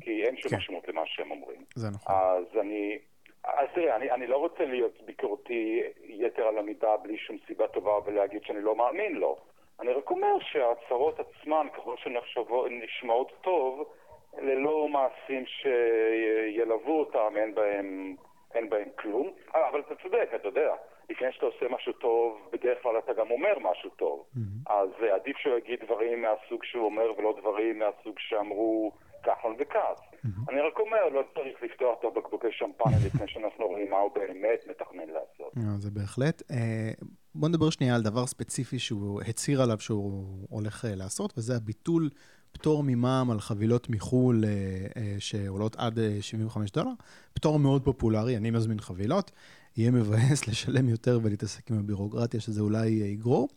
כי 0.02 0.23
אין 0.23 0.38
שום 0.38 0.52
כן. 0.52 0.58
משמעות 0.58 0.88
למה 0.88 1.02
שהם 1.06 1.32
אומרים. 1.32 1.63
זה 1.75 1.88
נכון. 1.89 2.15
אז 2.15 2.43
אני... 2.62 2.97
אז 3.43 3.67
תראה, 3.75 3.95
אני, 3.95 4.12
אני 4.12 4.28
לא 4.28 4.38
רוצה 4.38 4.65
להיות 4.65 5.02
ביקורתי 5.06 5.82
יתר 6.04 6.47
על 6.47 6.58
המידה 6.58 6.97
בלי 6.97 7.17
שום 7.17 7.38
סיבה 7.47 7.67
טובה 7.67 7.91
ולהגיד 8.06 8.43
שאני 8.43 8.62
לא 8.62 8.75
מאמין 8.75 9.13
לו. 9.15 9.38
אני 9.80 9.93
רק 9.93 10.10
אומר 10.10 10.39
שההצהרות 10.39 11.19
עצמן, 11.19 11.67
ככל 11.78 11.95
שנשמעות 11.97 13.32
טוב, 13.41 13.88
ללא 14.37 14.87
מעשים 14.87 15.43
שילוו 15.45 16.99
אותם, 16.99 17.37
אין 17.37 17.55
בהם, 17.55 18.15
אין 18.53 18.69
בהם 18.69 18.89
כלום. 18.99 19.31
אה, 19.55 19.69
אבל 19.69 19.79
אתה 19.79 19.95
צודק, 20.03 20.29
אתה 20.35 20.47
יודע, 20.47 20.73
לפני 21.09 21.27
שאתה 21.31 21.45
עושה 21.45 21.65
משהו 21.69 21.93
טוב, 21.93 22.49
בדרך 22.53 22.77
כלל 22.83 22.99
אתה 22.99 23.13
גם 23.13 23.31
אומר 23.31 23.59
משהו 23.61 23.89
טוב. 23.89 24.25
אז 24.67 24.89
אה, 25.03 25.15
עדיף 25.15 25.37
שהוא 25.37 25.57
יגיד 25.57 25.79
דברים 25.85 26.21
מהסוג 26.21 26.63
שהוא 26.63 26.85
אומר 26.85 27.11
ולא 27.17 27.35
דברים 27.41 27.79
מהסוג 27.79 28.15
שאמרו 28.19 28.91
כחלון 29.23 29.55
וכץ. 29.59 29.99
אני 30.49 30.61
רק 30.61 30.79
אומר, 30.79 31.09
לא 31.09 31.23
צריך 31.33 31.63
לפתוח 31.63 31.99
את 31.99 32.05
הבקבוקי 32.05 32.47
שמפניה 32.51 32.97
לפני 33.07 33.27
שאנחנו 33.27 33.67
רואים 33.67 33.91
מה 33.91 33.97
הוא 33.97 34.11
באמת 34.15 34.59
מתכנן 34.69 35.07
לעשות. 35.07 35.53
אה, 35.57 35.77
זה 35.77 35.91
בהחלט. 35.91 36.41
בוא 37.35 37.49
נדבר 37.49 37.69
שנייה 37.69 37.95
על 37.95 38.01
דבר 38.01 38.25
ספציפי 38.25 38.79
שהוא 38.79 39.21
הצהיר 39.21 39.61
עליו 39.61 39.79
שהוא 39.79 40.47
הולך 40.49 40.85
לעשות, 40.97 41.33
וזה 41.37 41.53
הביטול 41.55 42.09
פטור 42.51 42.83
ממע"מ 42.83 43.31
על 43.31 43.39
חבילות 43.39 43.89
מחו"ל 43.89 44.45
אה, 44.45 44.49
אה, 44.97 45.15
שעולות 45.19 45.75
עד 45.75 45.99
אה, 45.99 46.17
75 46.21 46.71
דולר. 46.71 46.91
פטור 47.33 47.59
מאוד 47.59 47.83
פופולרי, 47.83 48.38
אני 48.38 48.51
מזמין 48.51 48.79
חבילות. 48.79 49.31
יהיה 49.77 49.91
מבאס 49.91 50.45
לשלם 50.47 50.89
יותר 50.89 51.19
ולהתעסק 51.23 51.71
עם 51.71 51.79
הבירוקרטיה 51.79 52.39
שזה 52.39 52.62
אולי 52.62 53.01
אה, 53.01 53.07
יגרור. 53.07 53.49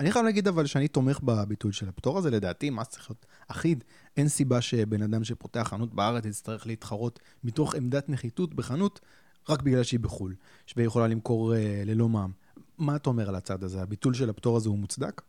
אני 0.00 0.10
חייב 0.10 0.24
להגיד 0.24 0.48
אבל 0.48 0.66
שאני 0.66 0.88
תומך 0.88 1.20
בביטול 1.20 1.72
של 1.72 1.88
הפטור 1.88 2.18
הזה, 2.18 2.30
לדעתי 2.30 2.70
מס 2.70 2.88
צריך 2.88 3.10
להיות 3.10 3.26
אחיד. 3.48 3.84
אין 4.16 4.28
סיבה 4.28 4.60
שבן 4.60 5.02
אדם 5.02 5.24
שפותח 5.24 5.66
חנות 5.70 5.94
בארץ 5.94 6.24
יצטרך 6.24 6.66
להתחרות 6.66 7.20
מתוך 7.44 7.74
עמדת 7.74 8.08
נחיתות 8.08 8.54
בחנות 8.54 9.00
רק 9.48 9.62
בגלל 9.62 9.82
שהיא 9.82 10.00
בחו"ל, 10.00 10.34
והיא 10.76 10.86
יכולה 10.86 11.06
למכור 11.06 11.54
אה, 11.54 11.82
ללא 11.86 12.08
מע"מ. 12.08 12.30
מה 12.78 12.96
אתה 12.96 13.10
אומר 13.10 13.28
על 13.28 13.34
הצד 13.34 13.64
הזה? 13.64 13.82
הביטול 13.82 14.14
של 14.14 14.30
הפטור 14.30 14.56
הזה 14.56 14.68
הוא 14.68 14.78
מוצדק? 14.78 15.22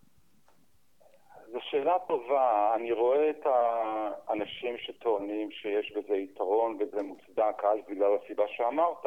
שאלה 1.89 1.99
טובה. 1.99 2.71
אני 2.75 2.91
רואה 2.91 3.30
את 3.30 3.45
האנשים 3.45 4.78
שטוענים 4.78 5.52
שיש 5.52 5.91
בזה 5.91 6.15
יתרון 6.15 6.78
וזה 6.80 7.04
מוצדק 7.04 7.63
אז 7.63 7.80
בגלל 7.89 8.12
הסיבה 8.23 8.43
שאמרת, 8.47 9.06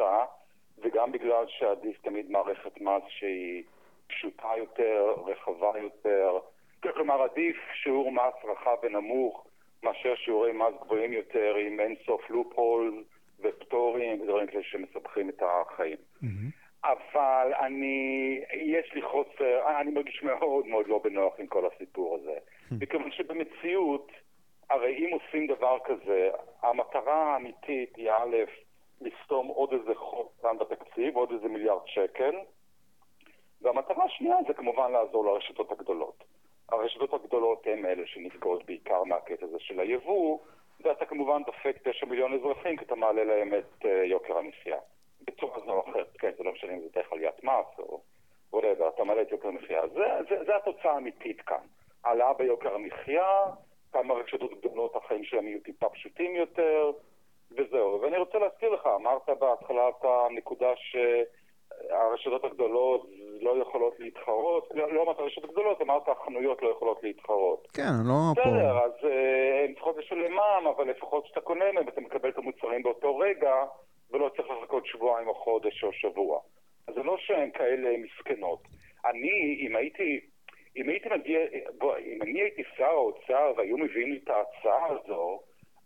וגם 0.77 1.11
בגלל 1.11 1.45
שעדיף 1.47 2.01
תמיד 2.01 2.31
מערכת 2.31 2.81
מס 2.81 3.03
שהיא 3.07 3.63
פשוטה 4.07 4.47
יותר, 4.57 5.15
רחבה 5.25 5.71
יותר. 5.79 6.39
כלומר, 6.93 7.21
עדיף 7.21 7.57
שיעור 7.83 8.11
מס 8.11 8.33
רחב 8.43 8.75
ונמוך 8.83 9.47
מאשר 9.83 10.15
שיעורי 10.15 10.51
מס 10.51 10.73
גבוהים 10.81 11.13
יותר 11.13 11.55
עם 11.55 11.79
אין 11.79 11.95
סוף 12.05 12.29
לופ-הולס 12.29 12.93
ופטורים 13.39 14.21
ודברים 14.21 14.47
כאלה 14.47 14.63
שמסבכים 14.63 15.29
את 15.29 15.43
החיים. 15.45 15.97
אבל 16.83 17.53
אני, 17.59 18.41
יש 18.53 18.93
לי 18.93 19.01
חוסר, 19.01 19.79
אני 19.81 19.91
מרגיש 19.91 20.23
מאוד 20.23 20.67
מאוד 20.67 20.87
לא 20.87 20.99
בנוח 21.03 21.33
עם 21.39 21.47
כל 21.47 21.65
הסיפור 21.65 22.15
הזה. 22.15 22.37
מכיוון 22.71 23.11
שבמציאות, 23.11 24.11
הרי 24.69 24.95
אם 24.97 25.09
עושים 25.13 25.47
דבר 25.47 25.77
כזה, 25.85 26.29
המטרה 26.61 27.33
האמיתית 27.33 27.95
היא 27.95 28.11
א', 28.11 28.35
לסתום 29.01 29.47
עוד 29.47 29.73
איזה 29.73 29.95
חוק 29.95 30.31
כאן 30.41 30.57
בתקציב, 30.57 31.15
עוד 31.15 31.31
איזה 31.31 31.47
מיליארד 31.47 31.81
שקל, 31.85 32.35
והמטרה 33.61 34.05
השנייה 34.05 34.35
זה 34.47 34.53
כמובן 34.53 34.91
לעזור 34.91 35.25
לרשתות 35.25 35.71
הגדולות. 35.71 36.23
הרשתות 36.69 37.13
הגדולות 37.13 37.67
הן 37.67 37.85
אלה 37.85 38.07
שנפגעות 38.07 38.65
בעיקר 38.65 39.03
מהקטע 39.03 39.45
הזה 39.45 39.59
של 39.59 39.79
היבוא, 39.79 40.39
ואתה 40.83 41.05
כמובן 41.05 41.43
דופק 41.43 41.77
9 41.83 42.05
מיליון 42.05 42.33
אזרחים 42.33 42.77
כי 42.77 42.85
אתה 42.85 42.95
מעלה 42.95 43.23
להם 43.23 43.53
את 43.53 43.85
uh, 43.85 43.87
יוקר 43.87 44.37
המחיה. 44.37 44.77
בצורה 45.27 45.59
זו 45.65 45.71
או 45.71 45.89
אחרת, 45.89 46.17
כן, 46.19 46.31
זה 46.37 46.43
לא 46.43 46.51
משנה 46.51 46.73
אם 46.73 46.79
זה 46.79 46.87
דרך 46.93 47.13
עליית 47.13 47.43
מס 47.43 47.79
או 47.79 48.01
whatever, 48.53 48.89
אתה 48.95 49.03
מעלה 49.03 49.21
את 49.21 49.31
יוקר 49.31 49.47
המחיה. 49.47 49.87
זה, 49.87 50.03
זה, 50.29 50.43
זה 50.45 50.55
התוצאה 50.55 50.91
האמיתית 50.91 51.41
כאן. 51.41 51.65
העלאה 52.05 52.33
ביוקר 52.33 52.75
המחיה, 52.75 53.27
כמה 53.91 54.13
רשתות 54.13 54.51
גדולות 54.59 54.95
החיים 54.95 55.23
שלהם 55.23 55.47
יהיו 55.47 55.59
טיפה 55.59 55.89
פשוטים 55.89 56.35
יותר, 56.35 56.91
וזהו. 57.51 58.01
ואני 58.01 58.17
רוצה 58.17 58.37
להזכיר 58.37 58.69
לך, 58.69 58.87
אמרת 58.95 59.29
בהתחלה 59.39 59.89
את 59.89 60.05
הנקודה 60.05 60.67
שהרשתות 60.75 62.43
הגדולות 62.43 63.09
לא 63.41 63.61
יכולות 63.61 63.99
להתחרות, 63.99 64.67
לא 64.73 64.93
לא 64.93 65.03
אמרת 65.03 65.19
הרשתות 65.19 65.43
הגדולות, 65.43 65.81
אמרת 65.81 66.09
החנויות 66.09 66.61
לא 66.61 66.69
יכולות 66.69 67.03
להתחרות. 67.03 67.67
כן, 67.73 67.93
לא 68.05 68.13
פה... 68.35 68.41
בסדר, 68.41 68.77
אז 68.79 68.91
אה, 69.03 69.63
הן 69.63 69.73
צריכות 69.73 69.97
לשלם 69.97 70.33
מע"מ, 70.33 70.67
אבל 70.67 70.89
לפחות 70.89 71.25
כשאתה 71.25 71.41
קונה 71.41 71.71
מהם 71.71 71.87
אתה 71.87 72.01
מקבל 72.01 72.29
את 72.29 72.37
המוצרים 72.37 72.83
באותו 72.83 73.17
רגע, 73.17 73.53
ולא 74.11 74.29
צריך 74.35 74.47
לחכות 74.49 74.85
שבועיים 74.85 75.27
או 75.27 75.35
חודש 75.35 75.83
או 75.83 75.93
שבוע. 75.93 76.39
אז 76.87 76.95
זה 76.95 77.03
לא 77.03 77.17
שהן 77.17 77.51
כאלה 77.51 77.89
מסכנות. 77.97 78.59
אני, 79.05 79.57
אם 79.67 79.75
הייתי, 79.75 80.19
אם 80.77 80.89
הייתי 80.89 81.09
מגיע, 81.09 81.39
בוא, 81.77 81.97
אם 81.97 82.21
אני 82.21 82.41
הייתי 82.41 82.63
שר 82.77 82.83
האוצר 82.83 83.53
והיו 83.57 83.77
מביאים 83.77 84.11
לי 84.11 84.19
את 84.23 84.29
ההצעה 84.29 84.87
הזו, 84.87 85.39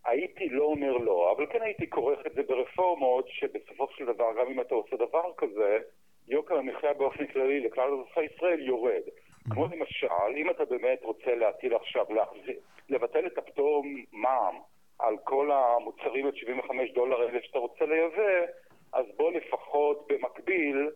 הייתי 0.06 0.50
לא 0.50 0.64
אומר 0.64 0.98
לא, 0.98 1.32
אבל 1.38 1.46
כן 1.46 1.62
הייתי 1.62 1.90
כורך 1.90 2.20
את 2.28 2.34
זה 2.34 2.44
ברפורמות, 2.44 3.26
שבסופו 3.30 3.88
של 3.98 4.06
דבר, 4.06 4.34
גם 4.40 4.48
אם 4.48 4.62
אתה 4.62 4.76
עושה 4.76 4.96
דבר 4.96 5.32
כזה, 5.38 5.80
יוקר 6.28 6.58
המחיה 6.58 6.94
באופן 6.94 7.28
כללי 7.28 7.60
לכלל 7.60 7.94
אזרחי 7.94 8.24
ישראל 8.24 8.62
יורד. 8.62 9.02
כמו 9.50 9.68
למשל, 9.68 10.36
אם 10.38 10.50
אתה 10.50 10.66
באמת 10.66 11.00
רוצה 11.04 11.36
להטיל 11.36 11.76
עכשיו, 11.76 12.06
להחזיר, 12.14 12.60
לבטל 12.90 13.28
את 13.28 13.38
הפטור 13.38 13.84
מע"מ 14.12 14.60
על 15.00 15.18
כל 15.24 15.52
המוצרים 15.52 16.28
עד 16.28 16.36
75 16.36 16.92
דולר 16.92 17.22
האלה 17.22 17.40
שאתה 17.44 17.60
רוצה 17.60 17.86
לייבא, 17.86 18.46
אז 18.94 19.06
בוא 19.16 19.32
לפחות 19.32 20.08
במקביל 20.10 20.90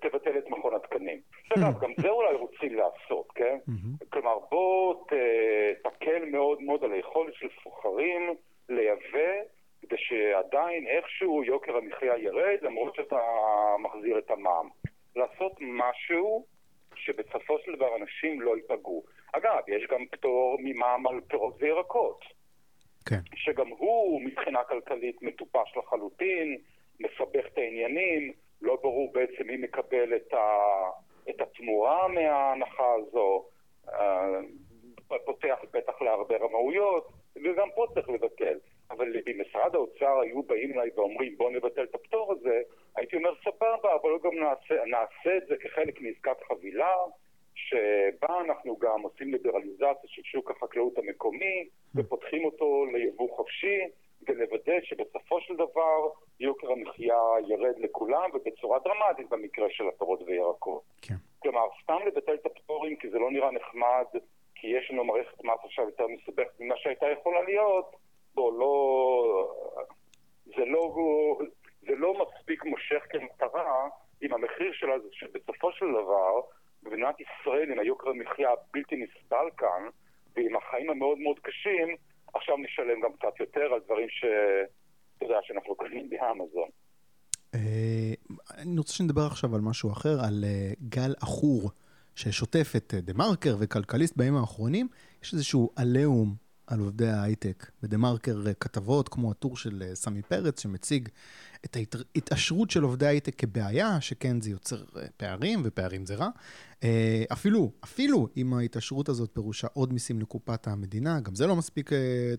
תבטל 0.00 0.38
את 0.38 0.48
מכון 0.48 0.74
התקנים. 0.74 1.20
אגב, 1.56 1.80
גם 1.80 1.90
זה 2.00 2.08
אולי 2.08 2.34
רוצים 2.34 2.74
לעשות, 2.74 3.32
כן? 3.34 3.58
כלומר, 4.08 4.38
בוא 4.50 4.94
תקל 5.82 6.24
מאוד 6.24 6.62
מאוד 6.62 6.84
על 6.84 6.92
היכולת 6.92 7.34
של 7.34 7.48
סוחרים 7.62 8.34
לייבא, 8.68 9.42
כדי 9.82 9.96
שעדיין 9.98 10.86
איכשהו 10.86 11.44
יוקר 11.44 11.76
המחיה 11.76 12.18
ירד, 12.18 12.56
למרות 12.62 12.94
שאתה 12.94 13.20
מחזיר 13.78 14.18
את 14.18 14.30
המע"מ. 14.30 14.68
לעשות 15.16 15.52
משהו 15.60 16.46
שבסופו 16.94 17.58
של 17.64 17.74
דבר 17.76 17.96
אנשים 17.96 18.40
לא 18.40 18.56
ייפגעו. 18.56 19.04
אגב, 19.32 19.62
יש 19.68 19.86
גם 19.90 20.06
פטור 20.10 20.56
ממע"מ 20.60 21.06
על 21.06 21.20
פירות 21.20 21.62
וירקות. 21.62 22.24
כן. 23.08 23.20
שגם 23.34 23.68
הוא 23.68 24.22
מבחינה 24.22 24.64
כלכלית 24.64 25.22
מטופש 25.22 25.76
לחלוטין, 25.76 26.58
מסבך 27.00 27.46
את 27.52 27.58
העניינים, 27.58 28.32
לא 28.62 28.76
ברור 28.82 29.12
בעצם 29.12 29.46
מי 29.46 29.56
מקבל 29.56 30.16
את, 30.16 30.34
ה, 30.34 30.46
את 31.30 31.40
התמורה 31.40 32.08
מההנחה 32.08 32.94
הזו, 32.94 33.44
אה, 33.88 34.40
פותח 35.24 35.58
פתח 35.70 36.02
להרבה 36.02 36.36
רמאויות, 36.36 37.08
וגם 37.36 37.68
פה 37.74 37.86
צריך 37.94 38.08
לבטל. 38.08 38.58
אבל 38.90 39.16
אם 39.26 39.40
משרד 39.40 39.74
האוצר 39.74 40.20
היו 40.20 40.42
באים 40.42 40.72
אליי 40.72 40.90
ואומרים 40.96 41.36
בואו 41.36 41.50
נבטל 41.50 41.82
את 41.82 41.94
הפטור 41.94 42.32
הזה, 42.32 42.60
הייתי 42.96 43.16
אומר 43.16 43.30
סבבה, 43.44 43.94
אבל 43.94 44.10
גם 44.24 44.38
נעשה, 44.38 44.84
נעשה 44.84 45.36
את 45.36 45.46
זה 45.48 45.56
כחלק 45.56 46.00
מעסקת 46.00 46.42
חבילה, 46.48 46.94
שבה 47.54 48.40
אנחנו 48.40 48.76
גם 48.76 49.00
עושים 49.00 49.32
ליברליזציה 49.32 50.06
של 50.06 50.22
שוק 50.24 50.50
החקלאות 50.50 50.98
המקומי, 50.98 51.68
ופותחים 51.94 52.44
אותו 52.44 52.86
ליבוא 52.92 53.36
חופשי, 53.36 53.80
ולוודא 54.26 54.72
שבסופו 54.82 55.40
של 55.40 55.56
דבר 55.56 56.08
יוקר 56.40 56.72
המחיה 56.72 57.18
ירד 57.48 57.78
לכולם, 57.78 58.30
ובצורה 58.34 58.78
דרמטית 58.78 59.28
במקרה 59.28 59.66
של 59.70 59.84
הפירות 59.88 60.20
וירקות. 60.26 60.82
כן. 61.02 61.14
כלומר, 61.38 61.66
סתם 61.82 61.98
לבטל 62.06 62.34
את 62.34 62.46
הפטורים 62.46 62.96
כי 62.96 63.10
זה 63.10 63.18
לא 63.18 63.30
נראה 63.30 63.50
נחמד, 63.50 64.04
כי 64.54 64.66
יש 64.66 64.90
לנו 64.90 65.04
מערכת 65.04 65.44
מס 65.44 65.58
עכשיו 65.64 65.84
יותר 65.84 66.06
מסובכת 66.06 66.60
ממה 66.60 66.76
שהייתה 66.76 67.06
יכולה 67.06 67.42
להיות, 67.42 67.96
בוא, 68.34 68.52
לא... 68.58 69.54
זה 70.44 70.64
לא, 70.64 70.94
זה 71.80 71.96
לא 71.96 72.14
מספיק 72.14 72.64
מושך 72.64 73.02
כמטרה, 73.10 73.88
אם 74.22 74.34
המחיר 74.34 74.72
שלה 74.72 74.98
זה 74.98 75.08
שבסופו 75.12 75.72
של 75.72 75.86
דבר, 75.92 76.40
במדינת 76.82 77.14
ישראל, 77.20 77.72
עם 77.72 77.78
היוקר 77.78 78.08
המחיה 78.10 78.50
הבלתי 78.50 78.96
נסבל 78.96 79.50
כאן, 79.56 79.88
ועם 80.36 80.56
החיים 80.56 80.90
המאוד 80.90 81.18
מאוד 81.18 81.38
קשים, 81.38 81.96
עכשיו 82.34 82.56
נשלם 82.56 83.00
גם 83.04 83.12
קצת 83.12 83.40
יותר 83.40 83.72
על 83.74 83.80
דברים 83.86 84.08
ש... 84.08 84.24
אתה 85.16 85.26
יודע, 85.26 85.38
שאנחנו 85.42 85.74
קונים 85.74 86.10
באמזון. 86.10 86.68
אה, 87.54 88.12
אני 88.58 88.78
רוצה 88.78 88.94
שנדבר 88.94 89.26
עכשיו 89.26 89.54
על 89.54 89.60
משהו 89.60 89.92
אחר, 89.92 90.20
על 90.24 90.44
אה, 90.44 90.72
גל 90.88 91.14
עכור 91.20 91.70
ששוטף 92.14 92.72
את 92.76 92.94
אה, 92.94 93.00
דה 93.00 93.12
מרקר 93.12 93.56
וכלכליסט 93.58 94.16
בימים 94.16 94.36
האחרונים. 94.36 94.88
יש 95.22 95.34
איזשהו 95.34 95.70
עליהום 95.76 96.34
על 96.66 96.78
עובדי 96.78 97.08
ההייטק. 97.08 97.70
בדה 97.82 97.96
מרקר 97.96 98.36
כתבות 98.60 99.08
כמו 99.08 99.30
הטור 99.30 99.56
של 99.56 99.82
סמי 99.94 100.22
פרץ 100.22 100.62
שמציג 100.62 101.08
את 101.64 101.76
ההתעשרות 101.76 102.70
של 102.70 102.82
עובדי 102.82 103.06
ההייטק 103.06 103.34
כבעיה, 103.34 104.00
שכן 104.00 104.40
זה 104.40 104.50
יוצר 104.50 104.76
פערים 105.16 105.60
ופערים 105.64 106.06
זה 106.06 106.14
רע. 106.14 106.28
אפילו, 107.32 107.72
אפילו 107.84 108.28
אם 108.36 108.54
ההתעשרות 108.54 109.08
הזאת 109.08 109.30
פירושה 109.32 109.66
עוד 109.72 109.92
מיסים 109.92 110.20
לקופת 110.20 110.66
המדינה, 110.66 111.20
גם 111.20 111.34
זה 111.34 111.46
לא 111.46 111.56
מספיק 111.56 111.90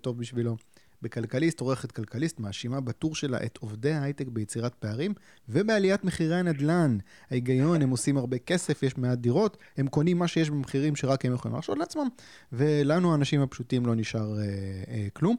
טוב 0.02 0.18
בשבילו. 0.18 0.56
בכלכליסט, 1.02 1.60
עורכת 1.60 1.92
כלכליסט 1.92 2.40
מאשימה 2.40 2.82
בטור 2.82 3.16
שלה 3.16 3.38
את 3.46 3.58
עובדי 3.58 3.92
ההייטק 3.92 4.28
ביצירת 4.28 4.76
פערים 4.76 5.14
ובעליית 5.50 6.04
מחירי 6.04 6.36
הנדל"ן. 6.36 6.98
ההיגיון, 7.32 7.82
הם 7.82 7.90
עושים 7.90 8.18
הרבה 8.18 8.38
כסף, 8.38 8.84
יש 8.84 8.98
מעט 8.98 9.18
דירות, 9.18 9.58
הם 9.78 9.88
קונים 9.88 10.18
מה 10.18 10.28
שיש 10.28 10.50
במחירים 10.50 10.96
שרק 10.96 11.26
הם 11.26 11.34
יכולים 11.34 11.54
להרשות 11.54 11.78
לעצמם, 11.78 12.08
ולנו, 12.52 13.12
האנשים 13.12 13.42
הפשוטים, 13.42 13.86
לא 13.86 13.96
נשאר 13.96 14.40
אה, 14.40 14.44
אה, 14.88 15.08
כלום. 15.14 15.36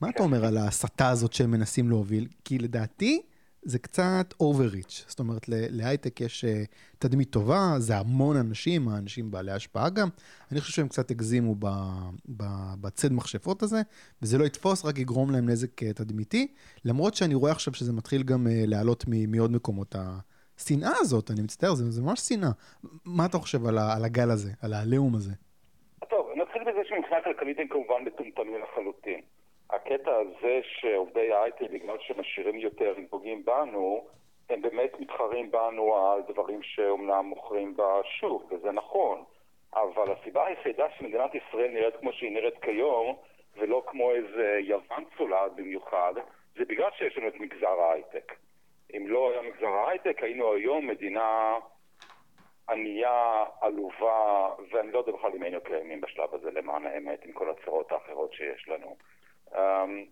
מה 0.00 0.08
אתה 0.10 0.22
אומר 0.22 0.44
על 0.44 0.56
ההסתה 0.56 1.08
הזאת 1.08 1.32
שהם 1.32 1.50
מנסים 1.50 1.88
להוביל? 1.88 2.26
כי 2.44 2.58
לדעתי, 2.58 3.22
זה 3.62 3.78
קצת 3.78 4.34
overreach. 4.42 5.04
זאת 5.06 5.18
אומרת, 5.18 5.42
להייטק 5.48 6.20
יש 6.20 6.44
אה, 6.44 6.62
תדמית 6.98 7.30
טובה, 7.30 7.74
זה 7.78 7.96
המון 7.96 8.36
אנשים, 8.36 8.88
האנשים 8.88 9.30
בעלי 9.30 9.52
השפעה 9.52 9.90
גם. 9.90 10.08
אני 10.52 10.60
חושב 10.60 10.72
שהם 10.72 10.88
קצת 10.88 11.10
הגזימו 11.10 11.54
בצד 12.80 13.12
מכשפות 13.12 13.62
הזה, 13.62 13.78
וזה 14.22 14.38
לא 14.38 14.44
יתפוס, 14.44 14.84
רק 14.84 14.98
יגרום 14.98 15.30
להם 15.30 15.48
נזק 15.48 15.82
אה, 15.82 15.92
תדמיתי. 15.92 16.46
למרות 16.84 17.14
שאני 17.14 17.34
רואה 17.34 17.52
עכשיו 17.52 17.74
שזה 17.74 17.92
מתחיל 17.92 18.22
גם 18.22 18.46
אה, 18.46 18.62
לעלות 18.66 19.04
מעוד 19.28 19.52
מקומות. 19.52 19.94
השנאה 20.58 20.92
הזאת, 21.00 21.30
אני 21.30 21.42
מצטער, 21.42 21.74
זה, 21.74 21.90
זה 21.90 22.02
ממש 22.02 22.20
שנאה. 22.20 22.50
מה 23.06 23.26
אתה 23.26 23.38
חושב 23.38 23.66
על, 23.66 23.78
על 23.78 24.04
הגל 24.04 24.30
הזה, 24.30 24.50
על 24.62 24.72
העליהום 24.72 25.14
הזה? 25.14 25.32
טוב, 26.10 26.26
נתחיל 26.36 26.62
בזה 26.62 26.80
שמבחינה 26.88 27.22
כלכלית 27.24 27.58
הם 27.58 27.68
כמובן 27.68 28.04
מטומטמים 28.04 28.54
לחלוטין. 28.62 29.20
הקטע 29.70 30.16
הזה 30.16 30.60
שעובדי 30.62 31.32
ההייטק, 31.32 31.70
בגלל 31.70 31.96
שהם 32.00 32.20
עשירים 32.20 32.56
יותר, 32.58 32.94
הם 32.96 33.06
פוגעים 33.06 33.44
בנו, 33.44 34.06
הם 34.50 34.62
באמת 34.62 35.00
מתחרים 35.00 35.50
בנו 35.50 35.96
על 35.96 36.22
דברים 36.22 36.62
שאומנם 36.62 37.24
מוכרים 37.24 37.76
בשוק, 37.76 38.52
וזה 38.52 38.72
נכון. 38.72 39.24
אבל 39.74 40.12
הסיבה 40.12 40.46
היחידה 40.46 40.86
שמדינת 40.98 41.34
ישראל 41.34 41.70
נראית 41.70 41.96
כמו 41.96 42.12
שהיא 42.12 42.32
נראית 42.32 42.58
כיום, 42.62 43.16
ולא 43.56 43.82
כמו 43.86 44.10
איזה 44.10 44.58
יוון 44.60 45.04
צולעת 45.18 45.54
במיוחד, 45.56 46.12
זה 46.56 46.64
בגלל 46.64 46.90
שיש 46.98 47.18
לנו 47.18 47.28
את 47.28 47.40
מגזר 47.40 47.80
ההייטק. 47.80 48.34
אם 48.96 49.08
לא 49.08 49.30
היה 49.30 49.42
מגזר 49.42 49.68
ההייטק, 49.68 50.22
היינו 50.22 50.52
היום 50.52 50.86
מדינה 50.86 51.58
ענייה, 52.70 53.44
עלובה, 53.60 54.48
ואני 54.70 54.92
לא 54.92 54.98
יודע 54.98 55.12
בכלל 55.12 55.30
אם 55.36 55.42
היינו 55.42 55.60
קיימים 55.60 56.00
בשלב 56.00 56.34
הזה 56.34 56.50
למען 56.50 56.86
האמת, 56.86 57.24
עם 57.24 57.32
כל 57.32 57.50
הצרות 57.50 57.92
האחרות 57.92 58.32
שיש 58.32 58.68
לנו. 58.68 58.96
אמ, 59.56 60.04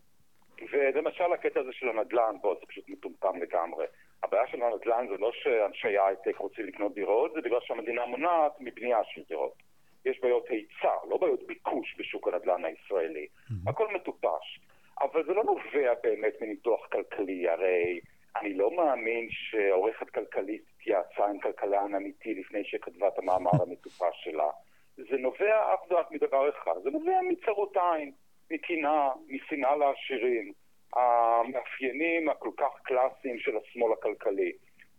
ולמשל 0.73 1.33
הקטע 1.33 1.61
הזה 1.61 1.73
של 1.73 1.89
הנדל"ן, 1.89 2.37
בוא, 2.41 2.55
זה 2.61 2.67
פשוט 2.67 2.89
מטומטם 2.89 3.39
לגמרי. 3.43 3.87
הבעיה 4.23 4.47
של 4.47 4.63
הנדל"ן 4.63 5.07
זה 5.09 5.17
לא 5.19 5.33
שאנשי 5.33 5.99
ההייטק 5.99 6.37
רוצים 6.37 6.67
לקנות 6.67 6.95
דירות, 6.95 7.33
זה 7.33 7.41
בגלל 7.41 7.61
שהמדינה 7.61 8.07
מונעת 8.07 8.53
מבנייה 8.61 8.99
של 9.05 9.23
דירות. 9.29 9.63
יש 10.05 10.21
בעיות 10.21 10.49
היצע, 10.49 10.95
לא 11.09 11.17
בעיות 11.17 11.47
ביקוש 11.47 11.97
בשוק 11.99 12.29
הנדל"ן 12.29 12.65
הישראלי. 12.65 13.27
Mm-hmm. 13.27 13.71
הכל 13.71 13.95
מטופש. 13.95 14.61
אבל 15.01 15.25
זה 15.27 15.35
לא 15.35 15.45
נובע 15.45 15.95
באמת 16.03 16.35
מניתוח 16.41 16.87
כלכלי, 16.87 17.49
הרי 17.49 18.01
אני 18.37 18.55
לא 18.55 18.77
מאמין 18.77 19.29
שעורכת 19.31 20.11
כלכלית 20.11 20.63
התייעצה 20.77 21.27
עם 21.27 21.41
כלכלן 21.41 21.95
אמיתי 21.95 22.35
לפני 22.35 22.65
שכתבה 22.65 23.09
את 23.09 23.19
המאמר 23.19 23.51
המטופש 23.67 24.25
שלה. 24.25 24.51
זה 24.97 25.17
נובע 25.19 25.75
אף 25.75 25.93
ורק 25.93 26.11
מדבר 26.11 26.49
אחד, 26.49 26.75
זה 26.83 26.91
נובע 26.91 27.21
מצרות 27.29 27.77
עין. 27.77 28.13
מקנאה, 28.51 29.09
משנאה 29.29 29.77
לעשירים, 29.77 30.53
המאפיינים 30.97 32.29
הכל 32.29 32.51
כך 32.57 32.81
קלאסיים 32.83 33.39
של 33.39 33.57
השמאל 33.57 33.93
הכלכלי. 33.93 34.53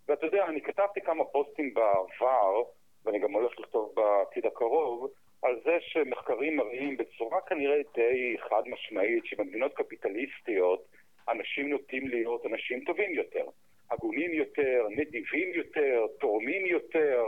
ואתה 0.08 0.26
יודע, 0.26 0.46
אני 0.46 0.62
כתבתי 0.62 1.02
כמה 1.02 1.26
פוסטים 1.26 1.74
בעבר, 1.74 2.64
ואני 3.06 3.20
גם 3.20 3.32
הולך 3.32 3.60
לכתוב 3.60 3.94
בעתיד 3.96 4.46
הקרוב, 4.46 5.12
על 5.42 5.60
זה 5.64 5.78
שמחקרים 5.80 6.58
מראים 6.58 6.98
בצורה 6.98 7.42
כנראה 7.42 7.82
די 7.96 8.36
חד 8.50 8.64
משמעית 8.68 9.26
שבמדינות 9.26 9.74
קפיטליסטיות 9.74 10.86
אנשים 11.30 11.70
נוטים 11.70 12.08
להיות 12.08 12.46
אנשים 12.46 12.84
טובים 12.86 13.14
יותר, 13.14 13.46
הגונים 13.92 14.34
יותר, 14.34 14.88
נדיבים 14.90 15.54
יותר, 15.54 16.06
תורמים 16.20 16.66
יותר, 16.66 17.24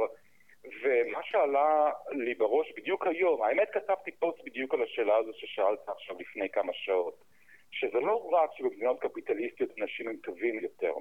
ומה 0.63 1.23
שעלה 1.23 1.91
לי 2.11 2.33
בראש 2.33 2.71
בדיוק 2.77 3.07
היום, 3.07 3.43
האמת 3.43 3.69
כתבתי 3.73 4.11
פוסט 4.11 4.43
בדיוק 4.45 4.73
על 4.73 4.83
השאלה 4.83 5.15
הזו 5.15 5.31
ששאלת 5.33 5.79
עכשיו 5.87 6.15
לפני 6.19 6.49
כמה 6.49 6.73
שעות, 6.73 7.23
שזה 7.71 7.99
לא 7.99 8.29
רק 8.31 8.49
שבמדינות 8.57 8.99
קפיטליסטיות 8.99 9.69
אנשים 9.81 10.07
הם 10.07 10.15
טובים 10.15 10.59
יותר, 10.59 10.93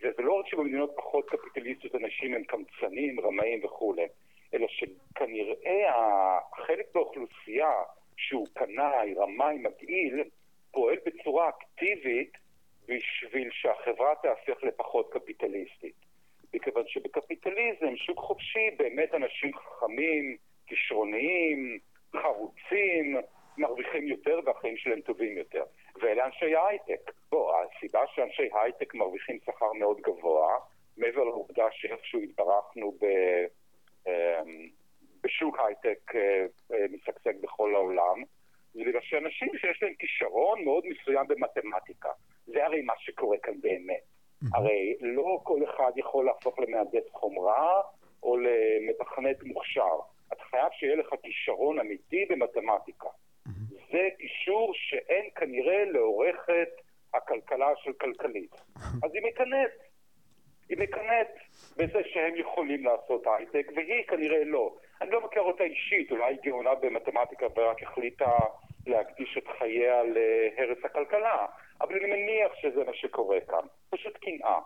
וזה 0.00 0.22
לא 0.22 0.32
רק 0.32 0.46
שבמדינות 0.46 0.92
פחות 0.96 1.30
קפיטליסטיות 1.30 1.94
אנשים 1.94 2.34
הם 2.34 2.44
קמצנים, 2.44 3.20
רמאים 3.20 3.64
וכולי, 3.64 4.06
אלא 4.54 4.66
שכנראה 4.68 5.90
החלק 6.52 6.86
באוכלוסייה 6.94 7.72
שהוא 8.16 8.46
קנאי, 8.54 9.14
רמאי, 9.14 9.58
מגעיל, 9.58 10.24
פועל 10.70 10.96
בצורה 11.06 11.48
אקטיבית 11.48 12.32
בשביל 12.88 13.48
שהחברה 13.52 14.14
תהפך 14.22 14.62
לפחות 14.62 15.12
קפיטליסטית. 15.12 16.03
מכיוון 16.54 16.84
שבקפיטליזם, 16.86 17.96
שוק 17.96 18.18
חופשי, 18.18 18.70
באמת 18.76 19.14
אנשים 19.14 19.54
חכמים, 19.54 20.36
כישרוניים, 20.66 21.78
חרוצים, 22.22 23.16
מרוויחים 23.58 24.08
יותר 24.08 24.40
והחיים 24.44 24.76
שלהם 24.76 25.00
טובים 25.00 25.38
יותר. 25.38 25.64
ואלה 26.00 26.26
אנשי 26.26 26.54
ההייטק. 26.54 27.10
בוא, 27.30 27.54
הסיבה 27.56 28.00
שאנשי 28.14 28.48
הייטק 28.52 28.94
מרוויחים 28.94 29.38
שכר 29.46 29.72
מאוד 29.72 30.00
גבוה, 30.00 30.58
מעבר 30.96 31.24
לעובדה 31.24 31.64
שאיכשהו 31.72 32.20
התברכנו 32.20 32.92
ב... 33.00 33.04
אמ, 34.06 34.68
בשוק 35.22 35.58
הייטק 35.58 36.14
אה, 36.14 36.46
אה, 36.72 36.86
משגשג 36.90 37.40
בכל 37.40 37.74
העולם, 37.74 38.22
זה 38.74 38.80
בגלל 38.86 39.00
שאנשים 39.02 39.48
שיש 39.56 39.82
להם 39.82 39.94
כישרון 39.94 40.64
מאוד 40.64 40.84
מסוים 40.86 41.28
במתמטיקה. 41.28 42.08
זה 42.46 42.64
הרי 42.64 42.82
מה 42.82 42.92
שקורה 42.98 43.36
כאן 43.42 43.60
באמת. 43.60 44.13
הרי 44.52 44.94
לא 45.00 45.40
כל 45.42 45.60
אחד 45.64 45.92
יכול 45.96 46.24
להפוך 46.24 46.58
למהנדס 46.58 47.10
חומרה 47.12 47.80
או 48.22 48.36
למתכנת 48.36 49.42
מוכשר. 49.42 49.98
אתה 50.32 50.44
חייב 50.50 50.68
שיהיה 50.72 50.96
לך 50.96 51.08
כישרון 51.22 51.80
אמיתי 51.80 52.26
במתמטיקה. 52.30 53.08
זה 53.92 54.08
קישור 54.18 54.72
שאין 54.74 55.30
כנראה 55.34 55.84
לעורכת 55.84 56.68
הכלכלה 57.14 57.68
של 57.76 57.92
כלכלית. 57.92 58.54
אז 59.02 59.14
היא 59.14 59.22
מקנאת. 59.22 59.70
היא 60.68 60.78
מקנאת 60.78 61.28
בזה 61.76 62.00
שהם 62.04 62.36
יכולים 62.36 62.84
לעשות 62.84 63.26
הייטק, 63.26 63.72
והיא 63.76 64.04
כנראה 64.08 64.44
לא. 64.44 64.74
אני 65.00 65.10
לא 65.10 65.24
מכיר 65.24 65.42
אותה 65.42 65.64
אישית, 65.64 66.10
אולי 66.10 66.24
היא 66.24 66.38
גאונה 66.44 66.74
במתמטיקה 66.74 67.46
ורק 67.56 67.82
החליטה 67.82 68.30
להקדיש 68.86 69.38
את 69.38 69.48
חייה 69.58 70.02
להרס 70.02 70.84
הכלכלה. 70.84 71.46
אבל 71.80 71.94
אני 71.94 72.06
מניח 72.06 72.52
שזה 72.60 72.84
מה 72.84 72.94
שקורה 72.94 73.40
כאן. 73.40 73.66
פשוט 73.90 74.16
קנאה. 74.16 74.60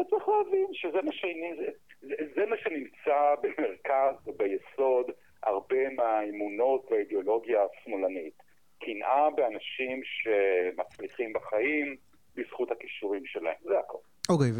וצריך 0.00 0.28
להבין 0.28 0.66
שזה 0.72 1.02
מה, 1.02 1.12
שאני, 1.12 1.54
זה, 1.58 2.14
זה 2.36 2.46
מה 2.46 2.56
שנמצא 2.56 3.34
במרכז 3.42 4.14
וביסוד 4.26 5.10
הרבה 5.42 5.90
מהאמונות 5.96 6.86
והאידיאולוגיה 6.90 7.58
השמאלנית. 7.64 8.42
קנאה 8.78 9.30
באנשים 9.36 10.00
שמצליחים 10.04 11.32
בחיים 11.32 11.96
בזכות 12.36 12.70
הכישורים 12.70 13.26
שלהם, 13.26 13.54
זה 13.64 13.78
הכל. 13.78 13.98
אוקיי, 14.28 14.50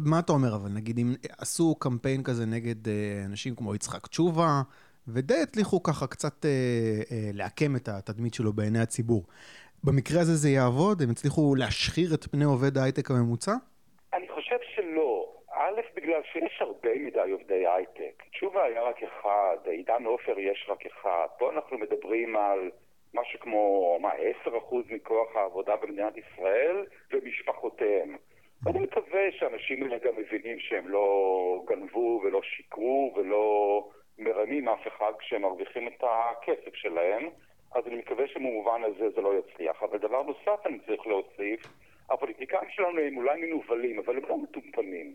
ומה 0.00 0.18
אתה 0.18 0.32
אומר 0.32 0.54
אבל, 0.54 0.70
נגיד 0.74 0.98
אם 0.98 1.14
עשו 1.38 1.74
קמפיין 1.74 2.22
כזה 2.22 2.46
נגד 2.46 2.88
אה, 2.88 3.22
אנשים 3.26 3.54
כמו 3.54 3.74
יצחק 3.74 4.06
תשובה, 4.06 4.62
ודי 5.08 5.42
הצליחו 5.42 5.82
ככה 5.82 6.06
קצת 6.06 6.44
אה, 6.44 6.50
אה, 7.10 7.30
לעקם 7.32 7.76
את 7.76 7.88
התדמית 7.88 8.34
שלו 8.34 8.52
בעיני 8.52 8.78
הציבור. 8.78 9.26
במקרה 9.86 10.20
הזה 10.20 10.34
זה 10.34 10.48
יעבוד? 10.48 11.02
הם 11.02 11.10
הצליחו 11.10 11.54
להשחיר 11.54 12.08
את 12.14 12.24
פני 12.24 12.44
עובד 12.44 12.78
ההייטק 12.78 13.10
הממוצע? 13.10 13.52
אני 14.14 14.28
חושב 14.28 14.56
שלא. 14.74 15.32
א', 15.52 15.80
בגלל 15.96 16.20
שיש 16.32 16.56
הרבה 16.60 16.88
מדי 17.06 17.30
עובדי 17.30 17.66
הייטק. 17.66 18.22
תשובה 18.32 18.64
היה 18.64 18.82
רק 18.82 18.96
אחד, 19.02 19.56
עידן 19.64 20.04
עופר 20.04 20.38
יש 20.38 20.66
רק 20.68 20.86
אחד. 20.86 21.26
פה 21.38 21.52
אנחנו 21.52 21.78
מדברים 21.78 22.36
על 22.36 22.70
משהו 23.14 23.40
כמו, 23.40 23.98
מה, 24.00 24.10
10% 24.46 24.48
מכוח 24.90 25.36
העבודה 25.36 25.76
במדינת 25.76 26.14
ישראל 26.16 26.76
ומשפחותיהם. 27.12 28.16
ואני 28.62 28.78
מקווה 28.78 29.22
שאנשים 29.38 29.82
האלה 29.82 29.98
גם 29.98 30.12
מבינים 30.16 30.58
שהם 30.58 30.88
לא 30.88 31.06
גנבו 31.68 32.20
ולא 32.24 32.40
שיקרו 32.42 33.14
ולא 33.16 33.88
מרמים 34.18 34.68
אף 34.68 34.86
אחד 34.88 35.12
כשהם 35.18 35.42
מרוויחים 35.42 35.88
את 35.88 36.02
הכסף 36.02 36.74
שלהם. 36.74 37.28
אז 37.74 37.86
אני 37.86 37.96
מקווה 37.96 38.28
שבמובן 38.28 38.82
הזה 38.84 39.10
זה 39.10 39.20
לא 39.20 39.32
יצליח. 39.38 39.82
אבל 39.82 39.98
דבר 39.98 40.22
נוסף 40.22 40.66
אני 40.66 40.78
צריך 40.86 41.06
להוסיף, 41.06 41.60
הפוליטיקאים 42.10 42.70
שלנו 42.70 43.00
הם 43.00 43.16
אולי 43.16 43.40
מנוולים, 43.40 43.98
אבל 43.98 44.16
הם 44.16 44.22
לא 44.28 44.38
מטומטמים. 44.38 45.14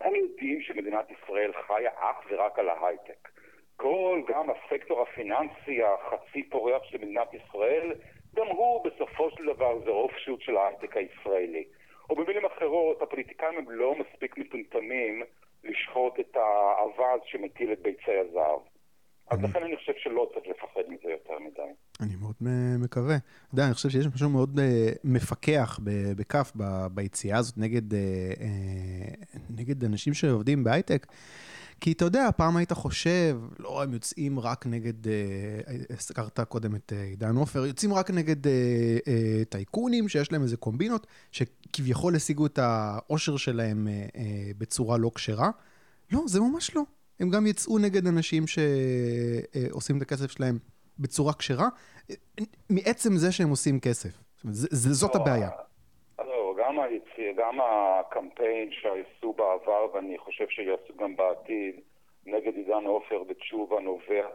הם 0.00 0.14
יודעים 0.14 0.60
שמדינת 0.60 1.06
ישראל 1.10 1.52
חיה 1.52 1.90
אך 1.96 2.16
ורק 2.30 2.58
על 2.58 2.68
ההייטק. 2.68 3.28
כל, 3.76 4.22
גם 4.28 4.46
הסקטור 4.50 5.02
הפיננסי 5.02 5.82
החצי 5.82 6.42
פורח 6.42 6.82
של 6.84 6.98
מדינת 6.98 7.34
ישראל, 7.34 7.92
גם 8.34 8.46
הוא 8.46 8.84
בסופו 8.84 9.30
של 9.30 9.44
דבר 9.44 9.78
זה 9.84 9.90
אופשוט 9.90 10.40
של 10.40 10.56
ההייטק 10.56 10.96
הישראלי. 10.96 11.64
או 12.10 12.16
במילים 12.16 12.44
אחרות, 12.44 13.02
הפוליטיקאים 13.02 13.58
הם 13.58 13.70
לא 13.70 13.94
מספיק 13.94 14.38
מטומטמים 14.38 15.22
לשחוט 15.64 16.20
את 16.20 16.36
האווז 16.36 17.20
שמטיל 17.24 17.72
את 17.72 17.78
ביצי 17.78 18.12
הזהב. 18.18 18.60
אז 19.30 19.42
לכן 19.42 19.62
אני 19.62 19.76
חושב 19.76 19.92
שלא 19.96 20.30
צריך 20.34 20.46
לפחד 20.46 20.80
מזה 20.88 21.10
יותר 21.10 21.38
מדי. 21.38 21.72
אני 22.00 22.16
מאוד 22.16 22.34
מקווה. 22.78 23.16
אתה 23.16 23.54
יודע, 23.54 23.66
אני 23.66 23.74
חושב 23.74 23.88
שיש 23.88 24.06
משהו 24.14 24.30
מאוד 24.30 24.58
אה, 24.58 24.88
מפקח 25.04 25.80
בכף 26.16 26.52
ביציאה 26.94 27.38
הזאת 27.38 27.58
נגד, 27.58 27.94
אה, 27.94 27.98
אה, 28.40 29.38
נגד 29.50 29.84
אנשים 29.84 30.14
שעובדים 30.14 30.64
בהייטק. 30.64 31.06
כי 31.80 31.92
אתה 31.92 32.04
יודע, 32.04 32.28
פעם 32.36 32.56
היית 32.56 32.72
חושב, 32.72 33.40
לא, 33.58 33.82
הם 33.82 33.92
יוצאים 33.92 34.40
רק 34.40 34.66
נגד, 34.66 34.94
הזכרת 35.90 36.40
קודם 36.40 36.74
את 36.74 36.92
עידן 36.92 37.36
עופר, 37.36 37.66
יוצאים 37.66 37.94
רק 37.94 38.10
נגד 38.10 38.36
טייקונים 39.48 40.08
שיש 40.08 40.32
להם 40.32 40.42
איזה 40.42 40.56
קומבינות, 40.56 41.06
שכביכול 41.32 42.16
השיגו 42.16 42.46
את 42.46 42.58
העושר 42.58 43.36
שלהם 43.36 43.88
בצורה 44.58 44.98
לא 44.98 45.10
כשרה. 45.14 45.50
לא, 46.12 46.20
זה 46.26 46.40
ממש 46.40 46.76
לא. 46.76 46.82
הם 47.20 47.30
גם 47.30 47.46
יצאו 47.46 47.78
נגד 47.78 48.06
אנשים 48.06 48.42
שעושים 48.46 49.96
את 49.96 50.02
הכסף 50.02 50.30
שלהם 50.30 50.58
בצורה 50.98 51.32
כשרה, 51.32 51.68
מעצם 52.70 53.10
זה 53.16 53.32
שהם 53.32 53.48
עושים 53.50 53.80
כסף. 53.80 54.08
זאת 54.92 55.14
לא, 55.14 55.20
הבעיה. 55.20 55.50
לא, 56.18 56.54
גם, 56.58 56.80
היציא, 56.80 57.32
גם 57.36 57.58
הקמפיין 57.60 58.70
שעשו 58.72 59.32
בעבר, 59.32 59.86
ואני 59.94 60.18
חושב 60.18 60.48
שיעשו 60.48 60.96
גם 60.96 61.16
בעתיד, 61.16 61.80
נגד 62.26 62.56
עידן 62.56 62.84
עופר 62.86 63.22
בתשובה 63.22 63.80
נובע 63.80 64.26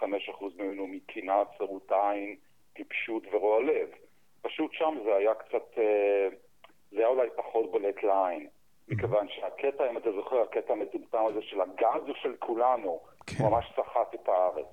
95% 0.00 0.44
ממנו 0.58 0.86
מקנאה, 0.86 1.42
צרות 1.58 1.92
עין, 1.92 2.36
טיפשות 2.72 3.22
ורוע 3.32 3.62
לב. 3.62 3.88
פשוט 4.42 4.70
שם 4.72 4.98
זה 5.04 5.14
היה 5.14 5.34
קצת, 5.34 5.78
אה, 5.78 6.28
זה 6.90 6.98
היה 6.98 7.08
אולי 7.08 7.28
פחות 7.36 7.70
בולט 7.70 8.02
לעין. 8.02 8.46
מכיוון 8.88 9.26
שהקטע, 9.28 9.90
אם 9.90 9.96
אתה 9.96 10.12
זוכר, 10.12 10.40
הקטע 10.40 10.72
המטומטם 10.72 11.26
הזה 11.28 11.42
של 11.42 11.60
הגז 11.60 12.06
הוא 12.06 12.14
של 12.22 12.34
כולנו, 12.38 13.00
כן. 13.26 13.44
ממש 13.44 13.72
סחט 13.76 14.14
את 14.14 14.28
הארץ. 14.28 14.66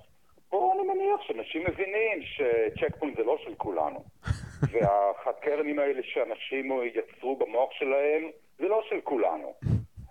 פה 0.48 0.72
אני 0.74 0.88
מניח 0.88 1.20
שאנשים 1.22 1.64
מבינים 1.64 2.22
שצ'ק 2.22 2.96
פוינט 2.98 3.16
זה 3.16 3.24
לא 3.24 3.38
של 3.44 3.54
כולנו. 3.54 4.04
והחקרנים 4.72 5.78
האלה 5.78 6.02
שאנשים 6.02 6.72
יצרו 6.84 7.36
במוח 7.36 7.72
שלהם, 7.72 8.30
זה 8.58 8.68
לא 8.68 8.82
של 8.88 9.00
כולנו. 9.00 9.54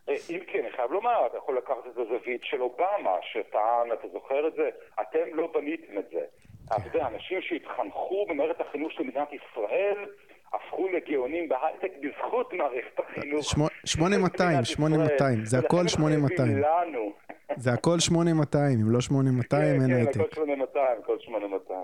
אה, 0.09 0.15
אם 0.29 0.39
כן, 0.47 0.59
אני 0.59 0.71
חייב 0.71 0.91
לומר, 0.91 1.27
אתה 1.27 1.37
יכול 1.37 1.57
לקחת 1.57 1.87
את 1.87 1.97
הזווית 1.97 2.43
של 2.43 2.61
אובמה, 2.61 3.15
שטען, 3.21 3.91
אתה 3.93 4.07
זוכר 4.07 4.47
את 4.47 4.53
זה? 4.53 4.69
אתם 5.01 5.33
לא 5.33 5.47
בניתם 5.53 5.97
את 5.97 6.09
זה. 6.09 6.25
אתה 6.67 6.87
יודע, 6.87 7.07
אנשים 7.07 7.41
שהתחנכו 7.41 8.25
במערכת 8.29 8.61
החינוך 8.61 8.91
של 8.91 9.03
מדינת 9.03 9.29
ישראל, 9.33 10.05
הפכו 10.53 10.87
לגאונים 10.87 11.49
בהייטק 11.49 11.91
בזכות 12.01 12.53
מערכת 12.53 12.99
החינוך. 12.99 13.43
8200, 13.85 14.65
8200, 14.65 15.45
זה 15.45 15.59
הכל 15.59 15.87
8200. 15.87 16.61
זה 17.57 17.73
הכל 17.73 17.99
8200, 17.99 18.79
אם 18.79 18.91
לא 18.91 19.01
8200 19.01 19.81
אין 19.81 19.89
כן, 19.89 19.95
הייטק. 19.95 20.13
כן, 20.13 20.21
הכל 20.21 20.35
8200, 20.35 20.99
הכל 21.03 21.17
8200. 21.19 21.79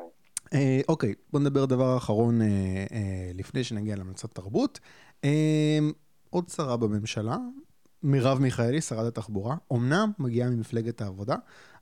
אה, 0.53 0.79
אוקיי, 0.89 1.13
בוא 1.31 1.39
נדבר 1.39 1.65
דבר 1.65 1.97
אחרון 1.97 2.41
אה, 2.41 2.47
אה, 2.91 3.31
לפני 3.33 3.63
שנגיע 3.63 3.95
להמלצת 3.95 4.35
תרבות. 4.35 4.79
עוד 6.29 6.49
שרה 6.49 6.77
בממשלה, 6.77 7.35
מרב 8.03 8.39
מיכאלי, 8.39 8.81
שרת 8.81 9.07
התחבורה, 9.07 9.55
אמנם 9.73 10.11
מגיעה 10.19 10.49
ממפלגת 10.49 11.01
העבודה, 11.01 11.35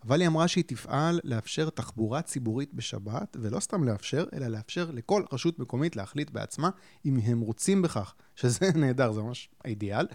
אבל 0.08 0.22
היא 0.22 0.28
אמרה 0.28 0.48
שהיא 0.48 0.64
תפעל 0.68 1.20
לאפשר 1.24 1.70
תחבורה 1.70 2.22
ציבורית 2.22 2.74
בשבת, 2.74 3.38
ולא 3.40 3.60
סתם 3.60 3.84
לאפשר, 3.84 4.26
אלא 4.34 4.48
לאפשר 4.48 4.92
לכל 4.94 5.24
רשות 5.34 5.60
מקומית 5.60 5.96
להחליט 5.96 6.30
בעצמה 6.30 6.70
אם 7.06 7.18
הם 7.24 7.40
רוצים 7.40 7.82
בכך, 7.82 8.14
שזה 8.36 8.70
נהדר, 8.82 9.12
זה 9.12 9.22
ממש 9.22 9.50
האידיאל. 9.64 10.08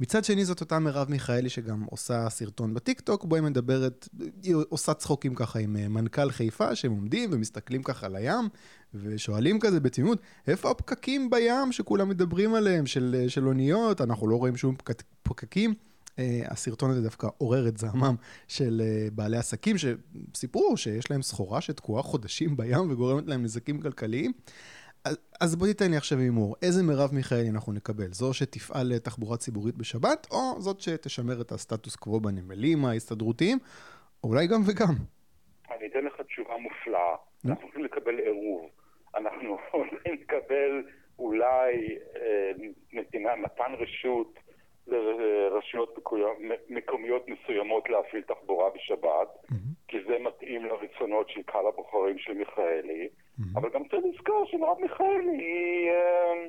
מצד 0.00 0.24
שני 0.24 0.44
זאת 0.44 0.60
אותה 0.60 0.78
מרב 0.78 1.10
מיכאלי 1.10 1.48
שגם 1.48 1.84
עושה 1.90 2.30
סרטון 2.30 2.74
בטיקטוק, 2.74 3.24
בו 3.24 3.36
היא 3.36 3.42
מדברת, 3.42 4.08
היא 4.42 4.54
עושה 4.68 4.94
צחוקים 4.94 5.34
ככה 5.34 5.58
עם 5.58 5.76
אה, 5.76 5.88
מנכ"ל 5.88 6.30
חיפה, 6.30 6.74
שהם 6.74 6.92
עומדים 6.92 7.30
ומסתכלים 7.32 7.82
ככה 7.82 8.06
על 8.06 8.16
הים, 8.16 8.48
ושואלים 8.94 9.60
כזה 9.60 9.80
בתמימות, 9.80 10.18
איפה 10.48 10.70
הפקקים 10.70 11.30
בים 11.30 11.72
שכולם 11.72 12.08
מדברים 12.08 12.54
עליהם, 12.54 12.86
של, 12.86 13.16
אה, 13.18 13.28
של 13.28 13.46
אוניות, 13.46 14.00
אנחנו 14.00 14.28
לא 14.28 14.36
רואים 14.36 14.56
שום 14.56 14.76
פק, 14.76 15.02
פקקים. 15.22 15.74
Uh, 16.12 16.14
הסרטון 16.50 16.90
הזה 16.90 17.02
דווקא 17.02 17.26
עורר 17.38 17.68
את 17.68 17.78
זעמם 17.78 18.14
של 18.48 18.82
uh, 18.82 19.14
בעלי 19.14 19.36
עסקים 19.36 19.76
שסיפרו 19.78 20.76
שיש 20.76 21.10
להם 21.10 21.22
סחורה 21.22 21.60
שתקועה 21.60 22.02
חודשים 22.02 22.56
בים 22.56 22.90
וגורמת 22.90 23.26
להם 23.26 23.42
נזקים 23.42 23.80
כלכליים. 23.80 24.32
אז 25.40 25.56
בוא 25.56 25.66
תיתן 25.66 25.90
לי 25.90 25.96
עכשיו 25.96 26.18
הימור, 26.18 26.56
איזה 26.62 26.82
מרב 26.82 27.10
מיכאלי 27.12 27.50
אנחנו 27.50 27.72
נקבל? 27.72 28.12
זו 28.12 28.34
שתפעל 28.34 28.86
לתחבורה 28.94 29.36
ציבורית 29.36 29.76
בשבת, 29.76 30.26
או 30.30 30.60
זאת 30.60 30.80
שתשמר 30.80 31.40
את 31.40 31.52
הסטטוס 31.52 31.96
קוו 31.96 32.20
בנמלים 32.20 32.84
ההסתדרותיים, 32.84 33.58
או 34.24 34.28
אולי 34.28 34.46
גם 34.46 34.60
וגם? 34.66 34.94
אני 35.70 35.86
אתן 35.86 36.04
לך 36.04 36.20
תשובה 36.26 36.54
מופלאה. 36.58 37.16
אנחנו 37.44 37.62
הולכים 37.62 37.84
לקבל 37.84 38.18
עירוב. 38.18 38.68
אנחנו 39.14 39.58
הולכים 39.70 40.14
לקבל 40.14 40.82
אולי 41.18 41.98
אה, 42.16 42.52
נתינה, 42.92 43.36
מתן 43.36 43.74
רשות 43.78 44.38
לרשויות 44.86 45.98
מקומיות 46.68 47.28
מסוימות 47.28 47.90
להפעיל 47.90 48.22
תחבורה 48.22 48.70
בשבת, 48.70 49.28
mm-hmm. 49.34 49.54
כי 49.88 49.96
זה 50.06 50.18
מתאים 50.18 50.64
לרצונות 50.64 51.28
של 51.28 51.42
קהל 51.42 51.66
הבוחרים 51.66 52.18
של 52.18 52.32
מיכאלי, 52.32 53.08
mm-hmm. 53.08 53.42
אבל 53.58 53.70
גם 53.70 53.88
צריך 53.88 54.02
לזכור 54.04 54.46
שמרב 54.46 54.78
מיכאלי 54.80 55.36
היא... 55.36 55.90
אה, 55.90 56.44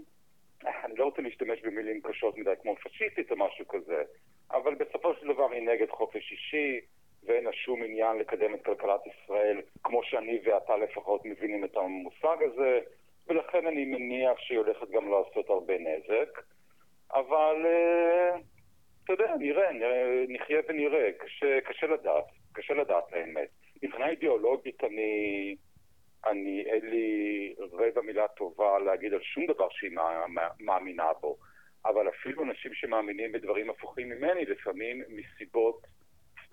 אני 0.86 0.96
לא 0.98 1.06
רוצה 1.06 1.22
להשתמש 1.22 1.62
במילים 1.62 2.02
קשות 2.02 2.38
מדי 2.38 2.54
כמו 2.62 2.76
פשיסטית 2.76 3.32
או 3.32 3.38
משהו 3.38 3.68
כזה, 3.68 4.04
אבל 4.52 4.76
בסופו 4.76 5.14
של 5.14 5.28
דבר 5.28 5.52
היא 5.52 5.62
נגד 5.62 5.90
חופש 5.90 6.32
אישי, 6.32 6.80
ואין 7.26 7.44
לה 7.44 7.54
שום 7.54 7.84
עניין 7.84 8.18
לקדם 8.18 8.54
את 8.54 8.66
כלכלת 8.66 9.02
ישראל 9.08 9.62
כמו 9.84 10.04
שאני 10.04 10.40
ואתה 10.44 10.78
לפחות 10.78 11.26
מבינים 11.26 11.66
את 11.66 11.78
המושג 11.78 12.38
הזה, 12.42 12.80
ולכן 13.28 13.68
אני 13.68 13.86
מניח 13.86 14.40
שהיא 14.40 14.58
הולכת 14.58 14.90
גם 14.90 15.12
לעשות 15.12 15.50
הרבה 15.50 15.74
נזק. 15.78 16.42
אבל 17.14 17.66
אה, 17.66 18.36
אתה 19.04 19.14
יודע, 19.14 19.36
נראה, 19.40 19.70
נחיה 20.28 20.60
ונראה, 20.68 21.10
קשה, 21.18 21.62
קשה 21.62 21.88
לדעת, 21.88 22.26
קשה 22.54 22.74
לדעת 22.74 23.14
האמת. 23.14 23.50
מבחינה 23.84 24.10
אידיאולוגית 24.10 24.84
אני, 24.84 25.56
אני, 26.26 26.64
אין 26.66 26.90
לי 26.90 27.54
רבע 27.60 28.02
מילה 28.02 28.28
טובה 28.28 28.80
להגיד 28.80 29.14
על 29.14 29.22
שום 29.22 29.46
דבר 29.46 29.70
שהיא 29.70 29.92
מאמינה 30.60 31.14
בו. 31.22 31.38
אבל 31.86 32.10
אפילו 32.10 32.44
אנשים 32.44 32.74
שמאמינים 32.74 33.32
בדברים 33.32 33.70
הפוכים 33.70 34.10
ממני, 34.10 34.46
לפעמים 34.46 35.04
מסיבות 35.10 35.88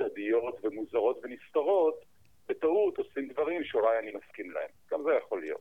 צדדיות 0.00 0.64
ומוזרות 0.64 1.20
ונסתרות, 1.22 2.04
בטעות 2.48 2.98
עושים 2.98 3.28
דברים 3.28 3.64
שאולי 3.64 3.98
אני 3.98 4.10
מסכים 4.10 4.50
להם. 4.50 4.68
גם 4.90 5.02
זה 5.02 5.10
יכול 5.24 5.40
להיות. 5.40 5.60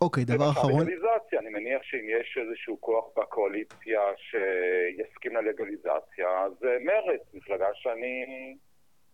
אוקיי, 0.00 0.24
דבר 0.24 0.50
אחרון. 0.50 0.82
לגליזציה, 0.82 1.40
אני 1.40 1.48
מניח 1.48 1.82
שאם 1.82 2.06
יש 2.20 2.38
איזשהו 2.40 2.80
כוח 2.80 3.04
בקואליציה 3.16 4.00
שיסכים 4.16 5.36
ללגליזציה, 5.36 6.44
אז 6.44 6.52
מרצ, 6.62 7.20
מפלגה 7.34 7.66
שאני 7.74 8.24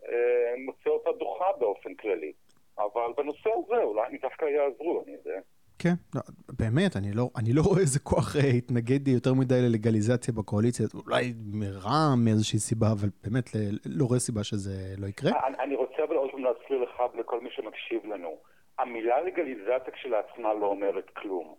אה, 0.09 0.55
מוצא 0.59 0.91
אותה 0.91 1.13
דוחה 1.13 1.53
באופן 1.59 1.95
כללי. 1.95 2.33
אבל 2.79 3.13
בנושא 3.17 3.51
הזה 3.51 3.83
אולי 3.83 4.07
הם 4.07 4.17
דווקא 4.23 4.45
יעזרו, 4.45 5.03
אני 5.07 5.13
יודע. 5.13 5.41
כן, 5.85 5.95
לא, 6.15 6.21
באמת, 6.59 6.97
אני 6.97 7.13
לא, 7.13 7.25
אני 7.37 7.53
לא 7.53 7.63
רואה 7.63 7.81
איזה 7.81 8.01
כוח 8.01 8.37
אה, 8.37 8.41
התנגד 8.59 9.09
יותר 9.09 9.35
מדי 9.35 9.61
ללגליזציה 9.63 10.35
בקואליציה, 10.35 10.87
אולי 11.07 11.25
מרע"מ 11.53 12.25
מאיזושהי 12.25 12.59
סיבה, 12.59 12.87
אבל 12.93 13.09
באמת 13.25 13.55
ל- 13.55 13.79
לא 13.99 14.05
רואה 14.05 14.19
סיבה 14.19 14.45
שזה 14.45 14.75
לא 14.99 15.07
יקרה. 15.07 15.31
אני, 15.47 15.57
אני 15.65 15.75
רוצה 15.75 16.05
אבל 16.09 16.17
עוד 16.17 16.31
פעם 16.31 16.45
להזכיר 16.45 16.79
לך 16.83 17.03
ולכל 17.15 17.41
מי 17.41 17.51
שמקשיב 17.51 18.07
לנו, 18.07 18.37
המילה 18.79 19.21
לגליזציה 19.21 19.93
כשלעצמה 19.93 20.55
לא 20.55 20.67
אומרת 20.67 21.11
כלום. 21.11 21.55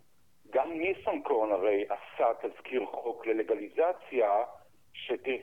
גם 0.54 0.68
ניסנקורן 0.72 1.52
הרי 1.52 1.86
עשה 1.96 2.26
תזכיר 2.42 2.86
חוק 2.86 3.28
ללגליזציה, 3.28 4.30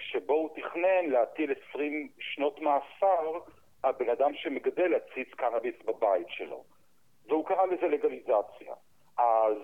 שבו 0.00 0.32
הוא 0.34 0.48
תכנן 0.56 1.10
להטיל 1.12 1.50
20 1.70 2.08
שנות 2.18 2.60
מאסר 2.60 3.38
על 3.82 3.92
בן 3.98 4.08
אדם 4.10 4.30
שמגדל 4.34 4.90
עציץ 4.94 5.28
קנאביס 5.36 5.74
בבית 5.86 6.26
שלו. 6.28 6.64
והוא 7.32 7.46
קרא 7.46 7.66
לזה 7.66 7.86
לגליזציה. 7.88 8.74
אז 9.18 9.56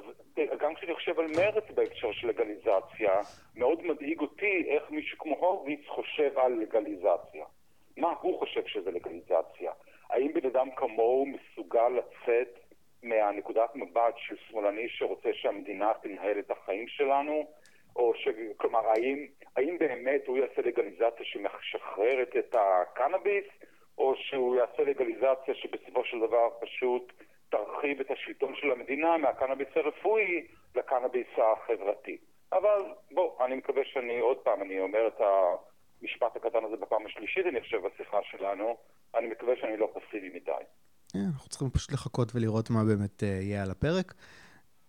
גם 0.58 0.74
כשאני 0.74 0.94
חושב 0.94 1.20
על 1.20 1.26
מרץ 1.26 1.64
בהקשר 1.74 2.12
של 2.12 2.28
לגליזציה, 2.28 3.20
מאוד 3.56 3.82
מדאיג 3.82 4.20
אותי 4.20 4.64
איך 4.68 4.90
מישהו 4.90 5.18
כמו 5.18 5.36
הורוביץ 5.36 5.80
חושב 5.88 6.38
על 6.38 6.52
לגליזציה. 6.52 7.44
מה 7.96 8.14
הוא 8.20 8.38
חושב 8.38 8.66
שזה 8.66 8.90
לגליזציה? 8.90 9.72
האם 10.10 10.32
בן 10.32 10.46
אדם 10.46 10.68
כמוהו 10.76 11.26
מסוגל 11.26 11.88
לצאת 11.88 12.58
מהנקודת 13.02 13.76
מבט 13.76 14.14
של 14.16 14.36
שמאלני 14.36 14.88
שרוצה 14.88 15.30
שהמדינה 15.32 15.92
תנהל 16.02 16.38
את 16.38 16.50
החיים 16.50 16.88
שלנו? 16.88 17.46
או 17.96 18.14
ש... 18.14 18.28
כלומר, 18.56 18.88
האם, 18.88 19.26
האם 19.56 19.78
באמת 19.78 20.26
הוא 20.26 20.38
יעשה 20.38 20.62
לגליזציה 20.62 21.24
שמשחררת 21.24 22.36
את 22.38 22.54
הקנאביס, 22.58 23.44
או 23.98 24.14
שהוא 24.16 24.56
יעשה 24.56 24.82
לגליזציה 24.82 25.54
שבסופו 25.54 26.04
של 26.04 26.20
דבר 26.20 26.48
פשוט 26.60 27.12
תרחיב 27.50 28.00
את 28.00 28.10
השלטון 28.10 28.54
של 28.56 28.70
המדינה 28.70 29.16
מהקנאביס 29.16 29.68
הרפואי 29.76 30.46
לקנאביס 30.74 31.26
החברתי. 31.36 32.16
אבל 32.52 32.80
בוא, 33.10 33.44
אני 33.44 33.54
מקווה 33.56 33.82
שאני 33.92 34.18
עוד 34.18 34.36
פעם, 34.36 34.62
אני 34.62 34.80
אומר 34.80 35.08
את 35.08 35.20
המשפט 35.20 36.36
הקטן 36.36 36.64
הזה 36.64 36.76
בפעם 36.76 37.06
השלישית, 37.06 37.46
אני 37.46 37.60
חושב, 37.60 37.78
בשיחה 37.86 38.18
שלנו, 38.30 38.76
אני 39.14 39.26
מקווה 39.26 39.54
שאני 39.60 39.76
לא 39.76 39.88
פסיבי 39.94 40.28
מדי. 40.28 40.64
אה, 41.16 41.20
אנחנו 41.34 41.48
צריכים 41.48 41.70
פשוט 41.70 41.92
לחכות 41.92 42.28
ולראות 42.34 42.70
מה 42.70 42.84
באמת 42.84 43.22
אה, 43.22 43.28
יהיה 43.28 43.62
על 43.62 43.70
הפרק. 43.70 44.14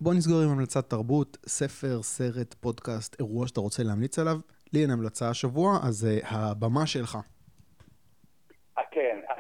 בוא 0.02 0.14
נסגור 0.14 0.42
עם 0.42 0.50
המלצת 0.50 0.90
תרבות, 0.90 1.38
ספר, 1.46 2.02
סרט, 2.02 2.54
פודקאסט, 2.54 3.20
אירוע 3.20 3.48
שאתה 3.48 3.60
רוצה 3.60 3.84
להמליץ 3.84 4.20
עליו. 4.20 4.36
לי 4.74 4.82
אין 4.82 4.92
המלצה 4.92 5.30
השבוע, 5.30 5.80
אז 5.84 6.08
uh, 6.08 6.26
הבמה 6.28 6.88
שלך. 6.88 7.18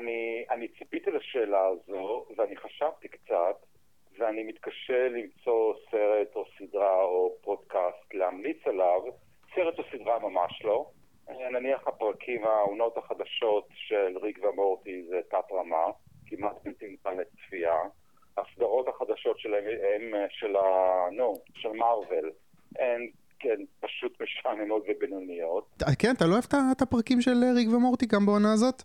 אה, 0.09 0.55
אני, 0.55 0.67
ציפיתי 0.67 1.11
לשאלה 1.11 1.67
הזו, 1.67 2.25
ואני 2.37 2.57
חשבתי 2.57 3.07
קצת, 3.07 3.65
ואני 4.19 4.43
מתקשה 4.43 5.09
למצוא 5.09 5.73
סרט 5.91 6.35
או 6.35 6.45
סדרה 6.57 7.01
או 7.01 7.35
פודקאסט 7.41 8.13
להמליץ 8.13 8.57
עליו. 8.65 9.01
סרט 9.55 9.79
או 9.79 9.83
סדרה 9.91 10.19
ממש 10.19 10.61
לא. 10.63 10.89
נניח 11.51 11.87
הפרקים, 11.87 12.43
העונות 12.43 12.97
החדשות 12.97 13.67
של 13.73 14.17
ריק 14.21 14.39
ומורטי 14.43 15.03
זה 15.09 15.19
תת 15.29 15.51
רמה, 15.51 15.85
כמעט 16.27 16.55
בלתי 16.63 16.87
ניתן 16.87 17.17
לצפייה. 17.17 17.75
הסדרות 18.37 18.87
החדשות 18.87 19.39
שלהם 19.39 19.63
הם 19.65 20.27
של 20.29 20.55
ה... 20.55 20.61
נו, 21.11 21.33
של 21.53 21.69
מארוול. 21.69 22.31
הן, 22.79 23.07
כן, 23.39 23.57
פשוט 23.79 24.21
משעממות 24.21 24.83
ובינוניות. 24.89 25.83
כן, 25.99 26.11
אתה 26.17 26.25
לא 26.25 26.31
אוהב 26.31 26.43
את 26.71 26.81
הפרקים 26.81 27.21
של 27.21 27.31
ריק 27.55 27.69
ומורטי 27.69 28.05
גם 28.05 28.25
בעונה 28.25 28.53
הזאת? 28.53 28.83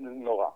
נורא. 0.00 0.46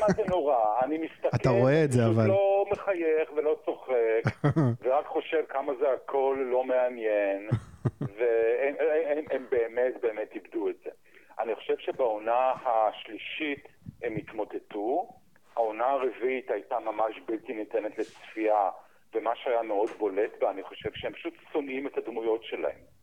מה 0.00 0.06
זה 0.16 0.22
נורא? 0.28 0.56
אני 0.82 0.98
מסתכל, 0.98 1.36
אתה 1.36 1.50
רואה 1.50 1.84
את 1.84 1.92
זה, 1.92 2.06
אבל... 2.06 2.26
לא 2.26 2.64
מחייך 2.70 3.32
ולא 3.36 3.56
צוחק, 3.64 4.48
ורק 4.82 5.06
חושב 5.06 5.44
כמה 5.48 5.72
זה 5.80 5.92
הכל 5.92 6.38
לא 6.50 6.64
מעניין, 6.64 7.48
והם 8.16 8.74
הם, 9.06 9.24
הם 9.30 9.46
באמת 9.50 9.94
באמת 10.00 10.28
איבדו 10.34 10.68
את 10.68 10.76
זה. 10.84 10.90
אני 11.38 11.54
חושב 11.54 11.74
שבעונה 11.78 12.52
השלישית 12.64 13.68
הם 14.02 14.16
התמוטטו, 14.16 15.08
העונה 15.56 15.86
הרביעית 15.86 16.50
הייתה 16.50 16.78
ממש 16.78 17.20
בלתי 17.26 17.52
ניתנת 17.52 17.98
לצפייה, 17.98 18.70
ומה 19.14 19.30
שהיה 19.36 19.62
מאוד 19.62 19.90
בולט 19.98 20.30
בה, 20.40 20.50
אני 20.50 20.62
חושב 20.62 20.90
שהם 20.94 21.12
פשוט 21.12 21.34
שונאים 21.52 21.86
את 21.86 21.98
הדמויות 21.98 22.44
שלהם. 22.44 22.97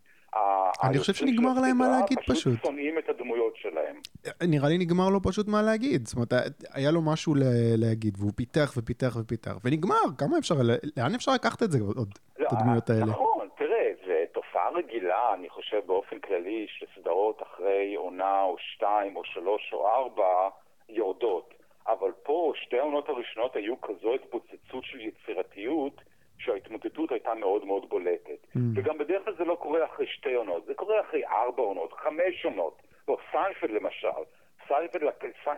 אני 0.84 1.00
חושב 1.00 1.14
שנגמר 1.14 1.54
להם 1.62 1.78
מה 1.78 1.88
להגיד 1.88 2.20
פשוט. 2.20 2.38
פשוט 2.38 2.66
שונאים 2.66 2.98
את 2.98 3.10
הדמויות 3.10 3.56
שלהם. 3.56 3.96
נראה 4.44 4.70
לי 4.70 4.78
נגמר 4.78 5.10
לו 5.10 5.22
פשוט 5.22 5.48
מה 5.48 5.62
להגיד. 5.62 6.06
זאת 6.08 6.16
אומרת, 6.16 6.34
היה 6.74 6.92
לו 6.92 7.02
משהו 7.02 7.34
להגיד, 7.78 8.18
והוא 8.20 8.32
פיתח 8.36 8.74
ופיתח 8.78 9.18
ופיתח, 9.22 9.58
ונגמר, 9.64 10.06
כמה 10.18 10.38
אפשר, 10.38 10.56
לאן 10.98 11.16
אפשר 11.16 11.32
לקחת 11.32 11.64
את 11.64 11.72
זה 11.72 11.80
עוד, 11.96 12.10
את 12.42 12.48
הדמויות 12.52 12.90
האלה? 12.90 13.06
נכון, 13.06 13.48
תראה, 13.58 13.92
זו 14.06 14.14
תופעה 14.34 14.70
רגילה, 14.70 15.34
אני 15.34 15.50
חושב 15.50 15.82
באופן 15.86 16.20
כללי, 16.20 16.68
שסדרות 16.70 17.42
אחרי 17.42 17.96
עונה 17.96 18.44
או 18.44 18.56
שתיים 18.60 19.16
או 19.16 19.22
שלוש 19.24 19.74
או 19.74 19.88
ארבע 19.88 20.50
יורדות. 20.90 21.54
אבל 21.88 22.12
פה 22.24 22.54
שתי 22.56 22.80
העונות 22.80 23.10
הראשונות 23.10 23.56
היו 23.56 23.82
כזו 23.82 24.14
התפוצצות 24.14 24.84
של 24.84 25.00
יצירתיות, 25.00 26.02
שההתמוטטות 26.38 27.12
הייתה 27.12 27.34
מאוד 27.34 27.66
מאוד 27.66 27.90
בולטת. 27.90 28.48
Mm. 28.56 28.60
וגם 28.76 28.98
בדרך 28.98 29.26
כלל 29.26 29.36
זה 29.38 29.44
לא 29.44 29.56
קורה 29.56 29.86
אחרי 29.86 30.08
שתי 30.08 30.34
עונות, 30.34 30.66
זה 30.66 30.74
קורה 30.74 31.02
אחרי 31.02 31.26
ארבע 31.26 31.64
עונות, 31.64 31.94
חמש 31.94 32.46
עונות. 32.46 32.82
או 33.08 33.18
סיינפלד 33.32 33.72
למשל. 33.72 34.08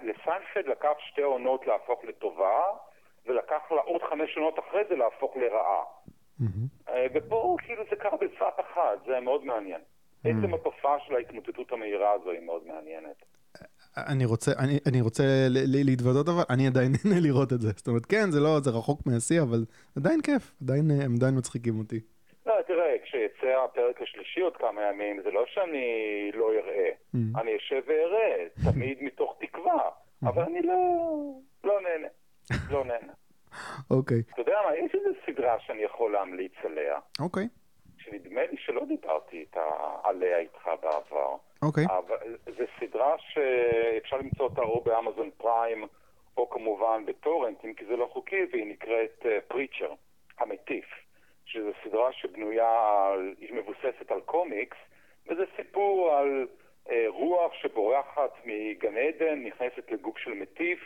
לסיינפלד 0.03 0.67
לקח 0.67 0.93
שתי 0.99 1.21
עונות 1.21 1.67
להפוך 1.67 2.03
לטובה, 2.03 2.61
ולקח 3.25 3.71
לה 3.71 3.81
עוד 3.81 4.01
חמש 4.03 4.37
עונות 4.37 4.59
אחרי 4.59 4.83
זה 4.89 4.95
להפוך 4.95 5.37
לרעה. 5.37 5.83
Mm-hmm. 6.41 6.91
ופה 7.13 7.57
כאילו 7.59 7.83
זה 7.89 7.95
קרה 7.95 8.17
בבת 8.17 8.59
אחת, 8.59 9.05
זה 9.05 9.19
מאוד 9.19 9.45
מעניין. 9.45 9.81
Mm-hmm. 9.81 10.29
עצם 10.29 10.53
התופעה 10.53 10.99
של 10.99 11.15
ההתמוטטות 11.15 11.71
המהירה 11.71 12.11
הזו 12.11 12.31
היא 12.31 12.45
מאוד 12.45 12.67
מעניינת. 12.67 13.23
אני 14.07 14.25
רוצה, 14.25 14.51
אני, 14.59 14.79
אני 14.89 15.01
רוצה 15.01 15.23
להתוודות 15.85 16.29
אבל, 16.29 16.43
אני 16.49 16.67
עדיין 16.67 16.91
נהנה 17.05 17.19
לראות 17.19 17.53
את 17.53 17.61
זה. 17.61 17.71
זאת 17.75 17.87
אומרת, 17.87 18.05
כן, 18.05 18.31
זה 18.31 18.39
לא, 18.39 18.59
זה 18.59 18.69
רחוק 18.69 19.01
מהשיא, 19.05 19.41
אבל 19.41 19.65
עדיין 19.97 20.21
כיף, 20.21 20.53
עדיין, 20.63 20.91
הם 20.91 21.15
עדיין 21.17 21.37
מצחיקים 21.37 21.79
אותי. 21.79 21.99
לא, 22.45 22.53
תראה, 22.67 22.95
כשיצא 23.03 23.47
הפרק 23.65 24.01
השלישי 24.01 24.39
עוד 24.39 24.57
כמה 24.57 24.81
ימים, 24.89 25.21
זה 25.23 25.31
לא 25.31 25.45
שאני 25.47 25.85
לא 26.33 26.51
אראה. 26.53 26.89
Mm-hmm. 26.89 27.41
אני 27.41 27.57
אשב 27.57 27.81
ואראה, 27.87 28.45
תמיד 28.71 28.97
מתוך 29.01 29.35
תקווה, 29.39 29.89
mm-hmm. 29.89 30.29
אבל 30.29 30.43
אני 30.43 30.61
לא, 30.61 30.75
לא 31.63 31.79
נהנה. 31.81 32.07
לא 32.69 32.85
נהנה. 32.85 33.13
אוקיי. 33.97 34.21
אתה 34.33 34.41
יודע 34.41 34.57
מה, 34.65 34.77
יש 34.77 34.95
איזו 34.95 35.09
סדרה 35.25 35.59
שאני 35.59 35.83
יכול 35.83 36.11
להמליץ 36.11 36.53
עליה. 36.63 36.99
אוקיי. 37.19 37.47
שנדמה 38.09 38.41
לי 38.51 38.57
שלא 38.57 38.85
דיברתי 38.85 39.45
עליה 40.03 40.37
איתך 40.37 40.69
בעבר. 40.81 41.35
אוקיי. 41.61 41.85
אבל 41.85 42.37
זו 42.57 42.63
סדרה 42.79 43.15
שאפשר 43.17 44.17
למצוא 44.17 44.45
אותה 44.45 44.61
או 44.61 44.81
באמזון 44.81 45.29
פריים, 45.37 45.87
או 46.37 46.49
כמובן 46.49 47.05
בטורנט, 47.05 47.65
אם 47.65 47.73
כי 47.73 47.85
זה 47.85 47.95
לא 47.95 48.09
חוקי, 48.13 48.45
והיא 48.51 48.65
נקראת 48.65 49.25
פריצ'ר, 49.47 49.91
uh, 49.91 49.95
המטיף. 50.43 50.85
שזו 51.45 51.69
סדרה 51.83 52.13
שבנויה, 52.13 53.07
על, 53.11 53.35
היא 53.39 53.53
מבוססת 53.53 54.11
על 54.11 54.21
קומיקס, 54.21 54.77
וזה 55.27 55.43
סיפור 55.55 56.11
על 56.11 56.47
אה, 56.89 57.05
רוח 57.07 57.53
שבורחת 57.53 58.31
מגן 58.45 58.97
עדן, 58.97 59.43
נכנסת 59.43 59.91
לגוף 59.91 60.17
של 60.17 60.33
מטיף 60.33 60.79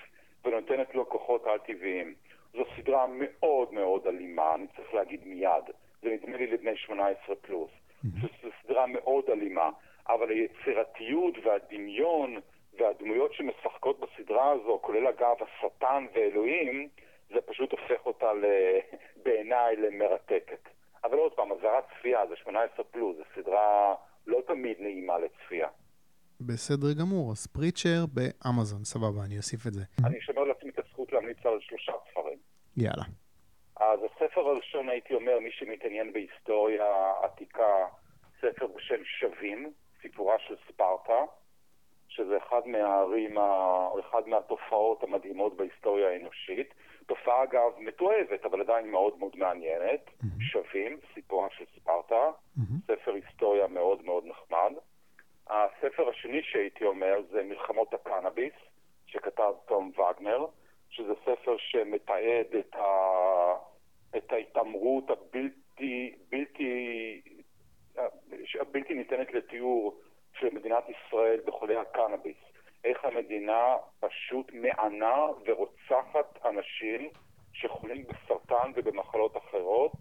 ונותנת 0.46 0.96
לו 0.96 1.10
כוחות 1.10 1.48
על-טבעיים. 1.48 2.14
זו 2.54 2.64
סדרה 2.78 3.06
מאוד 3.08 3.74
מאוד 3.74 4.08
אלימה, 4.08 4.56
אני 4.56 4.68
צריך 4.76 4.94
להגיד 4.94 5.28
מיד. 5.28 5.64
זה 6.02 6.10
נדמה 6.10 6.38
לי 6.38 6.48
לבני 6.48 6.78
18 6.78 7.36
פלוס. 7.36 7.72
Mm-hmm. 7.72 8.28
זו 8.42 8.50
סדרה 8.64 8.88
מאוד 8.88 9.24
אלימה, 9.30 9.70
אבל 10.08 10.30
היצירתיות 10.30 11.36
והדמיון 11.44 12.40
והדמויות 12.80 13.34
שמשחקות 13.34 14.00
בסדרה 14.00 14.52
הזו, 14.52 14.80
כולל 14.82 15.08
אגב 15.08 15.36
השטן 15.42 16.06
ואלוהים, 16.14 16.90
זה 17.30 17.42
פשוט 17.46 17.72
הופך 17.72 18.06
אותה 18.06 18.32
בעיניי 19.24 19.76
למרתקת. 19.76 20.70
אבל 21.04 21.18
עוד 21.18 21.32
פעם, 21.34 21.52
אזהרת 21.52 21.84
צפייה, 22.00 22.28
זה 22.30 22.36
18 22.36 22.86
פלוס, 22.86 23.18
זו 23.18 23.24
סדרה 23.36 23.96
לא 24.28 24.42
תמיד 24.48 24.78
נעימה 24.80 25.14
לצפייה. 25.20 25.68
בסדר 26.42 26.94
גמור, 27.02 27.32
אז 27.32 27.48
פריצ'ר 27.48 28.06
באמזון, 28.14 28.84
סבבה, 28.84 29.26
אני 29.26 29.38
אוסיף 29.38 29.68
את 29.68 29.74
זה. 29.74 29.82
אני 30.08 30.20
אשמר 30.20 30.44
לעצמי 30.44 30.70
את 30.70 30.80
הזכות 30.80 31.12
להמליץ 31.14 31.46
על 31.46 31.60
שלושה 31.62 31.92
ספרים. 32.12 32.38
יאללה. 32.78 33.04
אז 33.82 34.00
הספר 34.04 34.42
הראשון, 34.42 34.90
הייתי 34.90 35.14
אומר, 35.14 35.40
מי 35.40 35.52
שמתעניין 35.52 36.14
בהיסטוריה 36.14 37.14
עתיקה, 37.22 37.88
ספר 38.42 38.68
בשם 38.68 39.06
שווים, 39.06 39.72
סיפורה 40.02 40.40
של 40.40 40.56
ספרטה, 40.68 41.24
שזה 42.08 42.38
אחד 42.38 42.68
מהערים, 42.68 43.38
אחד 44.00 44.28
מהתופעות 44.28 45.04
המדהימות 45.04 45.58
בהיסטוריה 45.58 46.10
האנושית. 46.10 46.74
תופעה 47.06 47.44
אגב 47.44 47.72
מתועבת, 47.78 48.46
אבל 48.46 48.62
עדיין 48.62 48.92
מאוד 48.92 49.20
מאוד 49.20 49.36
מעניינת. 49.36 50.08
Mm-hmm. 50.08 50.44
שווים, 50.52 51.00
סיפורה 51.14 51.48
של 51.52 51.66
ספרטה, 51.76 52.32
mm-hmm. 52.58 52.62
ספר 52.88 53.14
היסטוריה 53.14 53.68
מאוד 53.68 54.06
מאוד 54.06 54.26
נחמד. 54.26 54.72
הספר 55.48 56.10
השני 56.10 56.44
שהייתי 56.44 56.86
אומר 56.86 57.22
זה 57.32 57.44
מלחמות 57.44 57.94
הקנאביס, 57.94 58.54
שכתב 59.06 59.54
תום 59.66 59.92
וגנר. 59.98 60.46
שזה 60.92 61.14
ספר 61.26 61.56
שמתעד 61.58 62.56
את, 62.60 62.76
ה... 62.76 62.82
את 64.18 64.32
ההתעמרות 64.32 65.10
הבלתי, 65.10 66.16
בלתי, 66.30 67.22
הבלתי 68.60 68.94
ניתנת 68.94 69.34
לתיאור 69.34 70.02
של 70.40 70.50
מדינת 70.54 70.84
ישראל 70.90 71.40
בחולי 71.46 71.76
הקנאביס. 71.76 72.38
איך 72.84 73.06
המדינה 73.06 73.76
פשוט 74.00 74.52
מענה 74.54 75.26
ורוצחת 75.46 76.46
אנשים 76.46 77.10
שחולים 77.54 78.04
בסרטן 78.04 78.72
ובמחלות 78.76 79.38
אחרות 79.38 79.92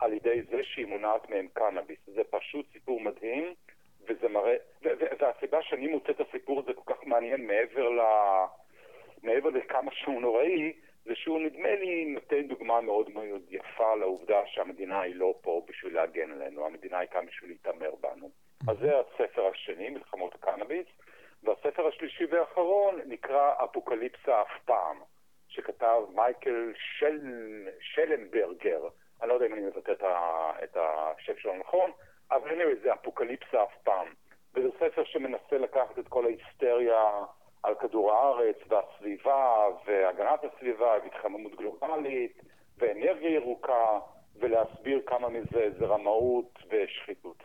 על 0.00 0.12
ידי 0.12 0.42
זה 0.42 0.64
שהיא 0.64 0.86
מונעת 0.86 1.30
מהם 1.30 1.48
קנאביס. 1.52 1.98
זה 2.06 2.22
פשוט 2.30 2.66
סיפור 2.72 3.00
מדהים, 3.00 3.54
וזה 4.08 4.28
מראה... 4.28 4.56
והסיבה 5.20 5.62
שאני 5.62 5.86
מוצא 5.86 6.10
את 6.12 6.20
הסיפור 6.20 6.60
הזה 6.60 6.72
כל 6.74 6.94
כך 6.94 7.06
מעניין 7.06 7.46
מעבר, 7.46 7.88
ל... 7.88 8.00
מעבר 9.22 9.48
לכמה 9.48 9.90
שהוא 9.94 10.20
נוראי, 10.20 10.72
זה 11.04 11.14
שהוא 11.14 11.40
נדמה 11.40 11.74
לי 11.74 12.04
נותן 12.04 12.48
דוגמה 12.48 12.80
מאוד 12.80 13.10
מאוד 13.10 13.42
יפה 13.48 13.94
לעובדה 13.94 14.46
שהמדינה 14.46 15.00
היא 15.00 15.14
לא 15.16 15.34
פה 15.40 15.62
בשביל 15.68 15.94
להגן 15.94 16.32
עלינו, 16.32 16.66
המדינה 16.66 16.98
היא 16.98 17.08
כאן 17.08 17.26
בשביל 17.26 17.50
להתעמר 17.50 17.94
בנו. 18.00 18.30
אז 18.68 18.78
זה 18.78 18.92
הספר 18.98 19.46
השני, 19.46 19.90
מלחמות 19.90 20.34
הקנאביס, 20.34 20.86
והספר 21.42 21.86
השלישי 21.86 22.24
והאחרון 22.24 23.00
נקרא 23.06 23.52
אפוקליפסה 23.64 24.42
אף 24.42 24.62
פעם, 24.64 25.00
שכתב 25.48 26.02
מייקל 26.14 26.72
של... 26.74 27.20
שלנברגר, 27.80 28.88
אני 29.20 29.28
לא 29.28 29.34
יודע 29.34 29.46
אם 29.46 29.54
אני 29.54 29.60
מבטא 29.60 29.92
את 30.64 30.76
השם 30.76 31.32
שלו 31.38 31.56
נכון, 31.56 31.90
אבל 32.30 32.50
anyway, 32.50 32.82
זה 32.82 32.94
אפוקליפסה 32.94 33.62
אף 33.62 33.74
פעם. 33.82 34.06
וזה 34.54 34.68
ספר 34.80 35.04
שמנסה 35.04 35.58
לקחת 35.58 35.98
את 35.98 36.08
כל 36.08 36.24
ההיסטריה 36.24 37.24
על 37.62 37.74
כדור 37.80 38.12
הארץ 38.12 38.56
והסביבה 38.68 39.54
והגנת 39.86 40.40
הסביבה 40.44 40.92
והתחממות 41.02 41.52
גלובלית 41.56 42.42
ואנרגיה 42.78 43.30
ירוקה 43.30 43.98
ולהסביר 44.40 45.00
כמה 45.06 45.28
מזה 45.28 45.70
זה 45.78 45.86
רמאות 45.86 46.58
ושחיתות. 46.70 47.42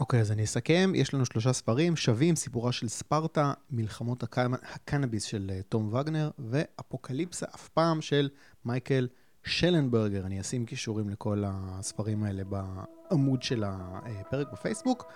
אוקיי, 0.00 0.18
okay, 0.18 0.22
אז 0.22 0.32
אני 0.32 0.44
אסכם. 0.44 0.92
יש 0.94 1.14
לנו 1.14 1.26
שלושה 1.26 1.52
ספרים 1.52 1.96
שווים, 1.96 2.36
סיפורה 2.36 2.72
של 2.72 2.88
ספרטה, 2.88 3.52
מלחמות 3.70 4.22
הקנאביס 4.22 5.24
של 5.24 5.50
אה, 5.50 5.62
תום 5.68 5.94
וגנר, 5.94 6.30
ואפוקליפסה 6.38 7.46
אף 7.54 7.68
פעם 7.68 8.00
של 8.00 8.28
מייקל 8.64 9.08
שלנברגר. 9.44 10.26
אני 10.26 10.40
אשים 10.40 10.66
קישורים 10.66 11.08
לכל 11.08 11.42
הספרים 11.46 12.24
האלה 12.24 12.42
בעמוד 12.44 13.42
של 13.42 13.64
הפרק 13.66 14.52
בפייסבוק. 14.52 15.12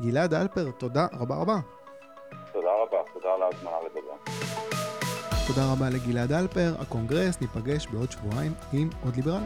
גלעד 0.00 0.34
אלפר, 0.34 0.70
תודה 0.70 1.06
רבה 1.12 1.36
רבה. 1.36 1.79
תודה 5.54 5.72
רבה 5.72 5.90
לגלעד 5.90 6.32
אלפר, 6.32 6.74
הקונגרס, 6.78 7.40
ניפגש 7.40 7.86
בעוד 7.86 8.10
שבועיים 8.10 8.52
עם 8.72 8.88
עוד 9.04 9.16
ליברל. 9.16 9.42